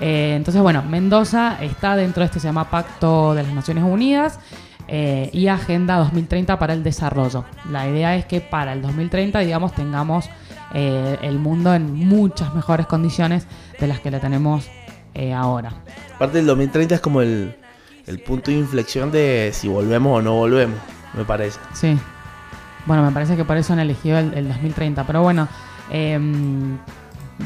[0.00, 4.40] Eh, entonces, bueno, Mendoza está dentro de este, se llama Pacto de las Naciones Unidas
[4.88, 7.44] eh, y Agenda 2030 para el Desarrollo.
[7.70, 10.28] La idea es que para el 2030, digamos, tengamos
[10.74, 13.46] eh, el mundo en muchas mejores condiciones
[13.78, 14.68] de las que la tenemos
[15.36, 15.74] ahora.
[16.16, 17.54] Aparte del 2030 es como el
[18.24, 20.78] punto de inflexión de si volvemos o no volvemos,
[21.14, 21.58] me parece.
[21.72, 21.98] Sí.
[22.86, 25.04] Bueno, me parece que por eso han elegido el, el 2030.
[25.06, 25.48] Pero bueno,
[25.90, 26.18] eh,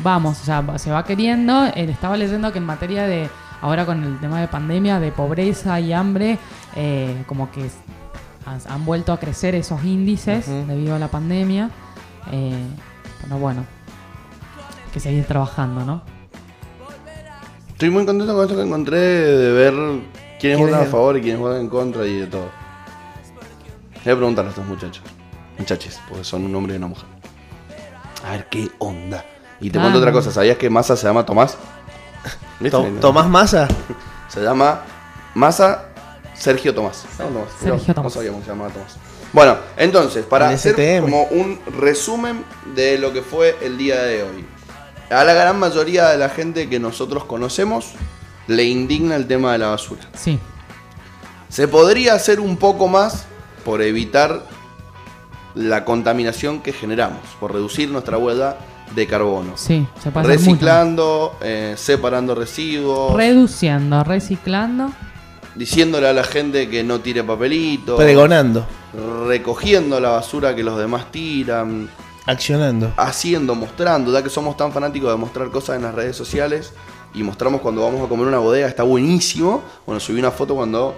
[0.03, 1.67] vamos, o sea, se va queriendo.
[1.67, 3.29] Eh, estaba leyendo que en materia de,
[3.61, 6.39] ahora con el tema de pandemia, de pobreza y hambre,
[6.75, 7.69] eh, como que
[8.45, 11.71] han, han vuelto a crecer esos índices debido a la pandemia.
[12.33, 12.67] Eh,
[13.23, 13.65] pero bueno,
[14.87, 16.03] hay que seguir trabajando, ¿no?
[17.69, 19.75] Estoy muy contento con esto que encontré de ver
[20.41, 22.49] quiénes ¿Quién votan a favor y quiénes votan en contra y de todo.
[24.07, 25.03] Le voy a preguntar a estos muchachos.
[25.59, 27.07] Muchaches, porque son un hombre y una mujer.
[28.25, 29.25] A ver qué onda.
[29.61, 30.31] Y te Ah, cuento otra cosa.
[30.31, 31.57] ¿Sabías que Massa se llama Tomás?
[33.01, 33.67] Tomás Massa.
[34.29, 34.83] Se llama
[35.35, 35.87] Massa
[36.35, 37.05] Sergio Tomás.
[37.19, 37.49] No, Tomás.
[37.61, 38.05] Sergio No, Tomás.
[38.05, 38.97] No sabíamos que se llamaba Tomás.
[39.33, 42.45] Bueno, entonces, para hacer como un resumen
[42.77, 44.47] de lo que fue el día de hoy.
[45.11, 47.93] A la gran mayoría de la gente que nosotros conocemos
[48.47, 50.03] le indigna el tema de la basura.
[50.15, 50.39] Sí,
[51.49, 53.27] Se podría hacer un poco más
[53.67, 54.45] por evitar
[55.57, 58.57] la contaminación que generamos, por reducir nuestra huella
[58.95, 59.55] de carbono.
[59.57, 60.23] sí, se mucho.
[60.29, 64.93] Reciclando, eh, separando residuos, Reduciendo, reciclando.
[65.57, 68.65] diciéndole a la gente que no tire papelitos, Pregonando.
[69.27, 71.89] recogiendo la basura que los demás tiran,
[72.27, 72.93] Accionando.
[72.97, 76.73] haciendo, mostrando, ya que somos tan fanáticos de mostrar cosas en las redes sociales
[77.15, 79.63] y mostramos cuando vamos a comer una bodega, está buenísimo.
[79.87, 80.95] Bueno, subí una foto cuando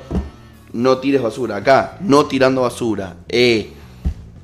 [0.73, 1.57] no tires basura.
[1.57, 3.15] Acá, no tirando basura.
[3.29, 3.73] Eh,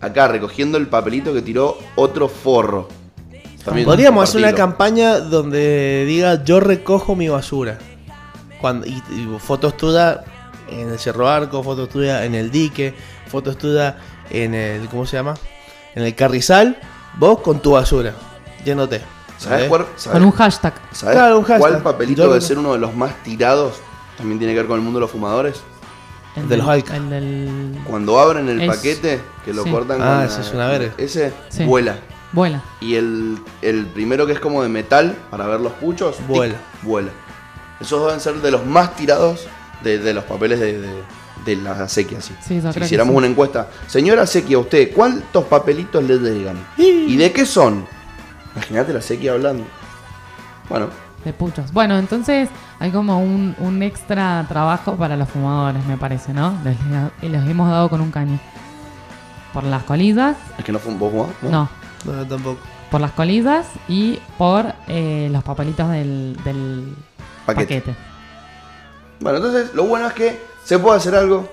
[0.00, 2.88] acá, recogiendo el papelito que tiró otro forro.
[3.64, 7.78] También Podríamos hacer una campaña donde diga yo recojo mi basura.
[8.60, 10.18] Cuando, y, y fotos tuyas
[10.70, 12.94] en el Cerro Arco, fotos tuyas en el dique,
[13.28, 13.94] fotos tuyas
[14.30, 14.86] en el.
[14.88, 15.34] ¿Cómo se llama?
[15.94, 16.78] En el carrizal,
[17.18, 18.12] vos con tu basura.
[18.64, 19.00] Yéndote.
[19.38, 19.68] ¿Sabes ¿sabes?
[19.68, 20.74] cuál, sabés- Con un hashtag.
[20.92, 21.60] sabés Claro, un hashtag.
[21.60, 23.74] cuál papelito Yo- debe ser uno de los más tirados?
[24.18, 25.60] También tiene que ver con el mundo de los fumadores.
[26.36, 26.84] El De los del-.
[26.94, 27.78] El del.
[27.86, 29.70] Cuando abren el Es- paquete, que lo sí.
[29.70, 30.92] cortan Ah, con ese la- es una verga.
[30.98, 31.64] Ese Sí.
[31.64, 31.96] vuela.
[32.32, 32.62] Vuela.
[32.80, 36.56] Y el, el primero que es como de metal, para ver los puchos, tic, Vuela.
[36.82, 37.10] vuela.
[37.80, 39.46] Esos deben ser de los más tirados
[39.84, 41.02] de, de los papeles de, de,
[41.44, 42.20] de la acequia.
[42.20, 42.34] Sí.
[42.44, 43.18] Si hiciéramos sí.
[43.18, 46.56] una encuesta, señora acequia, ¿usted cuántos papelitos le llegan?
[46.76, 47.86] ¿Y de qué son?
[48.56, 49.64] Imagínate la acequia hablando.
[50.68, 50.88] Bueno,
[51.24, 51.72] De puchos.
[51.72, 52.48] Bueno, entonces
[52.78, 56.54] hay como un, un extra trabajo para los fumadores, me parece, ¿no?
[56.64, 56.76] Les,
[57.22, 58.38] y les hemos dado con un caño.
[59.54, 61.28] Por las colillas, es que no poco más.
[61.42, 61.50] ¿no?
[61.50, 62.12] no.
[62.12, 62.58] No, tampoco.
[62.90, 66.94] Por las colillas y por eh, los papelitos del, del
[67.46, 67.80] Paquete.
[67.80, 67.96] paquete.
[69.20, 71.48] Bueno, entonces lo bueno es que se puede hacer algo.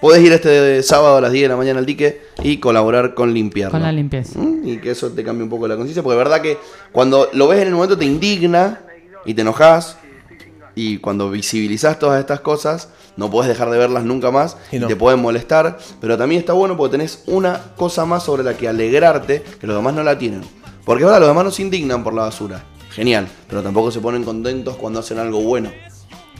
[0.00, 3.32] Podés ir este sábado a las 10 de la mañana al dique y colaborar con
[3.32, 3.72] limpiarlo.
[3.72, 4.38] Con la limpieza.
[4.38, 6.58] Mm, Y que eso te cambie un poco la conciencia, porque es verdad que
[6.92, 8.80] cuando lo ves en el momento te indigna
[9.24, 9.96] y te enojas.
[10.74, 14.78] Y cuando visibilizás todas estas cosas, no podés dejar de verlas nunca más Y y,
[14.80, 14.86] no.
[14.86, 15.78] te pueden molestar.
[16.00, 19.76] Pero también está bueno porque tenés una cosa más sobre la que alegrarte que los
[19.76, 20.42] demás no la tienen.
[20.84, 22.64] Porque ahora los demás no se indignan por la basura.
[22.90, 25.70] Genial, pero tampoco se ponen contentos cuando hacen algo bueno.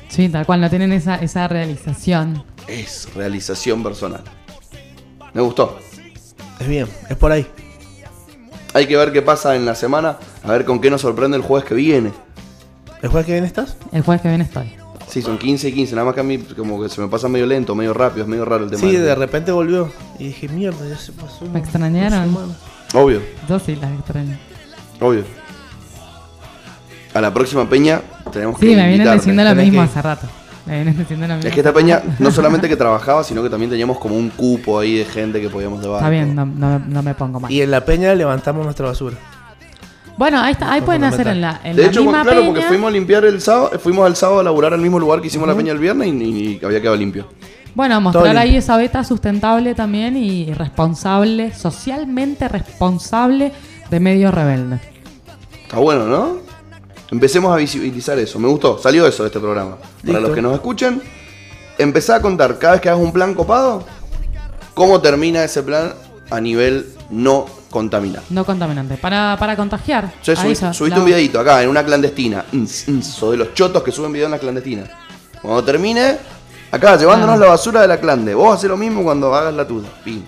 [0.09, 2.45] Sí, tal cual, no tienen esa, esa realización.
[2.67, 4.23] Es realización personal.
[5.33, 5.79] Me gustó.
[6.61, 7.47] Es bien, es por ahí.
[8.75, 11.43] Hay que ver qué pasa en la semana, a ver con qué nos sorprende el
[11.43, 12.13] jueves que viene.
[13.03, 13.77] ¿El jueves que viene estás?
[13.93, 14.73] El jueves que viene estoy.
[15.09, 17.29] Sí, son 15 y 15, nada más que a mí como que se me pasa
[17.29, 18.81] medio lento, medio rápido, es medio raro el tema.
[18.81, 19.93] Sí, del- de repente volvió.
[20.19, 21.45] Y dije, mierda, ya se pasó.
[21.53, 22.12] ¿Me extrañaron?
[22.15, 22.55] una semana.
[22.95, 24.39] Obvio, Yo sí las extraño.
[25.01, 25.24] obvio.
[27.15, 28.01] A la próxima peña
[28.33, 30.27] tenemos que Sí, me vienen diciendo lo tenés mismo que hace rato.
[30.65, 31.49] Me vienen diciendo lo mismo.
[31.49, 34.79] Es que esta peña no solamente que trabajaba, sino que también teníamos como un cupo
[34.79, 35.99] ahí de gente que podíamos llevar.
[35.99, 37.51] Está bien, no, no- no me pongo mal.
[37.53, 39.16] Y en la peña levantamos nuestra basura.
[40.17, 42.45] Bueno, ahí, está, ahí Fue pueden hacer en la, en De la hecho, misma claro,
[42.47, 45.29] porque fuimos a limpiar el sábado, fuimos al sábado a laburar al mismo lugar que
[45.29, 47.27] hicimos la peña el viernes y, y- y había quedado limpio.
[47.75, 53.53] Bueno, mostrar ahí esa beta sustentable también y responsable, socialmente responsable
[53.91, 54.79] de medio rebelde.
[55.65, 56.37] Está bueno, ¿no?
[57.11, 58.39] Empecemos a visibilizar eso.
[58.39, 58.79] Me gustó.
[58.79, 59.77] Salió eso de este programa.
[60.07, 61.01] Para los que nos escuchan,
[61.79, 63.85] empezá a contar cada vez que hagas un plan copado,
[64.75, 65.95] cómo termina ese plan
[66.31, 68.24] a nivel no contaminado.
[68.31, 68.97] No contaminante.
[68.97, 70.12] Para, para contagiar.
[70.23, 72.44] Sea, subiste, ya, subiste la- un videito acá en una clandestina.
[72.53, 74.85] Ns, ns, o de los chotos que suben video en la clandestina.
[75.40, 76.19] Cuando termine,
[76.70, 77.40] acá llevándonos Claro.
[77.40, 78.35] la basura de la clande.
[78.35, 79.89] Vos haces lo mismo cuando hagas la tuya.
[80.05, 80.23] Pim.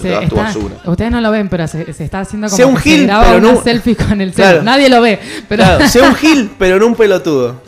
[0.00, 0.74] Se está- basura.
[0.86, 3.06] ustedes no lo ven, pero se, se está haciendo como Sea un que se gil,
[3.06, 4.56] graba pero una no- selfie con el Claro.
[4.56, 4.64] cel.
[4.64, 7.60] Nadie lo ve, pero Claro, sé un gil, pero no un pelotudo.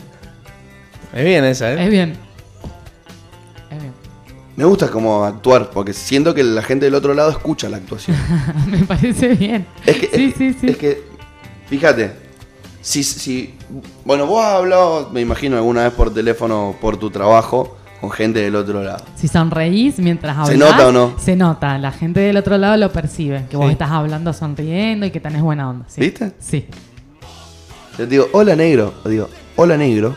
[1.13, 1.85] Es bien esa, ¿eh?
[1.85, 2.17] es bien.
[4.57, 8.17] Me gusta cómo actuar, porque siento que la gente del otro lado escucha la actuación.
[8.67, 9.67] Me parece bien.
[9.85, 10.67] Es que, sí, es, sí, sí.
[10.69, 11.03] es que,
[11.67, 12.13] fíjate,
[12.81, 13.53] si, si,
[14.03, 18.39] bueno, vos has hablado, me imagino, alguna vez por teléfono, por tu trabajo, con gente
[18.39, 19.05] del otro lado.
[19.15, 21.13] Si sonreís mientras hablas, ¿Se nota o no?
[21.19, 21.77] Se nota.
[21.77, 23.45] La gente del otro lado lo percibe.
[23.51, 25.85] Que vos estás hablando sonriendo y que tenés buena onda.
[25.95, 26.31] ¿Viste?
[26.39, 26.65] Sí.
[27.99, 30.15] Yo digo, hola negro, o digo, hola negro.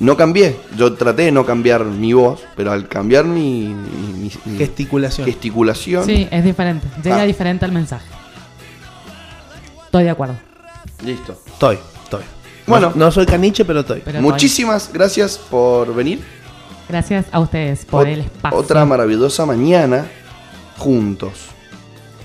[0.00, 4.56] No cambié, yo traté de no cambiar mi voz, pero al cambiar mi, mi- mi-
[4.58, 5.26] Gesticulación.
[5.26, 6.86] gesticulación, Sí, es diferente.
[7.02, 7.24] Llega Ah.
[7.24, 8.06] diferente al mensaje.
[9.86, 10.36] Estoy de acuerdo.
[11.04, 11.40] listo.
[11.46, 12.22] Estoy, estoy.
[12.66, 12.90] Bueno.
[12.94, 14.00] No, no soy caniche, pero estoy.
[14.04, 14.30] Pero estoy.
[14.32, 16.20] Muchísimas gracias por venir.
[16.88, 18.58] Gracias a ustedes por Ot- el espacio.
[18.58, 20.06] Otra maravillosa mañana
[20.76, 21.32] juntos.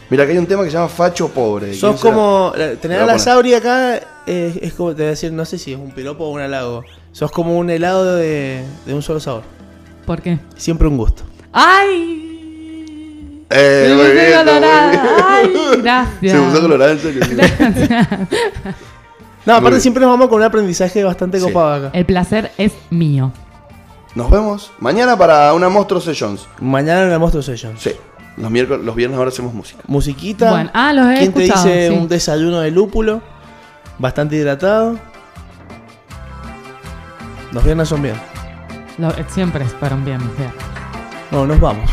[0.09, 1.67] Mira, que hay un tema que se llama Facho Pobre.
[1.67, 2.51] ¿De Sos como.
[2.55, 3.19] eh, Tener a la.
[3.19, 6.25] Sauri acá eh, es como te voy a decir, no sé si es un piropo
[6.25, 6.83] o un halago.
[7.13, 9.43] Sos como un helado de, de un solo sabor.
[10.05, 10.39] ¿Por qué?
[10.57, 11.23] Siempre un gusto.
[11.53, 13.45] ¡Ay!
[13.49, 14.87] Eh, Me muy bien, colorada.
[14.87, 15.15] muy bien.
[15.25, 16.31] Ay, gracias.
[16.33, 17.21] Se puso colorada en serio.
[19.45, 21.43] No, aparte siempre nos vamos con un aprendizaje bastante Sí.
[21.45, 21.89] copado acá.
[21.97, 23.33] El placer es mío.
[24.15, 26.47] Nos vemos mañana para una Monstruo Sessions.
[26.61, 27.73] Mañana en la Monstruo Session.
[27.77, 27.91] Sí.
[28.37, 29.81] Los, miércoles, los viernes ahora hacemos música.
[29.85, 30.49] Musiquita.
[30.49, 31.93] Bueno, ah, los he ¿Quién te dice sí.
[31.93, 33.21] un desayuno de lúpulo?
[33.99, 34.97] Bastante hidratado.
[37.53, 38.15] Los viernes son bien.
[38.97, 40.51] Lo- siempre fueron bien, bien.
[41.31, 41.89] Bueno, nos vamos.